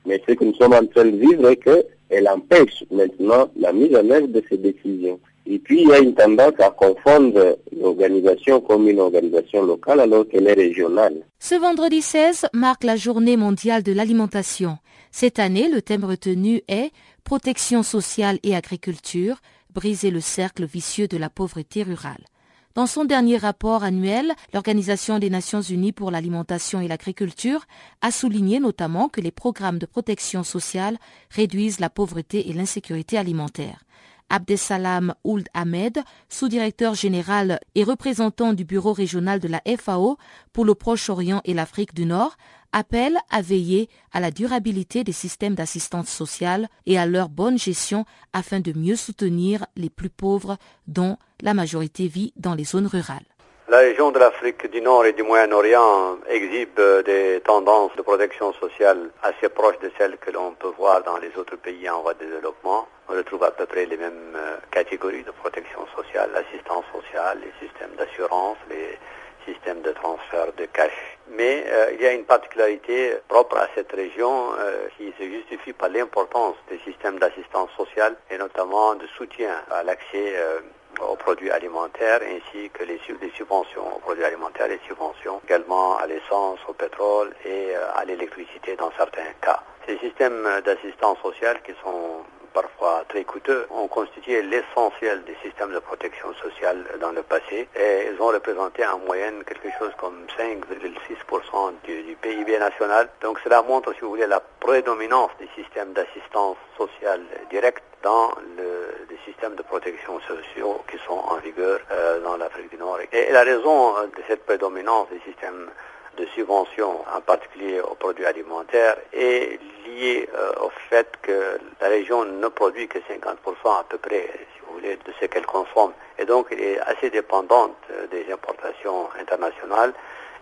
Mais 0.05 0.21
ce 0.27 0.33
que 0.33 0.43
nous 0.43 0.53
sommes 0.55 0.73
en 0.73 0.85
train 0.85 1.05
de 1.05 1.17
vivre 1.17 1.49
est 1.49 1.57
que 1.57 1.83
elle 2.09 2.27
empêche 2.27 2.83
maintenant 2.91 3.49
la 3.57 3.71
mise 3.71 3.95
en 3.95 4.07
œuvre 4.09 4.27
de 4.27 4.43
ces 4.49 4.57
décisions. 4.57 5.19
Et 5.47 5.57
puis, 5.57 5.81
il 5.81 5.89
y 5.89 5.93
a 5.93 5.99
une 5.99 6.13
tendance 6.13 6.53
à 6.59 6.69
confondre 6.69 7.57
l'organisation 7.75 8.61
comme 8.61 8.87
une 8.87 8.99
organisation 8.99 9.63
locale 9.63 10.01
alors 10.01 10.27
qu'elle 10.27 10.47
est 10.47 10.53
régionale. 10.53 11.23
Ce 11.39 11.55
vendredi 11.55 12.01
16 12.01 12.47
marque 12.53 12.83
la 12.83 12.95
journée 12.95 13.37
mondiale 13.37 13.81
de 13.81 13.93
l'alimentation. 13.93 14.77
Cette 15.11 15.39
année, 15.39 15.67
le 15.67 15.81
thème 15.81 16.05
retenu 16.05 16.61
est 16.67 16.91
Protection 17.23 17.83
sociale 17.83 18.39
et 18.43 18.55
agriculture, 18.55 19.41
briser 19.73 20.11
le 20.11 20.21
cercle 20.21 20.65
vicieux 20.65 21.07
de 21.07 21.17
la 21.17 21.29
pauvreté 21.29 21.83
rurale. 21.83 22.25
Dans 22.73 22.87
son 22.87 23.03
dernier 23.03 23.37
rapport 23.37 23.83
annuel, 23.83 24.33
l'Organisation 24.53 25.19
des 25.19 25.29
Nations 25.29 25.61
Unies 25.61 25.91
pour 25.91 26.09
l'alimentation 26.09 26.79
et 26.79 26.87
l'agriculture 26.87 27.65
a 28.01 28.11
souligné 28.11 28.59
notamment 28.61 29.09
que 29.09 29.19
les 29.19 29.31
programmes 29.31 29.77
de 29.77 29.85
protection 29.85 30.43
sociale 30.43 30.97
réduisent 31.29 31.81
la 31.81 31.89
pauvreté 31.89 32.49
et 32.49 32.53
l'insécurité 32.53 33.17
alimentaire. 33.17 33.83
Abdesalam 34.29 35.13
Ould 35.25 35.49
Ahmed, 35.53 36.01
sous-directeur 36.29 36.93
général 36.93 37.59
et 37.75 37.83
représentant 37.83 38.53
du 38.53 38.63
bureau 38.63 38.93
régional 38.93 39.41
de 39.41 39.49
la 39.49 39.61
FAO 39.77 40.17
pour 40.53 40.63
le 40.63 40.73
Proche-Orient 40.73 41.41
et 41.43 41.53
l'Afrique 41.53 41.93
du 41.93 42.05
Nord, 42.05 42.37
appelle 42.73 43.17
à 43.29 43.41
veiller 43.41 43.89
à 44.13 44.19
la 44.19 44.31
durabilité 44.31 45.03
des 45.03 45.11
systèmes 45.11 45.55
d'assistance 45.55 46.09
sociale 46.09 46.67
et 46.85 46.97
à 46.97 47.05
leur 47.05 47.29
bonne 47.29 47.57
gestion 47.57 48.05
afin 48.33 48.59
de 48.59 48.73
mieux 48.77 48.95
soutenir 48.95 49.65
les 49.75 49.89
plus 49.89 50.09
pauvres 50.09 50.57
dont 50.87 51.17
la 51.41 51.53
majorité 51.53 52.07
vit 52.07 52.33
dans 52.35 52.55
les 52.55 52.63
zones 52.63 52.87
rurales. 52.87 53.25
La 53.71 53.77
région 53.77 54.11
de 54.11 54.19
l'Afrique 54.19 54.69
du 54.69 54.81
Nord 54.81 55.05
et 55.05 55.13
du 55.13 55.23
Moyen-Orient 55.23 56.17
exhibe 56.27 56.81
des 57.05 57.39
tendances 57.39 57.95
de 57.95 58.01
protection 58.01 58.51
sociale 58.55 59.11
assez 59.23 59.47
proches 59.47 59.79
de 59.79 59.89
celles 59.97 60.17
que 60.17 60.29
l'on 60.29 60.51
peut 60.55 60.73
voir 60.77 61.01
dans 61.03 61.17
les 61.17 61.31
autres 61.37 61.55
pays 61.55 61.89
en 61.89 62.01
voie 62.01 62.13
de 62.15 62.25
développement. 62.25 62.85
On 63.07 63.13
retrouve 63.13 63.45
à 63.45 63.51
peu 63.51 63.65
près 63.65 63.85
les 63.85 63.95
mêmes 63.95 64.35
euh, 64.35 64.57
catégories 64.71 65.23
de 65.23 65.31
protection 65.31 65.87
sociale, 65.95 66.31
l'assistance 66.33 66.83
sociale, 66.91 67.39
les 67.39 67.65
systèmes 67.65 67.95
d'assurance, 67.97 68.57
les 68.69 68.97
système 69.45 69.81
de 69.81 69.91
transfert 69.91 70.53
de 70.57 70.65
cash. 70.65 70.91
Mais 71.29 71.63
euh, 71.67 71.91
il 71.93 72.01
y 72.01 72.05
a 72.05 72.13
une 72.13 72.25
particularité 72.25 73.15
propre 73.27 73.57
à 73.57 73.67
cette 73.75 73.91
région 73.91 74.51
euh, 74.59 74.87
qui 74.97 75.13
se 75.17 75.23
justifie 75.23 75.73
par 75.73 75.89
l'importance 75.89 76.55
des 76.69 76.79
systèmes 76.79 77.19
d'assistance 77.19 77.69
sociale 77.77 78.15
et 78.29 78.37
notamment 78.37 78.95
de 78.95 79.07
soutien 79.17 79.51
à 79.71 79.83
l'accès 79.83 80.33
euh, 80.35 80.59
aux 80.99 81.15
produits 81.15 81.49
alimentaires 81.49 82.19
ainsi 82.21 82.69
que 82.71 82.83
les, 82.83 82.99
les, 83.21 83.31
subventions 83.31 83.95
aux 83.95 83.99
produits 83.99 84.25
alimentaires, 84.25 84.67
les 84.67 84.79
subventions 84.87 85.41
également 85.45 85.97
à 85.97 86.05
l'essence, 86.05 86.59
au 86.67 86.73
pétrole 86.73 87.33
et 87.45 87.73
à 87.95 88.03
l'électricité 88.03 88.75
dans 88.75 88.91
certains 88.97 89.31
cas. 89.41 89.63
Ces 89.87 89.97
systèmes 89.99 90.47
d'assistance 90.65 91.17
sociale 91.19 91.61
qui 91.63 91.71
sont 91.81 92.23
parfois 92.53 93.03
très 93.07 93.23
coûteux, 93.23 93.65
ont 93.69 93.87
constitué 93.87 94.41
l'essentiel 94.41 95.23
des 95.23 95.35
systèmes 95.43 95.73
de 95.73 95.79
protection 95.79 96.33
sociale 96.35 96.83
dans 96.99 97.11
le 97.11 97.23
passé 97.23 97.67
et 97.75 98.09
ils 98.11 98.21
ont 98.21 98.27
représenté 98.27 98.85
en 98.85 98.99
moyenne 98.99 99.43
quelque 99.45 99.69
chose 99.77 99.91
comme 99.97 100.25
5,6% 100.37 101.73
du, 101.83 102.03
du, 102.03 102.15
PIB 102.15 102.59
national. 102.59 103.09
Donc 103.21 103.39
cela 103.43 103.61
montre, 103.61 103.93
si 103.93 104.01
vous 104.01 104.09
voulez, 104.09 104.27
la 104.27 104.39
prédominance 104.39 105.31
des 105.39 105.49
systèmes 105.55 105.93
d'assistance 105.93 106.57
sociale 106.77 107.21
directe 107.49 107.83
dans 108.03 108.31
le, 108.57 109.05
les 109.09 109.17
systèmes 109.25 109.55
de 109.55 109.61
protection 109.61 110.19
sociaux 110.21 110.83
qui 110.89 110.97
sont 111.05 111.19
en 111.29 111.37
vigueur 111.37 111.79
euh, 111.91 112.19
dans 112.21 112.37
l'Afrique 112.37 112.69
du 112.69 112.77
Nord. 112.77 112.99
Et 113.11 113.31
la 113.31 113.43
raison 113.43 113.93
de 114.03 114.23
cette 114.27 114.45
prédominance 114.45 115.07
des 115.09 115.19
systèmes 115.19 115.69
de 116.17 116.25
subventions, 116.35 117.01
en 117.15 117.21
particulier 117.21 117.79
aux 117.79 117.95
produits 117.95 118.25
alimentaires, 118.25 118.97
est 119.13 119.59
lié 119.85 120.29
euh, 120.33 120.65
au 120.65 120.71
fait 120.89 121.07
que 121.21 121.57
la 121.79 121.87
région 121.87 122.25
ne 122.25 122.47
produit 122.47 122.87
que 122.87 122.99
50% 122.99 123.79
à 123.79 123.85
peu 123.87 123.97
près, 123.97 124.29
si 124.53 124.61
vous 124.65 124.73
voulez, 124.73 124.95
de 124.97 125.13
ce 125.19 125.25
qu'elle 125.25 125.45
consomme. 125.45 125.93
Et 126.17 126.25
donc, 126.25 126.47
elle 126.51 126.61
est 126.61 126.79
assez 126.79 127.09
dépendante 127.09 127.75
euh, 127.91 128.07
des 128.07 128.31
importations 128.31 129.09
internationales. 129.19 129.93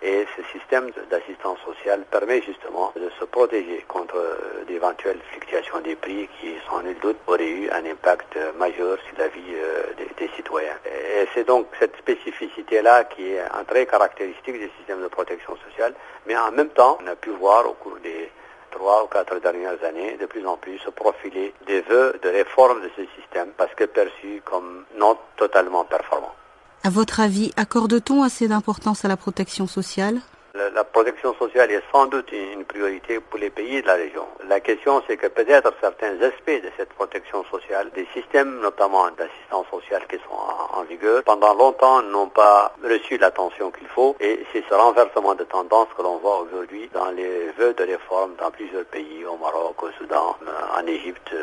Et 0.02 0.26
ce 0.36 0.44
système 0.58 0.92
d'assistance 1.10 1.60
sociale 1.66 2.06
permet 2.10 2.42
justement 2.42 2.94
de 2.96 3.10
se 3.20 3.26
protéger 3.26 3.84
contre 3.88 4.16
euh, 4.16 4.64
d'éventuelles 4.66 5.20
fluctuations 5.32 5.80
des 5.82 5.96
prix 5.96 6.30
qui, 6.40 6.56
sans 6.70 6.82
nul 6.82 6.98
doute, 7.02 7.18
auraient 7.28 7.50
eu 7.50 7.70
un 7.70 7.86
impact 7.86 8.38
majeur 8.58 8.98
sur 9.08 9.18
la 9.18 9.28
vie 9.28 9.56
des, 9.98 10.08
des 10.18 10.32
citoyens. 10.36 10.78
Et 10.86 11.28
c'est 11.34 11.46
donc 11.46 11.68
cette 11.80 11.98
spécificité-là 11.98 13.04
qui 13.06 13.34
est 13.34 13.42
un 13.42 13.64
trait 13.66 13.86
caractéristique 13.86 14.60
des 14.60 14.72
systèmes 14.78 15.02
de 15.02 15.08
protection 15.08 15.58
sociale. 15.68 15.94
Mais 16.28 16.38
en 16.38 16.52
même 16.52 16.70
temps, 16.70 16.98
on 17.04 17.08
a 17.08 17.16
pu 17.16 17.32
voir 17.32 17.70
au 17.70 17.74
cours 17.74 17.98
des 18.02 18.32
trois 18.72 19.04
ou 19.04 19.08
quatre 19.08 19.40
dernières 19.40 19.84
années, 19.84 20.18
de 20.18 20.26
plus 20.26 20.46
en 20.46 20.58
plus 20.58 20.78
se 20.80 20.90
profiler 20.90 21.54
des 21.66 21.82
vœux 21.82 22.20
de 22.22 22.30
réforme 22.30 22.82
de 22.82 22.90
ce 22.96 23.02
système 23.20 23.52
parce 23.58 23.74
que 23.76 23.86
perçu 23.86 24.42
comme 24.46 24.86
non 24.96 25.18
totalement 25.36 25.84
performant. 25.86 26.34
À 26.82 26.90
votre 26.90 27.20
avis, 27.20 27.52
accorde-t-on 27.58 28.24
assez 28.24 28.48
d'importance 28.48 29.04
à 29.04 29.10
la 29.10 29.18
protection 29.18 29.68
sociale? 29.68 30.22
La, 30.56 30.84
protection 30.84 31.36
sociale 31.36 31.72
est 31.72 31.84
sans 31.92 32.08
doute 32.08 32.32
une 32.32 32.64
priorité 32.64 33.20
pour 33.20 33.38
les 33.38 33.50
pays 33.50 33.82
de 33.82 33.88
la 33.88 33.94
région. 33.96 34.26
La 34.48 34.60
question, 34.60 35.02
c'est 35.06 35.18
que 35.18 35.28
peut-être 35.28 35.74
certains 35.80 36.20
aspects 36.22 36.64
de 36.64 36.70
cette 36.78 36.90
protection 36.90 37.44
sociale, 37.52 37.90
des 37.94 38.08
systèmes 38.14 38.60
notamment 38.62 39.06
d'assistance 39.12 39.68
sociale 39.70 40.04
qui 40.10 40.16
sont 40.18 40.78
en, 40.78 40.84
vigueur, 40.84 41.24
pendant 41.24 41.54
longtemps 41.54 42.02
n'ont 42.02 42.30
pas 42.30 42.74
reçu 42.84 43.18
l'attention 43.18 43.72
qu'il 43.72 43.88
faut. 43.88 44.16
Et 44.20 44.46
c'est 44.52 44.64
ce 44.68 44.74
renversement 44.74 45.36
de 45.36 45.44
tendance 45.44 45.88
que 45.96 46.02
l'on 46.02 46.18
voit 46.18 46.42
aujourd'hui 46.42 46.90
dans 46.94 47.12
les 47.12 47.52
vœux 47.58 47.74
de 47.74 47.84
réforme 47.84 48.36
dans 48.40 48.52
plusieurs 48.52 48.86
pays, 48.86 49.26
au 49.26 49.38
Maroc, 49.38 49.84
au 49.84 49.92
Soudan, 50.00 50.36
en 50.76 50.88
Égypte 50.88 51.34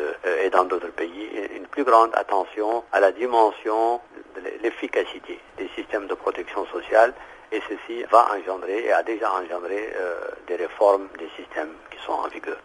et 0.43 0.49
dans 0.49 0.65
d'autres 0.65 0.91
pays, 0.91 1.29
une 1.55 1.67
plus 1.67 1.83
grande 1.83 2.11
attention 2.15 2.83
à 2.91 2.99
la 2.99 3.11
dimension 3.11 4.01
l'efficacité 4.61 5.39
des 5.57 5.69
systèmes 5.75 6.07
de 6.07 6.13
protection 6.13 6.65
sociale 6.67 7.13
et 7.51 7.61
ceci 7.67 8.03
va 8.11 8.27
engendrer 8.35 8.85
et 8.85 8.91
a 8.91 9.03
déjà 9.03 9.31
engendré 9.31 9.89
euh, 9.95 10.19
des 10.47 10.55
réformes 10.55 11.07
des 11.17 11.29
systèmes 11.35 11.71
qui 11.91 11.97
sont 12.05 12.13
en 12.13 12.27
vigueur. 12.27 12.57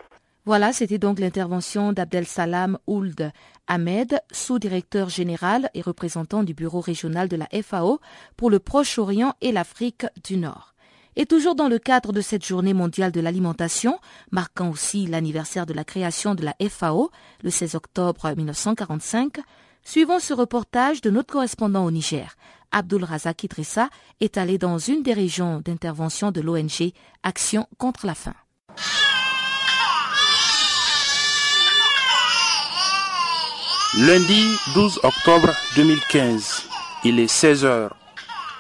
Voilà, 0.44 0.72
c'était 0.72 0.98
donc 0.98 1.20
l'intervention 1.20 1.92
d'Abdel 1.92 2.26
Salam 2.26 2.76
Ould 2.88 3.30
Ahmed, 3.68 4.20
sous-directeur 4.32 5.08
général 5.08 5.70
et 5.72 5.82
représentant 5.82 6.42
du 6.42 6.52
bureau 6.52 6.80
régional 6.80 7.28
de 7.28 7.36
la 7.36 7.46
FAO 7.62 8.00
pour 8.36 8.50
le 8.50 8.58
Proche-Orient 8.58 9.34
et 9.40 9.52
l'Afrique 9.52 10.04
du 10.24 10.36
Nord. 10.36 10.74
Et 11.14 11.26
toujours 11.26 11.54
dans 11.54 11.68
le 11.68 11.78
cadre 11.78 12.12
de 12.12 12.20
cette 12.20 12.44
journée 12.44 12.74
mondiale 12.74 13.12
de 13.12 13.20
l'alimentation, 13.20 14.00
marquant 14.32 14.70
aussi 14.70 15.06
l'anniversaire 15.06 15.66
de 15.66 15.74
la 15.74 15.84
création 15.84 16.34
de 16.34 16.44
la 16.44 16.54
FAO, 16.68 17.10
le 17.44 17.50
16 17.50 17.76
octobre 17.76 18.32
1945, 18.34 19.38
suivons 19.84 20.18
ce 20.20 20.34
reportage 20.34 21.00
de 21.00 21.10
notre 21.10 21.32
correspondant 21.32 21.84
au 21.84 21.90
Niger, 21.90 22.36
Abdul 22.70 23.04
Razak 23.04 23.44
Idrissa 23.44 23.88
est 24.20 24.38
allé 24.38 24.58
dans 24.58 24.78
une 24.78 25.02
des 25.02 25.12
régions 25.12 25.60
d'intervention 25.64 26.30
de 26.30 26.40
l'ONG 26.40 26.92
Action 27.22 27.66
contre 27.78 28.06
la 28.06 28.14
faim. 28.14 28.34
Lundi 33.98 34.56
12 34.74 35.00
octobre 35.02 35.52
2015, 35.76 36.62
il 37.04 37.20
est 37.20 37.28
16 37.28 37.64
heures. 37.66 37.94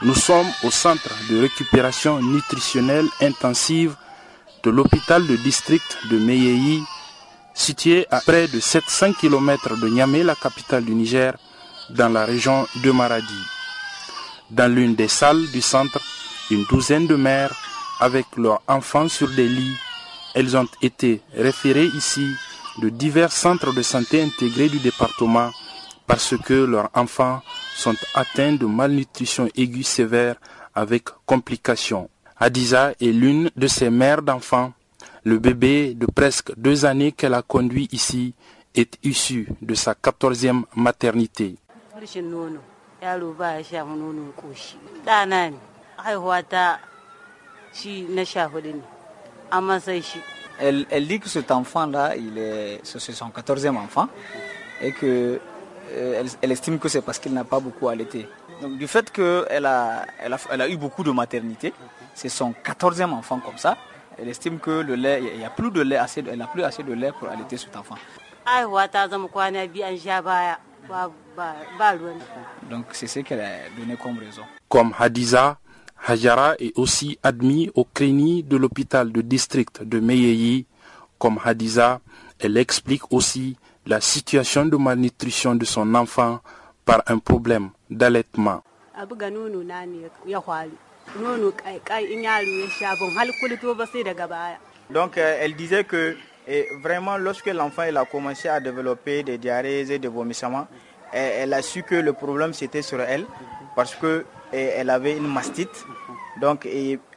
Nous 0.02 0.14
sommes 0.14 0.46
au 0.62 0.70
centre 0.70 1.08
de 1.30 1.40
récupération 1.40 2.20
nutritionnelle 2.20 3.06
intensive 3.22 3.96
de 4.62 4.70
l'hôpital 4.70 5.26
de 5.26 5.36
district 5.36 5.96
de 6.10 6.18
Meyeyi, 6.18 6.82
situé 7.54 8.06
à 8.10 8.20
près 8.20 8.48
de 8.48 8.60
700 8.60 9.12
km 9.14 9.76
de 9.76 9.88
Niamey, 9.88 10.22
la 10.22 10.34
capitale 10.34 10.84
du 10.84 10.94
Niger, 10.94 11.34
dans 11.90 12.08
la 12.08 12.24
région 12.24 12.66
de 12.82 12.90
Maradi. 12.90 13.42
Dans 14.50 14.72
l'une 14.72 14.94
des 14.94 15.08
salles 15.08 15.46
du 15.50 15.60
centre, 15.62 16.00
une 16.50 16.64
douzaine 16.64 17.06
de 17.06 17.16
mères, 17.16 17.54
avec 18.00 18.26
leurs 18.36 18.60
enfants 18.66 19.08
sur 19.08 19.28
des 19.30 19.48
lits, 19.48 19.76
elles 20.34 20.56
ont 20.56 20.68
été 20.82 21.20
référées 21.34 21.90
ici 21.94 22.26
de 22.78 22.88
divers 22.88 23.32
centres 23.32 23.72
de 23.72 23.82
santé 23.82 24.22
intégrés 24.22 24.68
du 24.68 24.78
département 24.78 25.50
parce 26.06 26.34
que 26.36 26.54
leurs 26.54 26.90
enfants 26.94 27.42
sont 27.76 27.94
atteints 28.14 28.54
de 28.54 28.66
malnutrition 28.66 29.48
aiguë 29.54 29.82
sévère 29.84 30.36
avec 30.74 31.04
complications. 31.26 32.08
Adiza 32.38 32.92
est 33.00 33.12
l'une 33.12 33.50
de 33.56 33.66
ces 33.66 33.88
mères 33.90 34.22
d'enfants. 34.22 34.72
Le 35.24 35.38
bébé 35.38 35.94
de 35.94 36.06
presque 36.06 36.52
deux 36.56 36.84
années 36.84 37.12
qu'elle 37.12 37.34
a 37.34 37.42
conduit 37.42 37.88
ici 37.92 38.34
est 38.74 38.98
issu 39.04 39.48
de 39.60 39.74
sa 39.74 39.94
quatorzième 39.94 40.64
maternité. 40.74 41.56
Elle, 50.58 50.86
elle 50.90 51.06
dit 51.06 51.20
que 51.20 51.28
cet 51.28 51.50
enfant-là, 51.50 52.16
il 52.16 52.38
est, 52.38 52.80
c'est 52.82 53.12
son 53.12 53.28
14e 53.28 53.76
enfant 53.76 54.08
et 54.80 54.90
que 54.92 55.40
euh, 55.92 56.20
elle, 56.20 56.26
elle, 56.40 56.52
estime 56.52 56.78
que 56.78 56.88
c'est 56.88 57.02
parce 57.02 57.18
qu'il 57.18 57.32
n'a 57.32 57.44
pas 57.44 57.60
beaucoup 57.60 57.88
allaité. 57.88 58.28
Donc 58.60 58.76
du 58.76 58.88
fait 58.88 59.10
qu'elle 59.12 59.66
a, 59.66 60.04
elle 60.20 60.32
a, 60.32 60.38
elle 60.50 60.60
a 60.60 60.68
eu 60.68 60.76
beaucoup 60.76 61.04
de 61.04 61.10
maternité, 61.10 61.72
c'est 62.14 62.28
son 62.28 62.54
14e 62.64 63.10
enfant 63.10 63.38
comme 63.38 63.58
ça, 63.58 63.76
elle 64.22 64.28
estime 64.28 64.60
que 64.60 64.70
le 64.70 64.94
lait, 64.94 65.20
il 65.34 65.38
n'y 65.38 65.44
a 65.44 65.50
plus 65.50 65.72
de 65.72 65.80
lait, 65.80 65.96
assez, 65.96 66.22
elle 66.30 66.38
n'a 66.38 66.46
plus 66.46 66.62
assez 66.62 66.84
de 66.84 66.92
lait 66.92 67.10
pour 67.18 67.28
allaiter 67.28 67.56
cet 67.56 67.76
enfant. 67.76 67.96
Donc 72.70 72.84
c'est 72.92 73.08
ce 73.08 73.18
qu'elle 73.20 73.40
a 73.40 73.68
donné 73.76 73.96
comme 73.96 74.18
raison. 74.18 74.42
Comme 74.68 74.94
Hadiza, 74.96 75.58
Hajara 76.06 76.54
est 76.60 76.72
aussi 76.78 77.18
admis 77.24 77.68
au 77.74 77.84
CRENI 77.84 78.44
de 78.44 78.56
l'hôpital 78.56 79.10
de 79.10 79.22
district 79.22 79.82
de 79.82 79.98
Meyeyi. 79.98 80.66
Comme 81.18 81.40
Hadiza, 81.44 82.00
elle 82.38 82.56
explique 82.56 83.12
aussi 83.12 83.56
la 83.86 84.00
situation 84.00 84.66
de 84.66 84.76
malnutrition 84.76 85.56
de 85.56 85.64
son 85.64 85.96
enfant 85.96 86.40
par 86.84 87.02
un 87.08 87.18
problème 87.18 87.70
d'allaitement. 87.90 88.62
Donc 94.90 95.18
euh, 95.18 95.38
elle 95.40 95.54
disait 95.54 95.84
que 95.84 96.16
vraiment 96.82 97.16
lorsque 97.18 97.46
l'enfant 97.46 97.82
a 97.82 98.04
commencé 98.04 98.48
à 98.48 98.60
développer 98.60 99.22
des 99.22 99.38
diarrhées 99.38 99.90
et 99.92 99.98
des 99.98 100.08
vomissements, 100.08 100.66
elle 101.12 101.52
a 101.52 101.62
su 101.62 101.82
que 101.82 101.94
le 101.94 102.12
problème 102.12 102.52
c'était 102.52 102.82
sur 102.82 103.00
elle 103.00 103.26
parce 103.76 103.94
que 103.94 104.24
elle 104.52 104.90
avait 104.90 105.16
une 105.16 105.28
mastite. 105.28 105.84
Donc 106.40 106.66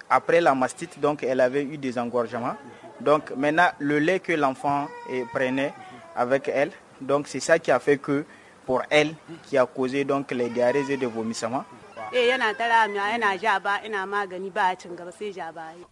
après 0.10 0.42
la 0.42 0.54
mastite, 0.54 1.00
donc 1.00 1.24
elle 1.24 1.40
avait 1.42 1.64
eu 1.64 1.78
des 1.78 1.98
engorgements. 1.98 2.56
Donc 3.02 3.32
maintenant 3.36 3.70
le 3.80 4.00
lait 4.00 4.20
que 4.20 4.34
l'enfant 4.34 4.88
prenait 5.34 5.74
avec 6.16 6.50
elle, 6.54 6.72
donc 7.02 7.28
c'est 7.28 7.40
ça 7.40 7.60
qui 7.60 7.72
a 7.72 7.80
fait 7.80 7.98
que 7.98 8.26
pour 8.66 8.82
elle 8.90 9.14
qui 9.44 9.58
a 9.58 9.66
causé 9.66 10.04
donc 10.06 10.32
les 10.32 10.50
diarrhées 10.50 10.86
et 10.92 10.98
des 10.98 11.06
vomissements. 11.06 11.66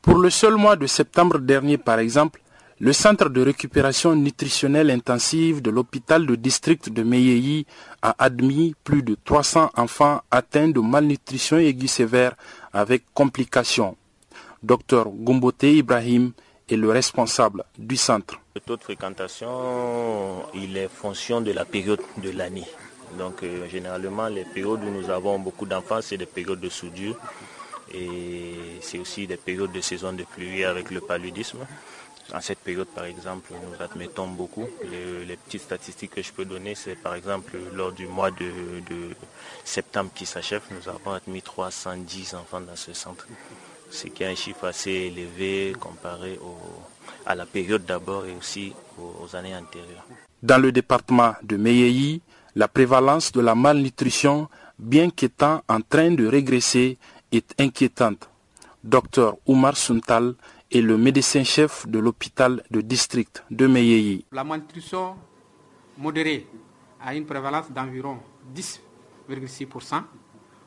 Pour 0.02 0.18
le 0.18 0.30
seul 0.30 0.56
mois 0.56 0.78
de 0.78 0.88
septembre 0.88 1.38
dernier 1.40 1.78
par 1.78 2.00
exemple, 2.00 2.40
le 2.80 2.94
centre 2.94 3.28
de 3.28 3.42
récupération 3.42 4.16
nutritionnelle 4.16 4.90
intensive 4.90 5.62
de 5.62 5.70
l'hôpital 5.70 6.26
de 6.26 6.36
district 6.36 6.90
de 6.90 7.04
Meyeyi 7.04 7.66
a 8.02 8.16
admis 8.18 8.74
plus 8.86 9.04
de 9.04 9.18
300 9.26 9.72
enfants 9.76 10.22
atteints 10.32 10.70
de 10.70 10.80
malnutrition 10.80 11.58
aiguë 11.58 11.88
sévère 11.88 12.36
avec 12.72 13.04
complications. 13.14 13.98
Dr 14.64 15.10
Gumbote 15.10 15.64
Ibrahim 15.64 16.32
est 16.70 16.78
le 16.78 16.90
responsable 16.90 17.66
du 17.78 17.98
centre. 17.98 18.40
Le 18.56 18.62
taux 18.62 18.78
de 18.78 18.84
fréquentation, 18.84 20.44
il 20.54 20.78
est 20.78 20.88
fonction 20.88 21.42
de 21.42 21.52
la 21.52 21.66
période 21.66 22.02
de 22.24 22.30
l'année. 22.32 22.68
Donc 23.18 23.44
euh, 23.44 23.68
généralement, 23.70 24.28
les 24.28 24.44
périodes 24.46 24.84
où 24.84 24.90
nous 24.90 25.10
avons 25.10 25.40
beaucoup 25.40 25.66
d'enfants, 25.66 26.00
c'est 26.02 26.18
des 26.18 26.26
périodes 26.26 26.60
de 26.60 26.70
soudure 26.70 27.18
et 27.94 28.56
c'est 28.82 29.00
aussi 29.00 29.28
des 29.28 29.38
périodes 29.38 29.72
de 29.72 29.82
saison 29.82 30.14
de 30.14 30.24
pluie 30.24 30.64
avec 30.64 30.92
le 30.92 31.02
paludisme. 31.02 31.60
En 32.34 32.40
cette 32.42 32.60
période, 32.60 32.88
par 32.88 33.04
exemple, 33.06 33.52
nous 33.54 33.84
admettons 33.84 34.28
beaucoup. 34.28 34.66
Les, 35.28 35.36
petites 35.36 35.62
statistiques 35.62 36.12
que 36.16 36.22
je 36.22 36.32
peux 36.32 36.46
donner, 36.46 36.74
c'est 36.74 36.96
par 36.96 37.16
exemple 37.16 37.58
lors 37.74 37.92
du 37.92 38.08
mois 38.08 38.32
de, 38.32 38.50
septembre 39.66 40.10
qui 40.16 40.26
s'achève, 40.26 40.62
nous 40.72 40.88
avons 40.90 41.12
admis 41.12 41.42
310 41.42 42.36
enfants 42.36 42.62
dans 42.62 42.76
ce 42.76 42.94
centre. 42.94 43.28
Ce 43.92 44.08
qui 44.08 44.24
est 44.24 44.28
un 44.28 44.36
chiffre 44.36 44.66
assez 44.66 44.92
élevé 44.92 45.76
comparé 45.80 46.40
à 47.26 47.36
la 47.36 47.46
période 47.46 47.86
d'abord 47.86 48.26
et 48.26 48.34
aussi 48.36 48.74
aux, 48.98 49.36
années 49.36 49.56
antérieures. 49.56 50.06
Dans 50.42 50.58
le 50.58 50.72
département 50.72 51.36
de 51.44 51.58
Meyeyi, 51.58 52.22
la 52.56 52.68
prévalence 52.68 53.32
de 53.32 53.42
la 53.42 53.56
malnutrition, 53.56 54.50
bien 54.78 55.10
qu'étant 55.10 55.62
en 55.68 55.82
train 55.82 56.12
de 56.12 56.26
régresser, 56.26 56.98
est 57.32 57.60
inquiétante. 57.60 58.30
Docteur 58.84 59.38
Oumar 59.48 59.76
Suntal 59.78 60.36
est 60.72 60.82
le 60.82 60.98
médecin-chef 60.98 61.88
de 61.88 62.00
l'hôpital 62.00 62.64
de 62.70 62.82
district 62.82 63.44
de 63.50 63.68
Meyeyi. 63.68 64.26
La 64.32 64.44
malnutrition 64.44 65.16
modérée 65.98 66.48
a 67.02 67.16
une 67.16 67.26
prévalence 67.26 67.72
d'environ 67.72 68.18
10,6%. 68.56 70.04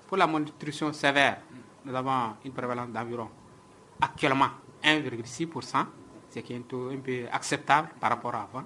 Pour 0.07 0.17
la 0.17 0.27
malnutrition 0.27 0.93
sévère, 0.93 1.39
nous 1.85 1.95
avons 1.95 2.35
une 2.45 2.53
prévalence 2.53 2.91
d'environ 2.91 3.29
actuellement 4.01 4.49
1,6%, 4.83 5.87
ce 6.35 6.39
qui 6.41 6.53
est 6.53 6.57
un 6.57 6.61
un 6.93 6.97
peu 6.99 7.25
acceptable 7.33 7.89
par 8.01 8.11
rapport 8.11 8.35
à 8.35 8.43
avant. 8.43 8.65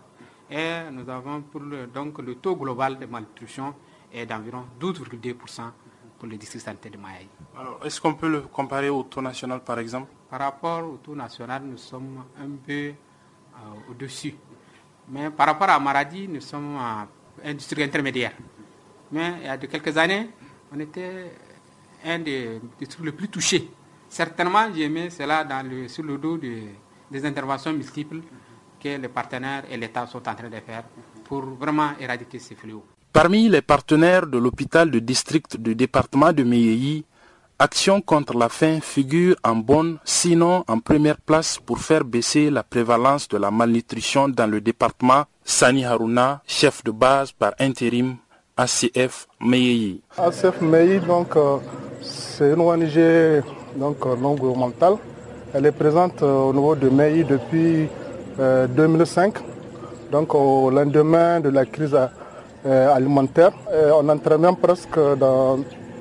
Et 0.51 0.91
nous 0.91 1.09
avons 1.09 1.43
pour 1.43 1.61
le, 1.61 1.87
donc 1.87 2.19
le 2.19 2.35
taux 2.35 2.57
global 2.57 2.99
de 2.99 3.07
malnutrition 3.07 3.73
est 4.13 4.27
d'environ 4.27 4.65
12,2% 4.81 5.63
pour 6.19 6.29
le 6.29 6.37
district 6.37 6.65
sanitaire 6.65 6.91
de 6.93 6.97
Maï. 6.99 7.29
Alors, 7.57 7.79
est-ce 7.85 8.01
qu'on 8.01 8.15
peut 8.15 8.29
le 8.29 8.41
comparer 8.43 8.89
au 8.91 9.05
taux 9.05 9.23
national 9.23 9.61
par 9.63 9.79
exemple? 9.79 10.11
Par 10.29 10.41
rapport 10.41 10.85
au 10.85 10.97
taux 10.97 11.15
national, 11.15 11.63
nous 11.65 11.77
sommes 11.79 12.25
un 12.37 12.51
peu 12.67 12.73
euh, 12.73 12.95
au-dessus. 13.91 14.35
Mais 15.09 15.31
par 15.31 15.47
rapport 15.47 15.71
à 15.71 15.79
Maradi, 15.79 16.27
nous 16.27 16.41
sommes 16.41 16.77
à 16.79 17.07
un 17.45 17.55
district 17.55 17.83
intermédiaire. 17.83 18.33
Mais 19.13 19.35
il 19.41 19.47
y 19.47 19.49
a 19.49 19.57
de 19.57 19.67
quelques 19.67 19.97
années, 19.97 20.31
on 20.73 20.81
était 20.81 21.33
un 22.05 22.19
des 22.19 22.61
districts 22.79 23.05
les 23.05 23.13
plus 23.13 23.29
touchés. 23.29 23.71
Certainement, 24.09 24.67
j'ai 24.75 24.89
mis 24.89 25.11
cela 25.13 25.45
dans 25.45 25.65
le, 25.69 25.87
sur 25.87 26.03
le 26.03 26.19
dos 26.19 26.37
des 26.39 27.25
interventions 27.25 27.73
multiples 27.73 28.21
que 28.83 28.99
les 28.99 29.09
partenaires 29.09 29.65
et 29.71 29.77
l'État 29.77 30.07
sont 30.07 30.19
en 30.29 30.35
train 30.35 30.49
de 30.49 30.61
faire 30.67 30.85
pour 31.25 31.43
vraiment 31.43 31.91
éradiquer 32.01 32.39
ces 32.39 32.55
fléaux. 32.55 32.85
Parmi 33.13 33.49
les 33.49 33.63
partenaires 33.63 34.27
de 34.27 34.39
l'hôpital 34.39 34.91
de 34.91 34.99
district 35.01 35.57
du 35.57 35.75
département 35.75 36.33
de 36.33 36.43
Meyeyi, 36.45 37.05
Action 37.63 38.01
contre 38.01 38.39
la 38.39 38.49
faim 38.49 38.81
figure 38.81 39.37
en 39.45 39.57
bonne, 39.57 39.99
sinon 40.03 40.65
en 40.67 40.79
première 40.81 41.19
place 41.21 41.59
pour 41.59 41.79
faire 41.79 42.05
baisser 42.07 42.49
la 42.49 42.63
prévalence 42.63 43.29
de 43.29 43.37
la 43.37 43.51
malnutrition 43.51 44.31
dans 44.31 44.47
le 44.47 44.63
département. 44.63 45.25
Sani 45.45 45.85
Haruna, 45.85 46.41
chef 46.47 46.83
de 46.85 46.91
base 46.91 47.33
par 47.33 47.53
intérim 47.61 48.17
ACF 48.57 49.27
Meyeyi. 49.43 50.01
ACF 50.17 50.63
Meyeyi, 50.63 51.01
donc, 51.01 51.37
euh, 51.37 51.59
c'est 52.01 52.51
une 52.55 52.63
ONG 52.63 53.43
donc, 53.77 54.07
euh, 54.07 54.17
non 54.17 54.37
gouvernementale. 54.37 54.95
Elle 55.53 55.67
est 55.67 55.73
présente 55.73 56.23
euh, 56.23 56.39
au 56.49 56.55
niveau 56.55 56.75
de 56.75 56.89
Meyeyi 56.89 57.25
depuis 57.25 57.89
2005, 58.41 59.35
donc 60.11 60.35
au 60.35 60.71
lendemain 60.71 61.41
de 61.41 61.51
la 61.51 61.67
crise 61.67 61.97
alimentaire. 62.65 63.53
on 63.95 64.09
entre 64.09 64.37
même 64.39 64.57
presque 64.57 64.99
dans 65.19 65.59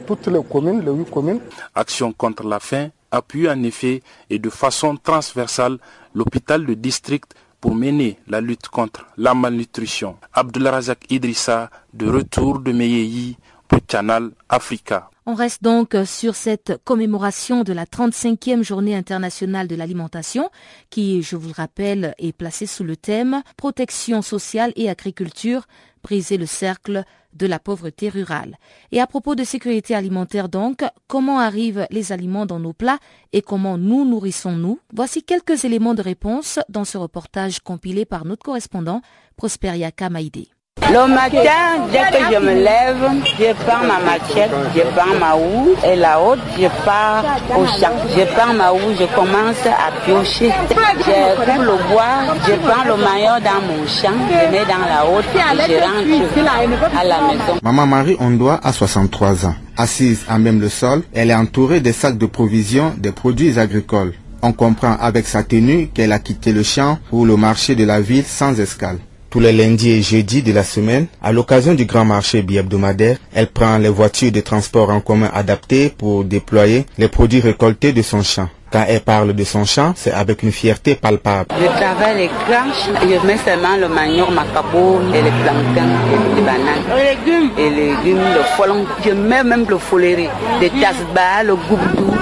toutes 0.07 0.27
les 0.27 0.41
communes, 0.43 0.81
les 0.83 0.91
huit 0.91 1.09
communes. 1.11 1.39
Action 1.75 2.11
contre 2.13 2.43
la 2.47 2.59
faim 2.59 2.87
appuie 3.11 3.49
en 3.49 3.61
effet 3.63 4.01
et 4.29 4.39
de 4.39 4.49
façon 4.49 4.95
transversale 4.97 5.77
l'hôpital 6.15 6.65
de 6.65 6.73
district 6.73 7.33
pour 7.59 7.75
mener 7.75 8.17
la 8.27 8.39
lutte 8.41 8.67
contre 8.69 9.05
la 9.17 9.33
malnutrition. 9.33 10.15
Razak 10.33 11.11
Idrissa, 11.11 11.69
de 11.93 12.09
retour 12.09 12.59
de 12.59 12.71
Meyeyi 12.71 13.37
pour 13.67 13.79
Channel 13.91 14.29
Africa. 14.47 15.09
On 15.31 15.35
reste 15.35 15.61
donc 15.61 15.95
sur 16.07 16.33
cette 16.33 16.83
commémoration 16.85 17.61
de 17.63 17.71
la 17.71 17.85
35e 17.85 18.63
journée 18.63 18.95
internationale 18.95 19.67
de 19.67 19.75
l'alimentation 19.75 20.49
qui, 20.89 21.21
je 21.21 21.35
vous 21.35 21.49
le 21.49 21.53
rappelle, 21.53 22.15
est 22.17 22.31
placée 22.31 22.65
sous 22.65 22.83
le 22.83 22.97
thème 22.97 23.43
Protection 23.55 24.23
sociale 24.23 24.73
et 24.75 24.89
agriculture, 24.89 25.67
briser 26.01 26.37
le 26.37 26.47
cercle 26.47 27.03
de 27.33 27.45
la 27.45 27.59
pauvreté 27.59 28.09
rurale. 28.09 28.57
Et 28.91 28.99
à 28.99 29.05
propos 29.05 29.35
de 29.35 29.43
sécurité 29.43 29.93
alimentaire 29.93 30.49
donc, 30.49 30.83
comment 31.07 31.37
arrivent 31.37 31.85
les 31.91 32.11
aliments 32.11 32.47
dans 32.47 32.59
nos 32.59 32.73
plats 32.73 32.97
et 33.31 33.43
comment 33.43 33.77
nous 33.77 34.05
nourrissons-nous? 34.05 34.79
Voici 34.95 35.21
quelques 35.21 35.63
éléments 35.63 35.93
de 35.93 36.01
réponse 36.01 36.57
dans 36.69 36.85
ce 36.85 36.97
reportage 36.97 37.59
compilé 37.59 38.03
par 38.03 38.25
notre 38.25 38.41
correspondant 38.41 39.03
Prosperia 39.35 39.91
Kamaïdé. 39.91 40.47
Le 40.91 41.07
matin, 41.07 41.87
dès 41.91 41.99
que 42.17 42.33
je 42.33 42.39
me 42.39 42.53
lève, 42.63 42.97
je 43.37 43.53
prends 43.63 43.83
ma 43.85 43.99
machette, 43.99 44.49
je 44.75 44.81
prends 44.95 45.15
ma 45.19 45.35
houe 45.35 45.75
et 45.85 45.95
la 45.95 46.19
haute, 46.19 46.39
je 46.57 46.67
pars 46.83 47.23
au 47.55 47.65
champ. 47.65 47.93
Je 48.17 48.23
prends 48.33 48.53
ma 48.55 48.73
houe, 48.73 48.95
je 48.99 49.05
commence 49.15 49.63
à 49.67 49.91
piocher. 50.03 50.51
Je 50.69 51.35
coupe 51.35 51.63
le 51.63 51.91
bois, 51.91 52.35
je 52.47 52.53
prends 52.67 52.83
le 52.85 52.95
maillot 52.97 53.39
dans 53.43 53.61
mon 53.67 53.85
champ, 53.87 54.17
je 54.29 54.51
mets 54.51 54.65
dans 54.65 54.85
la 54.87 55.05
haute 55.05 55.25
et 55.35 55.71
je 55.71 55.79
rentre 55.79 56.99
à 56.99 57.03
la 57.03 57.17
maison. 57.21 57.59
Maman 57.61 57.85
Marie 57.85 58.17
Ondoa 58.19 58.59
a 58.63 58.73
63 58.73 59.45
ans. 59.45 59.55
Assise 59.77 60.25
à 60.27 60.39
même 60.39 60.59
le 60.59 60.69
sol, 60.69 61.03
elle 61.13 61.29
est 61.29 61.35
entourée 61.35 61.81
de 61.81 61.91
sacs 61.91 62.17
de 62.17 62.25
provisions 62.25 62.93
des 62.97 63.11
produits 63.11 63.59
agricoles. 63.59 64.13
On 64.41 64.53
comprend 64.53 64.95
avec 64.99 65.27
sa 65.27 65.43
tenue 65.43 65.89
qu'elle 65.93 66.13
a 66.13 66.19
quitté 66.19 66.51
le 66.51 66.63
champ 66.63 66.97
pour 67.09 67.25
le 67.25 67.35
marché 67.37 67.75
de 67.75 67.83
la 67.83 68.01
ville 68.01 68.25
sans 68.25 68.59
escale. 68.59 68.97
Tous 69.29 69.39
les 69.39 69.51
lundis 69.53 69.91
et 69.91 70.01
jeudis 70.01 70.41
de 70.41 70.51
la 70.51 70.63
semaine, 70.63 71.05
à 71.21 71.31
l'occasion 71.31 71.75
du 71.75 71.85
grand 71.85 72.03
marché 72.03 72.41
bi-hebdomadaire, 72.41 73.17
elle 73.31 73.45
prend 73.45 73.77
les 73.77 73.87
voitures 73.89 74.31
de 74.31 74.39
transport 74.41 74.89
en 74.89 75.01
commun 75.01 75.29
adaptées 75.31 75.89
pour 75.95 76.23
déployer 76.23 76.85
les 76.97 77.07
produits 77.09 77.39
récoltés 77.39 77.93
de 77.93 78.01
son 78.01 78.23
champ. 78.23 78.49
Quand 78.71 78.85
elle 78.87 79.01
parle 79.01 79.33
de 79.33 79.43
son 79.43 79.65
champ, 79.65 79.93
c'est 79.95 80.11
avec 80.11 80.43
une 80.43 80.51
fierté 80.51 80.93
palpable. 80.93 81.47
Je 81.59 81.65
travaille 81.65 82.17
les 82.17 82.27
granches, 82.27 82.89
je 83.01 83.25
mets 83.27 83.37
seulement 83.37 83.75
le 83.79 83.87
manioc 83.87 84.29
macabo 84.29 84.99
et 85.11 85.21
les 85.23 85.31
plantains 85.31 85.95
et 86.13 86.35
les 86.35 86.41
bananes. 86.41 86.83
Les 86.95 87.15
légumes 87.15 87.49
et 87.57 87.69
les 87.71 87.85
légumes, 87.95 88.21
le 88.35 88.43
folon. 88.55 88.85
Je 89.03 89.11
mets 89.11 89.43
même 89.43 89.65
le 89.67 89.77
foléré, 89.79 90.29
des 90.59 90.69
tasbas, 90.69 91.43
le 91.45 91.55
goubdou. 91.55 92.13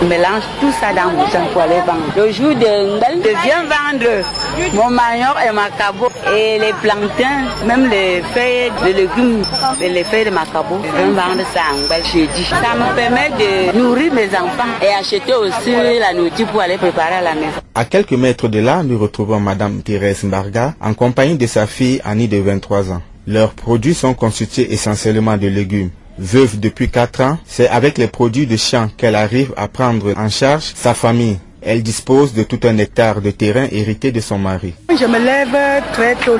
Je 0.00 0.06
mélange 0.06 0.44
tout 0.60 0.72
ça 0.80 0.92
dans 0.94 1.10
mon 1.10 1.26
champ 1.28 1.44
pour 1.52 1.62
aller 1.62 1.80
vendre. 1.86 2.06
Le 2.16 2.30
jour 2.30 2.54
de 2.54 2.66
je 3.24 3.30
viens 3.42 3.64
vendre 3.64 4.24
mon 4.74 4.90
manioc 4.90 5.36
et 5.46 5.52
macabo 5.52 6.08
et 6.34 6.58
les 6.60 6.72
plantains, 6.82 7.66
même 7.66 7.88
les 7.90 8.22
feuilles 8.32 8.70
de 8.84 8.92
légumes 8.92 9.42
et 9.80 9.88
les 9.88 10.04
feuilles 10.04 10.24
de 10.26 10.30
macabo. 10.30 10.80
Je 10.84 10.96
viens 10.96 11.10
vendre 11.10 11.42
ça 11.52 11.62
en 11.72 12.04
jeudi. 12.04 12.44
Ça 12.44 12.76
me 12.78 12.94
permet 12.94 13.30
de 13.30 13.76
nourrir 13.76 14.12
mes 14.14 14.28
enfants 14.28 14.72
et 14.80 14.94
acheter 14.94 15.34
aussi 15.34 15.74
la 15.98 16.12
nourriture 16.14 16.46
pour 16.48 16.60
aller 16.60 16.78
préparer 16.78 17.14
à 17.14 17.20
la 17.22 17.34
maison. 17.34 17.60
À 17.74 17.84
quelques 17.84 18.12
mètres 18.12 18.48
de 18.48 18.58
là, 18.58 18.82
nous 18.82 18.98
retrouvons 18.98 19.40
Madame 19.40 19.82
Thérèse 19.82 20.24
Mbarga 20.24 20.74
en 20.80 20.94
compagnie 20.94 21.36
de 21.36 21.46
sa 21.46 21.66
fille 21.66 22.00
Annie 22.04 22.28
de 22.28 22.38
23 22.38 22.92
ans. 22.92 23.02
Leurs 23.26 23.50
produits 23.52 23.94
sont 23.94 24.14
constitués 24.14 24.72
essentiellement 24.72 25.36
de 25.36 25.48
légumes. 25.48 25.90
Veuve 26.18 26.58
depuis 26.58 26.88
4 26.88 27.20
ans, 27.20 27.38
c'est 27.46 27.68
avec 27.68 27.98
les 27.98 28.06
produits 28.06 28.46
de 28.46 28.56
champ 28.56 28.88
qu'elle 28.96 29.14
arrive 29.16 29.52
à 29.56 29.68
prendre 29.68 30.14
en 30.16 30.28
charge 30.28 30.72
sa 30.74 30.94
famille. 30.94 31.38
Elle 31.60 31.82
dispose 31.82 32.32
de 32.32 32.44
tout 32.44 32.60
un 32.64 32.78
hectare 32.78 33.20
de 33.20 33.30
terrain 33.32 33.66
hérité 33.72 34.12
de 34.12 34.20
son 34.20 34.38
mari. 34.38 34.72
Je 34.88 35.04
me 35.04 35.18
lève 35.18 35.82
très 35.92 36.14
tôt. 36.14 36.38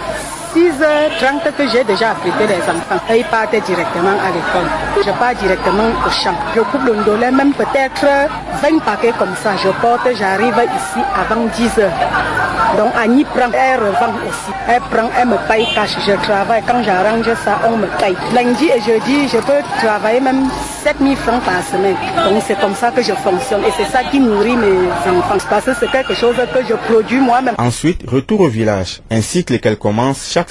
6h30 0.57 1.53
que 1.59 1.69
j'ai 1.69 1.85
déjà 1.85 2.13
apprêté 2.13 2.47
les 2.47 2.63
enfants. 2.63 2.99
Ils 3.15 3.25
partent 3.25 3.51
directement 3.51 4.17
à 4.27 4.29
l'école. 4.35 4.71
Je 5.05 5.11
pars 5.11 5.35
directement 5.35 5.91
au 6.07 6.11
champ. 6.11 6.35
Je 6.55 6.61
coupe 6.63 6.83
le 6.87 6.97
ndolé, 6.97 7.31
même 7.31 7.53
peut-être 7.53 8.07
20 8.63 8.79
paquets 8.79 9.13
comme 9.19 9.37
ça. 9.43 9.51
Je 9.63 9.69
porte, 9.83 10.09
j'arrive 10.19 10.57
ici 10.79 11.01
avant 11.15 11.45
10h. 11.47 11.91
Donc 12.79 12.93
Annie 12.99 13.25
prend, 13.25 13.51
elle 13.53 13.81
revend 13.81 14.15
aussi. 14.27 14.53
Elle 14.67 14.81
prend, 14.81 15.11
elle 15.19 15.29
me 15.29 15.37
paye 15.47 15.67
cash. 15.75 15.97
Je 16.07 16.13
travaille. 16.25 16.63
Quand 16.67 16.83
j'arrange 16.83 17.29
ça, 17.45 17.59
on 17.69 17.77
me 17.77 17.87
paye. 17.99 18.17
Lundi 18.35 18.71
et 18.75 18.81
jeudi, 18.81 19.29
je 19.29 19.39
peux 19.39 19.63
travailler 19.79 20.21
même 20.21 20.49
7000 20.83 21.17
francs 21.17 21.43
par 21.43 21.63
semaine. 21.63 21.97
Donc 22.25 22.43
c'est 22.47 22.59
comme 22.59 22.75
ça 22.75 22.91
que 22.91 23.03
je 23.03 23.13
fonctionne. 23.13 23.63
Et 23.65 23.73
c'est 23.77 23.91
ça 23.91 24.03
qui 24.11 24.21
nourrit 24.21 24.57
mes 24.57 24.89
enfants. 25.11 25.37
Parce 25.49 25.67
que 25.67 25.75
c'est 25.79 25.91
quelque 25.91 26.15
chose 26.15 26.37
que 26.37 26.65
je 26.69 26.75
produis 26.75 27.21
moi-même. 27.21 27.55
Ensuite, 27.59 28.03
retour 28.09 28.41
au 28.41 28.49
village. 28.49 29.01
Un 29.11 29.21
cycle 29.21 29.59
qu'elle 29.59 29.79
commence 29.79 30.31
chaque 30.31 30.46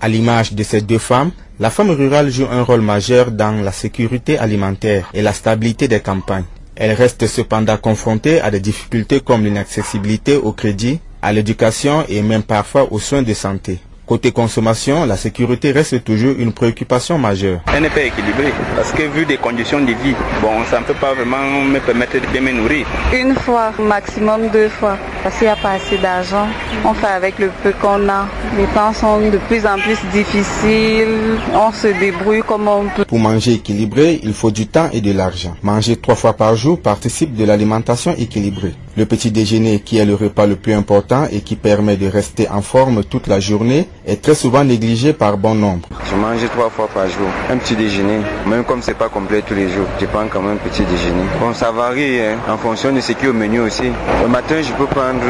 À 0.00 0.08
l'image 0.08 0.52
de 0.54 0.62
ces 0.62 0.80
deux 0.80 0.98
femmes, 0.98 1.30
la 1.58 1.70
femme 1.70 1.90
rurale 1.90 2.30
joue 2.30 2.46
un 2.50 2.62
rôle 2.62 2.80
majeur 2.80 3.30
dans 3.30 3.62
la 3.62 3.72
sécurité 3.72 4.38
alimentaire 4.38 5.10
et 5.12 5.22
la 5.22 5.32
stabilité 5.32 5.88
des 5.88 6.00
campagnes. 6.00 6.44
Elle 6.74 6.92
reste 6.92 7.26
cependant 7.26 7.76
confrontée 7.76 8.40
à 8.40 8.50
des 8.50 8.60
difficultés 8.60 9.20
comme 9.20 9.44
l'inaccessibilité 9.44 10.36
au 10.36 10.52
crédit, 10.52 11.00
à 11.20 11.32
l'éducation 11.32 12.04
et 12.08 12.22
même 12.22 12.42
parfois 12.42 12.90
aux 12.90 12.98
soins 12.98 13.22
de 13.22 13.34
santé. 13.34 13.78
Côté 14.10 14.32
consommation, 14.32 15.06
la 15.06 15.16
sécurité 15.16 15.70
reste 15.70 16.02
toujours 16.02 16.34
une 16.36 16.50
préoccupation 16.50 17.16
majeure. 17.16 17.60
Elle 17.72 17.84
n'est 17.84 17.90
pas 17.90 18.02
équilibrée 18.02 18.52
parce 18.74 18.90
que 18.90 19.02
vu 19.04 19.24
des 19.24 19.36
conditions 19.36 19.78
de 19.78 19.92
vie, 19.92 20.16
bon, 20.42 20.64
ça 20.68 20.80
ne 20.80 20.84
peut 20.84 20.94
pas 21.00 21.14
vraiment 21.14 21.62
me 21.62 21.78
permettre 21.78 22.14
de 22.14 22.26
bien 22.26 22.40
me 22.40 22.50
nourrir. 22.50 22.88
Une 23.14 23.36
fois, 23.36 23.70
maximum 23.78 24.48
deux 24.48 24.68
fois, 24.68 24.96
parce 25.22 25.36
qu'il 25.38 25.46
n'y 25.46 25.52
a 25.52 25.54
pas 25.54 25.74
assez 25.74 25.96
d'argent. 25.98 26.48
On 26.84 26.92
fait 26.92 27.06
avec 27.06 27.38
le 27.38 27.52
peu 27.62 27.72
qu'on 27.80 28.08
a. 28.08 28.26
Les 28.58 28.64
temps 28.74 28.92
sont 28.92 29.30
de 29.30 29.38
plus 29.46 29.64
en 29.64 29.78
plus 29.78 29.98
difficiles. 30.12 31.38
On 31.54 31.70
se 31.70 31.86
débrouille 32.00 32.42
comme 32.42 32.66
on 32.66 32.86
peut. 32.88 33.04
Pour 33.04 33.20
manger 33.20 33.52
équilibré, 33.52 34.18
il 34.24 34.34
faut 34.34 34.50
du 34.50 34.66
temps 34.66 34.88
et 34.92 35.00
de 35.00 35.12
l'argent. 35.12 35.54
Manger 35.62 35.94
trois 35.94 36.16
fois 36.16 36.32
par 36.32 36.56
jour 36.56 36.80
participe 36.80 37.36
de 37.36 37.44
l'alimentation 37.44 38.12
équilibrée. 38.18 38.74
Le 38.96 39.06
petit 39.06 39.30
déjeuner, 39.30 39.78
qui 39.80 39.98
est 39.98 40.04
le 40.04 40.14
repas 40.14 40.46
le 40.46 40.56
plus 40.56 40.72
important 40.74 41.26
et 41.30 41.40
qui 41.42 41.54
permet 41.54 41.96
de 41.96 42.08
rester 42.08 42.48
en 42.48 42.60
forme 42.60 43.04
toute 43.04 43.28
la 43.28 43.38
journée, 43.38 43.88
est 44.04 44.20
très 44.20 44.34
souvent 44.34 44.64
négligé 44.64 45.12
par 45.12 45.38
bon 45.38 45.54
nombre. 45.54 45.88
Je 46.10 46.16
mange 46.16 46.40
trois 46.50 46.68
fois 46.70 46.88
par 46.92 47.06
jour. 47.06 47.28
Un 47.48 47.56
petit 47.58 47.76
déjeuner, 47.76 48.18
même 48.46 48.64
comme 48.64 48.82
c'est 48.82 48.94
pas 48.98 49.08
complet 49.08 49.42
tous 49.46 49.54
les 49.54 49.68
jours, 49.68 49.86
je 50.00 50.06
prends 50.06 50.26
quand 50.26 50.42
même 50.42 50.54
un 50.62 50.68
petit 50.68 50.82
déjeuner. 50.82 51.22
Bon, 51.40 51.54
ça 51.54 51.70
varie 51.70 52.20
hein, 52.20 52.38
en 52.48 52.56
fonction 52.58 52.92
de 52.92 53.00
ce 53.00 53.12
qui 53.12 53.26
est 53.26 53.28
au 53.28 53.32
menu 53.32 53.60
aussi. 53.60 53.84
Le 54.22 54.28
matin, 54.28 54.56
je 54.60 54.72
peux 54.72 54.86
prendre 54.86 55.22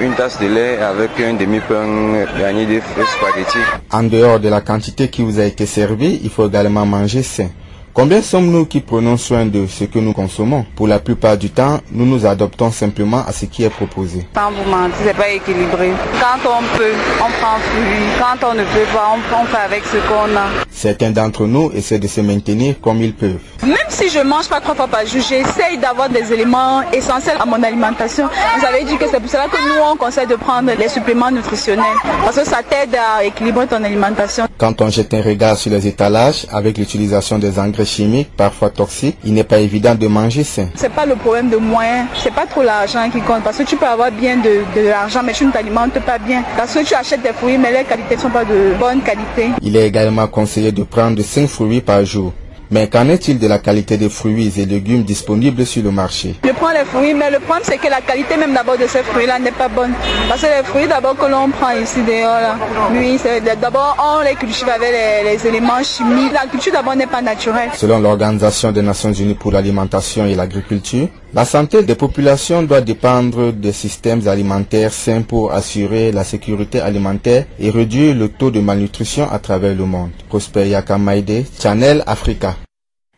une 0.00 0.12
tasse 0.12 0.38
de 0.40 0.46
lait 0.46 0.78
avec 0.78 1.10
un 1.20 1.34
demi-pain 1.34 2.24
gagné 2.38 2.66
de 2.66 2.80
spaghettis. 2.80 3.58
En 3.90 4.04
dehors 4.04 4.38
de 4.38 4.48
la 4.48 4.60
quantité 4.60 5.08
qui 5.08 5.22
vous 5.22 5.40
a 5.40 5.44
été 5.44 5.66
servie, 5.66 6.20
il 6.22 6.30
faut 6.30 6.46
également 6.46 6.86
manger 6.86 7.24
sain. 7.24 7.48
Combien 7.94 8.22
sommes-nous 8.22 8.66
qui 8.66 8.80
prenons 8.80 9.16
soin 9.16 9.44
de 9.46 9.66
ce 9.66 9.84
que 9.84 9.98
nous 9.98 10.12
consommons? 10.12 10.64
Pour 10.76 10.86
la 10.86 11.00
plupart 11.00 11.36
du 11.36 11.50
temps, 11.50 11.80
nous 11.90 12.06
nous 12.06 12.24
adoptons 12.26 12.70
simplement 12.70 13.24
à 13.26 13.32
ce 13.32 13.46
qui 13.46 13.64
est 13.64 13.70
proposé. 13.70 14.24
Sans 14.36 14.52
vous 14.52 14.70
mentir, 14.70 14.94
c'est 15.04 15.16
pas 15.16 15.28
équilibré. 15.30 15.90
Quand 16.20 16.48
on 16.48 16.76
peut, 16.78 16.92
on 17.18 17.30
prend 17.40 17.58
fruit. 17.58 17.82
Quand 18.20 18.48
on 18.50 18.54
ne 18.54 18.62
peut 18.62 18.86
pas, 18.92 19.10
on, 19.14 19.42
on 19.42 19.44
fait 19.46 19.56
avec 19.64 19.82
ce 19.84 19.96
qu'on 20.08 20.36
a. 20.36 20.46
Certains 20.70 21.10
d'entre 21.10 21.46
nous 21.46 21.72
essaient 21.74 21.98
de 21.98 22.06
se 22.06 22.20
maintenir 22.20 22.76
comme 22.80 23.02
ils 23.02 23.12
peuvent. 23.14 23.40
Même 23.64 23.74
si 23.88 24.08
je 24.08 24.20
mange 24.20 24.48
pas 24.48 24.60
trois 24.60 24.76
fois 24.76 24.86
par 24.86 25.04
jour, 25.04 25.20
j'essaye 25.28 25.78
d'avoir 25.78 26.08
des 26.08 26.32
éléments 26.32 26.82
essentiels 26.92 27.36
à 27.40 27.46
mon 27.46 27.60
alimentation. 27.60 28.28
Vous 28.60 28.64
avez 28.64 28.84
dit 28.84 28.96
que 28.96 29.06
c'est 29.10 29.18
pour 29.18 29.28
cela 29.28 29.46
que 29.48 29.56
nous, 29.56 29.82
on 29.92 29.96
conseille 29.96 30.28
de 30.28 30.36
prendre 30.36 30.70
les 30.78 30.88
suppléments 30.88 31.32
nutritionnels. 31.32 31.84
Parce 32.24 32.36
que 32.36 32.44
ça 32.44 32.58
t'aide 32.62 32.94
à 32.94 33.24
équilibrer 33.24 33.66
ton 33.66 33.82
alimentation. 33.82 34.46
Quand 34.56 34.80
on 34.80 34.88
jette 34.88 35.12
un 35.14 35.22
regard 35.22 35.56
sur 35.56 35.72
les 35.72 35.84
étalages 35.88 36.46
avec 36.52 36.78
l'utilisation 36.78 37.38
des 37.40 37.58
engrais 37.58 37.77
chimiques, 37.84 38.30
parfois 38.36 38.70
toxiques, 38.70 39.16
il 39.24 39.34
n'est 39.34 39.44
pas 39.44 39.58
évident 39.58 39.94
de 39.94 40.06
manger 40.06 40.44
sain. 40.44 40.68
C'est 40.74 40.92
pas 40.92 41.06
le 41.06 41.16
problème 41.16 41.48
de 41.50 41.56
moyens, 41.56 42.06
c'est 42.22 42.32
pas 42.34 42.46
trop 42.46 42.62
l'argent 42.62 43.08
qui 43.10 43.20
compte. 43.20 43.42
Parce 43.42 43.58
que 43.58 43.62
tu 43.64 43.76
peux 43.76 43.86
avoir 43.86 44.10
bien 44.10 44.36
de, 44.36 44.62
de 44.74 44.88
l'argent, 44.88 45.20
mais 45.24 45.32
tu 45.32 45.44
ne 45.46 45.52
t'alimentes 45.52 45.98
pas 46.00 46.18
bien. 46.18 46.42
Parce 46.56 46.74
que 46.74 46.84
tu 46.84 46.94
achètes 46.94 47.22
des 47.22 47.32
fruits, 47.32 47.58
mais 47.58 47.72
les 47.72 47.84
qualités 47.84 48.16
ne 48.16 48.20
sont 48.20 48.30
pas 48.30 48.44
de 48.44 48.74
bonne 48.78 49.00
qualité. 49.02 49.50
Il 49.62 49.76
est 49.76 49.86
également 49.86 50.26
conseillé 50.26 50.72
de 50.72 50.82
prendre 50.82 51.20
5 51.22 51.46
fruits 51.48 51.80
par 51.80 52.04
jour. 52.04 52.32
Mais 52.70 52.86
qu'en 52.88 53.08
est-il 53.08 53.38
de 53.38 53.46
la 53.46 53.58
qualité 53.58 53.96
des 53.96 54.10
fruits 54.10 54.52
et 54.58 54.66
légumes 54.66 55.02
disponibles 55.02 55.64
sur 55.64 55.82
le 55.82 55.90
marché? 55.90 56.34
Je 56.44 56.50
prends 56.50 56.70
les 56.70 56.84
fruits, 56.84 57.14
mais 57.14 57.30
le 57.30 57.38
problème 57.38 57.62
c'est 57.64 57.78
que 57.78 57.88
la 57.88 58.02
qualité 58.02 58.36
même 58.36 58.52
d'abord 58.52 58.76
de 58.76 58.86
ces 58.86 59.02
fruits-là 59.02 59.38
n'est 59.38 59.52
pas 59.52 59.68
bonne. 59.68 59.92
Parce 60.28 60.42
que 60.42 60.46
les 60.46 60.62
fruits 60.64 60.86
d'abord 60.86 61.16
que 61.16 61.24
l'on 61.26 61.48
prend 61.48 61.70
ici 61.70 62.02
dehors, 62.02 62.40
là, 62.40 62.56
oui, 62.92 63.18
c'est 63.22 63.40
d'abord 63.58 63.96
on 63.98 64.22
les 64.22 64.34
cultive 64.34 64.68
avec 64.68 64.90
les, 64.92 65.30
les 65.32 65.46
éléments 65.46 65.82
chimiques. 65.82 66.32
La 66.34 66.46
culture 66.46 66.72
d'abord 66.72 66.94
n'est 66.94 67.06
pas 67.06 67.22
naturelle. 67.22 67.70
Selon 67.74 68.00
l'Organisation 68.00 68.70
des 68.70 68.82
Nations 68.82 69.12
Unies 69.14 69.34
pour 69.34 69.52
l'alimentation 69.52 70.26
et 70.26 70.34
l'agriculture, 70.34 71.08
la 71.34 71.44
santé 71.44 71.82
des 71.82 71.94
populations 71.94 72.62
doit 72.62 72.80
dépendre 72.80 73.52
des 73.52 73.72
systèmes 73.72 74.26
alimentaires 74.26 74.92
sains 74.92 75.22
pour 75.22 75.52
assurer 75.52 76.10
la 76.10 76.24
sécurité 76.24 76.80
alimentaire 76.80 77.46
et 77.58 77.70
réduire 77.70 78.14
le 78.14 78.28
taux 78.28 78.50
de 78.50 78.60
malnutrition 78.60 79.30
à 79.30 79.38
travers 79.38 79.74
le 79.74 79.84
monde. 79.84 80.10
Prosper 80.28 80.68
Yakamaide, 80.68 81.44
Channel 81.60 82.02
Africa. 82.06 82.56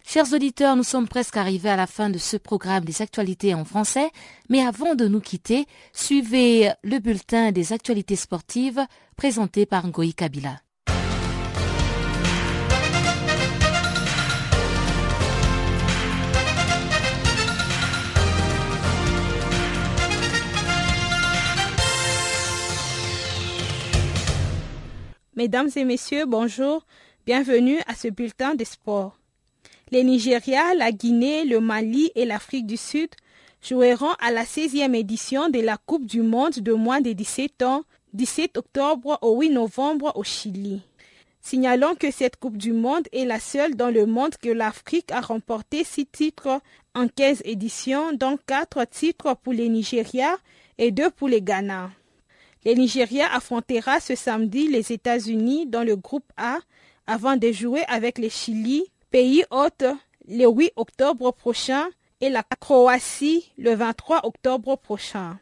Chers 0.04 0.32
auditeurs, 0.32 0.74
nous 0.74 0.82
sommes 0.82 1.06
presque 1.06 1.36
arrivés 1.36 1.70
à 1.70 1.76
la 1.76 1.86
fin 1.86 2.10
de 2.10 2.18
ce 2.18 2.36
programme 2.36 2.84
des 2.84 3.00
actualités 3.00 3.54
en 3.54 3.64
français, 3.64 4.10
mais 4.48 4.60
avant 4.60 4.96
de 4.96 5.06
nous 5.06 5.20
quitter, 5.20 5.66
suivez 5.92 6.70
le 6.82 6.98
bulletin 6.98 7.52
des 7.52 7.72
actualités 7.72 8.16
sportives 8.16 8.80
présenté 9.16 9.66
par 9.66 9.86
Ngoï 9.86 10.14
Kabila. 10.14 10.56
Mesdames 25.40 25.70
et 25.74 25.84
messieurs, 25.86 26.26
bonjour. 26.26 26.84
Bienvenue 27.24 27.78
à 27.86 27.94
ce 27.94 28.08
bulletin 28.08 28.54
des 28.54 28.66
sports. 28.66 29.16
Les 29.90 30.04
Nigeria, 30.04 30.74
la 30.74 30.92
Guinée, 30.92 31.46
le 31.46 31.60
Mali 31.60 32.10
et 32.14 32.26
l'Afrique 32.26 32.66
du 32.66 32.76
Sud 32.76 33.08
joueront 33.62 34.12
à 34.20 34.32
la 34.32 34.44
16e 34.44 34.94
édition 34.94 35.48
de 35.48 35.60
la 35.60 35.78
Coupe 35.78 36.04
du 36.04 36.20
Monde 36.20 36.58
de 36.58 36.74
moins 36.74 37.00
de 37.00 37.12
17 37.12 37.62
ans, 37.62 37.84
17 38.12 38.58
octobre 38.58 39.18
au 39.22 39.40
8 39.40 39.48
novembre 39.48 40.12
au 40.14 40.24
Chili. 40.24 40.82
Signalons 41.40 41.94
que 41.94 42.10
cette 42.10 42.36
Coupe 42.36 42.58
du 42.58 42.74
Monde 42.74 43.08
est 43.10 43.24
la 43.24 43.40
seule 43.40 43.76
dans 43.76 43.90
le 43.90 44.04
monde 44.04 44.36
que 44.36 44.50
l'Afrique 44.50 45.10
a 45.10 45.22
remporté 45.22 45.84
6 45.84 46.04
titres 46.04 46.60
en 46.94 47.08
15 47.08 47.40
éditions, 47.46 48.12
dont 48.12 48.38
4 48.46 48.84
titres 48.84 49.34
pour 49.42 49.54
les 49.54 49.70
Nigeria 49.70 50.36
et 50.76 50.90
2 50.90 51.08
pour 51.08 51.28
les 51.28 51.40
Ghana. 51.40 51.92
Le 52.64 52.72
Nigeria 52.74 53.34
affrontera 53.34 53.98
ce 54.00 54.14
samedi 54.14 54.68
les 54.68 54.92
États-Unis 54.92 55.66
dans 55.66 55.82
le 55.82 55.96
groupe 55.96 56.30
A 56.36 56.58
avant 57.06 57.36
de 57.36 57.50
jouer 57.52 57.82
avec 57.88 58.18
le 58.18 58.28
Chili, 58.28 58.84
pays 59.10 59.44
hôte, 59.50 59.84
le 60.28 60.46
8 60.46 60.72
octobre 60.76 61.32
prochain 61.32 61.88
et 62.20 62.28
la 62.28 62.42
Croatie 62.60 63.50
le 63.56 63.74
23 63.74 64.26
octobre 64.26 64.76
prochain. 64.76 65.38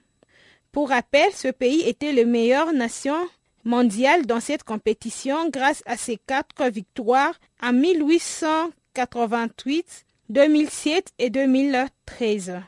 Pour 0.70 0.90
rappel, 0.90 1.32
ce 1.34 1.48
pays 1.48 1.80
était 1.82 2.12
le 2.12 2.24
meilleur 2.24 2.72
nation 2.72 3.16
mondiale 3.64 4.26
dans 4.26 4.38
cette 4.40 4.62
compétition 4.62 5.50
grâce 5.50 5.82
à 5.86 5.96
ses 5.96 6.18
quatre 6.18 6.70
victoires 6.70 7.34
en 7.60 7.72
1888, 7.72 10.06
2007 10.28 11.12
et 11.18 11.30
2013. 11.30 12.60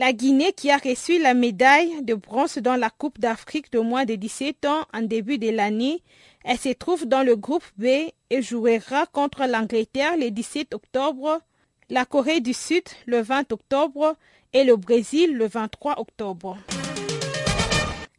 La 0.00 0.14
Guinée, 0.14 0.54
qui 0.54 0.70
a 0.70 0.78
reçu 0.78 1.18
la 1.18 1.34
médaille 1.34 2.02
de 2.02 2.14
bronze 2.14 2.56
dans 2.56 2.76
la 2.76 2.88
Coupe 2.88 3.18
d'Afrique 3.20 3.70
de 3.70 3.80
moins 3.80 4.06
de 4.06 4.14
17 4.14 4.64
ans 4.64 4.86
en 4.94 5.02
début 5.02 5.36
de 5.36 5.50
l'année, 5.50 6.02
elle 6.42 6.56
se 6.56 6.70
trouve 6.70 7.04
dans 7.04 7.22
le 7.22 7.36
groupe 7.36 7.66
B 7.76 7.84
et 8.30 8.40
jouera 8.40 9.04
contre 9.04 9.44
l'Angleterre 9.46 10.16
le 10.16 10.30
17 10.30 10.72
octobre, 10.72 11.42
la 11.90 12.06
Corée 12.06 12.40
du 12.40 12.54
Sud 12.54 12.84
le 13.04 13.20
20 13.20 13.52
octobre 13.52 14.16
et 14.54 14.64
le 14.64 14.76
Brésil 14.76 15.36
le 15.36 15.46
23 15.46 16.00
octobre. 16.00 16.56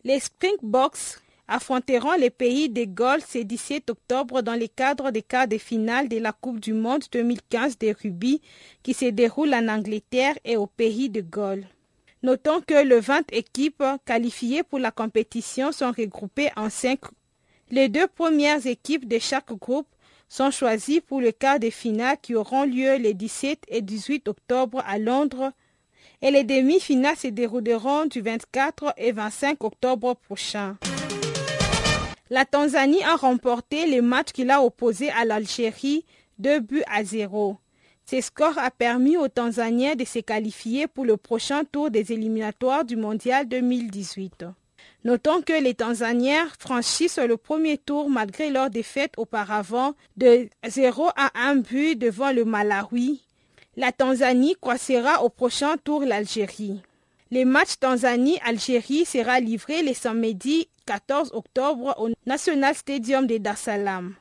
Les 0.04 0.20
Springboks 0.20 1.18
affronteront 1.52 2.14
les 2.14 2.30
pays 2.30 2.70
de 2.70 2.86
Galles 2.86 3.22
ce 3.28 3.40
17 3.40 3.90
octobre 3.90 4.42
dans 4.42 4.56
le 4.56 4.68
cadre 4.68 5.12
des 5.12 5.22
quarts 5.22 5.48
de 5.48 5.58
finale 5.58 6.08
de 6.08 6.18
la 6.18 6.32
Coupe 6.32 6.60
du 6.60 6.74
Monde 6.74 7.04
2015 7.12 7.78
de 7.78 7.94
rugby 8.02 8.42
qui 8.84 8.94
se 8.94 9.06
déroule 9.06 9.54
en 9.54 9.68
Angleterre 9.68 10.38
et 10.46 10.56
au 10.56 10.66
pays 10.66 11.10
de 11.10 11.22
Galles. 11.22 11.68
Notons 12.24 12.62
que 12.62 12.86
les 12.86 13.00
20 13.00 13.34
équipes 13.34 13.84
qualifiées 14.06 14.64
pour 14.64 14.80
la 14.80 14.92
compétition 14.92 15.72
sont 15.72 15.92
regroupées 15.92 16.52
en 16.56 16.70
5 16.70 17.00
les 17.72 17.88
deux 17.88 18.08
premières 18.08 18.66
équipes 18.68 19.08
de 19.08 19.18
chaque 19.18 19.54
groupe 19.54 19.88
sont 20.28 20.52
choisies 20.52 21.00
pour 21.00 21.22
le 21.22 21.32
quart 21.32 21.58
de 21.60 21.70
finale 21.70 22.18
qui 22.22 22.36
auront 22.36 22.64
lieu 22.64 22.98
les 22.98 23.14
17 23.14 23.64
et 23.70 23.82
18 23.82 24.28
octobre 24.28 24.84
à 24.86 24.98
Londres 24.98 25.52
et 26.22 26.32
les 26.32 26.44
demi-finales 26.44 27.16
se 27.16 27.28
dérouleront 27.28 28.06
du 28.06 28.22
24 28.22 28.94
et 28.98 29.12
25 29.12 29.64
octobre 29.64 30.16
prochain. 30.16 30.78
La 32.34 32.46
Tanzanie 32.46 33.04
a 33.04 33.18
remporté 33.18 33.88
le 33.88 34.02
match 34.02 34.32
qu'il 34.32 34.52
a 34.52 34.64
opposé 34.64 35.10
à 35.10 35.26
l'Algérie 35.26 36.06
2 36.40 36.62
buts 36.62 36.84
à 36.90 37.04
0. 37.04 37.58
Ce 38.10 38.22
score 38.22 38.58
a 38.58 38.72
permis 38.72 39.18
aux 39.18 39.28
Tanzaniens 39.28 39.96
de 39.96 40.06
se 40.06 40.20
qualifier 40.20 40.88
pour 40.88 41.04
le 41.04 41.18
prochain 41.18 41.66
tour 41.70 41.92
des 41.92 42.14
éliminatoires 42.14 42.86
du 42.86 42.96
Mondial 42.96 43.50
2018. 43.50 44.46
Notons 45.04 45.42
que 45.42 45.62
les 45.62 45.74
Tanzaniens 45.74 46.48
franchissent 46.58 47.20
le 47.20 47.36
premier 47.36 47.78
tour 47.78 48.10
malgré 48.10 48.50
leur 48.50 48.70
défaite 48.70 49.16
auparavant 49.18 49.94
de 50.16 50.48
0 50.66 51.10
à 51.18 51.32
1 51.36 51.56
but 51.58 51.98
devant 51.98 52.32
le 52.32 52.46
Malawi. 52.46 53.22
La 53.76 53.92
Tanzanie 53.92 54.56
croisera 54.56 55.22
au 55.22 55.28
prochain 55.28 55.76
tour 55.84 56.06
l'Algérie. 56.06 56.82
Le 57.30 57.44
match 57.44 57.80
Tanzanie-Algérie 57.80 59.06
sera 59.06 59.42
livré 59.42 59.84
le 59.84 59.94
samedi 59.94 60.70
14 60.92 61.32
octobre 61.34 61.96
au 62.00 62.10
National 62.26 62.76
Stadium 62.76 63.26
de 63.26 63.38
Dar 63.38 63.54
es 63.54 63.60
Salaam. 63.60 64.14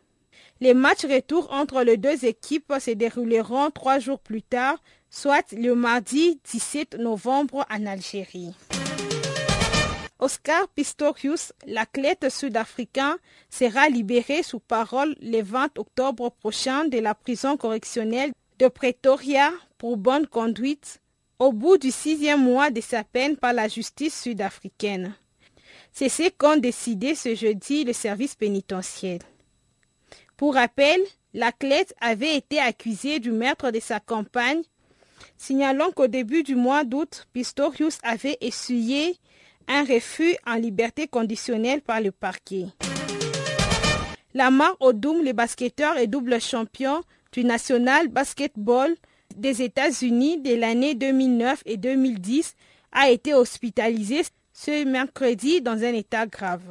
Les 0.60 0.72
matchs 0.72 1.04
retour 1.04 1.52
entre 1.52 1.82
les 1.82 1.96
deux 1.96 2.24
équipes 2.24 2.72
se 2.78 2.92
dérouleront 2.92 3.72
trois 3.72 3.98
jours 3.98 4.20
plus 4.20 4.42
tard, 4.42 4.80
soit 5.10 5.50
le 5.50 5.74
mardi 5.74 6.38
17 6.44 6.94
novembre 6.94 7.66
en 7.68 7.86
Algérie. 7.86 8.54
Oscar 10.20 10.68
Pistorius, 10.68 11.52
l'athlète 11.66 12.28
sud-africain, 12.28 13.16
sera 13.48 13.88
libéré 13.88 14.44
sous 14.44 14.60
parole 14.60 15.16
le 15.20 15.42
20 15.42 15.76
octobre 15.76 16.30
prochain 16.30 16.84
de 16.84 16.98
la 16.98 17.16
prison 17.16 17.56
correctionnelle 17.56 18.30
de 18.60 18.68
Pretoria 18.68 19.50
pour 19.76 19.96
bonne 19.96 20.28
conduite 20.28 21.00
au 21.40 21.50
bout 21.50 21.78
du 21.78 21.90
sixième 21.90 22.44
mois 22.44 22.70
de 22.70 22.80
sa 22.80 23.02
peine 23.02 23.36
par 23.36 23.54
la 23.54 23.66
justice 23.66 24.22
sud-africaine. 24.22 25.16
C'est 25.92 26.08
ce 26.08 26.28
qu'ont 26.30 26.56
décidé 26.56 27.14
ce 27.14 27.34
jeudi 27.34 27.84
le 27.84 27.92
service 27.92 28.34
pénitentiaire. 28.34 29.20
Pour 30.36 30.54
rappel, 30.54 31.00
l'athlète 31.34 31.94
avait 32.00 32.36
été 32.36 32.58
accusé 32.58 33.18
du 33.18 33.30
meurtre 33.30 33.70
de 33.70 33.80
sa 33.80 34.00
compagne, 34.00 34.62
signalant 35.36 35.90
qu'au 35.90 36.06
début 36.06 36.42
du 36.42 36.54
mois 36.54 36.84
d'août, 36.84 37.26
Pistorius 37.32 37.98
avait 38.02 38.38
essuyé 38.40 39.18
un 39.68 39.84
refus 39.84 40.36
en 40.46 40.54
liberté 40.54 41.06
conditionnelle 41.06 41.82
par 41.82 42.00
le 42.00 42.10
parquet. 42.10 42.66
Lamar 44.34 44.76
Odom, 44.80 45.22
le 45.22 45.32
basketteur 45.32 45.96
et 45.98 46.06
double 46.06 46.40
champion 46.40 47.02
du 47.32 47.44
National 47.44 48.08
Basketball 48.08 48.94
des 49.36 49.62
États-Unis 49.62 50.40
de 50.40 50.54
l'année 50.54 50.94
2009 50.94 51.62
et 51.66 51.76
2010, 51.76 52.54
a 52.92 53.10
été 53.10 53.34
hospitalisé 53.34 54.22
ce 54.64 54.84
mercredi 54.84 55.60
dans 55.60 55.82
un 55.84 55.94
état 55.94 56.26
grave. 56.26 56.64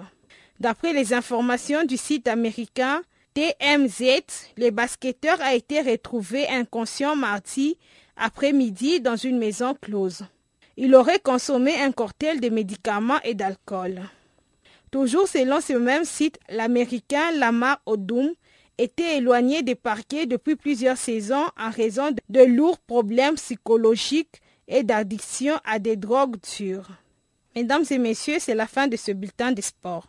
D'après 0.59 0.93
les 0.93 1.13
informations 1.13 1.85
du 1.85 1.97
site 1.97 2.27
américain 2.27 3.01
TMZ, 3.33 4.21
le 4.57 4.69
basketteur 4.69 5.39
a 5.41 5.55
été 5.55 5.81
retrouvé 5.81 6.47
inconscient 6.49 7.15
mardi 7.15 7.77
après-midi 8.17 8.99
dans 8.99 9.15
une 9.15 9.37
maison 9.37 9.73
close 9.73 10.23
il 10.81 10.95
aurait 10.95 11.19
consommé 11.19 11.75
un 11.75 11.91
cocktail 11.91 12.39
de 12.39 12.47
médicaments 12.47 13.19
et 13.25 13.33
d'alcool. 13.33 13.99
Toujours 14.91 15.27
selon 15.27 15.59
ce 15.59 15.73
même 15.73 16.05
site, 16.05 16.39
l'Américain 16.49 17.31
Lamar 17.37 17.81
Odom 17.85 18.29
était 18.77 19.17
éloigné 19.17 19.61
des 19.61 19.75
parquets 19.75 20.25
depuis 20.25 20.55
plusieurs 20.55 20.95
saisons 20.95 21.45
en 21.59 21.69
raison 21.69 22.15
de 22.29 22.39
lourds 22.39 22.79
problèmes 22.79 23.35
psychologiques 23.35 24.41
et 24.69 24.83
d'addiction 24.83 25.55
à 25.65 25.79
des 25.79 25.97
drogues 25.97 26.37
dures. 26.57 26.89
Mesdames 27.55 27.85
et 27.89 27.97
messieurs, 27.97 28.37
c'est 28.39 28.53
la 28.53 28.67
fin 28.67 28.87
de 28.87 28.95
ce 28.95 29.11
bulletin 29.11 29.51
de 29.51 29.61
sport. 29.61 30.05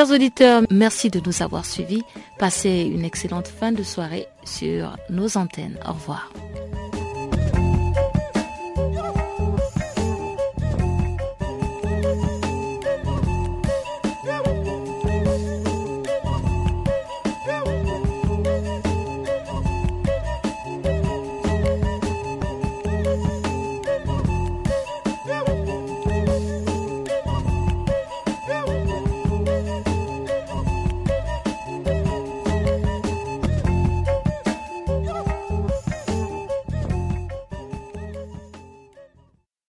Chers 0.00 0.12
auditeurs, 0.12 0.62
merci 0.70 1.10
de 1.10 1.20
nous 1.26 1.42
avoir 1.42 1.66
suivis. 1.66 2.02
Passez 2.38 2.90
une 2.90 3.04
excellente 3.04 3.48
fin 3.48 3.70
de 3.70 3.82
soirée 3.82 4.26
sur 4.44 4.96
nos 5.10 5.36
antennes. 5.36 5.78
Au 5.86 5.92
revoir. 5.92 6.32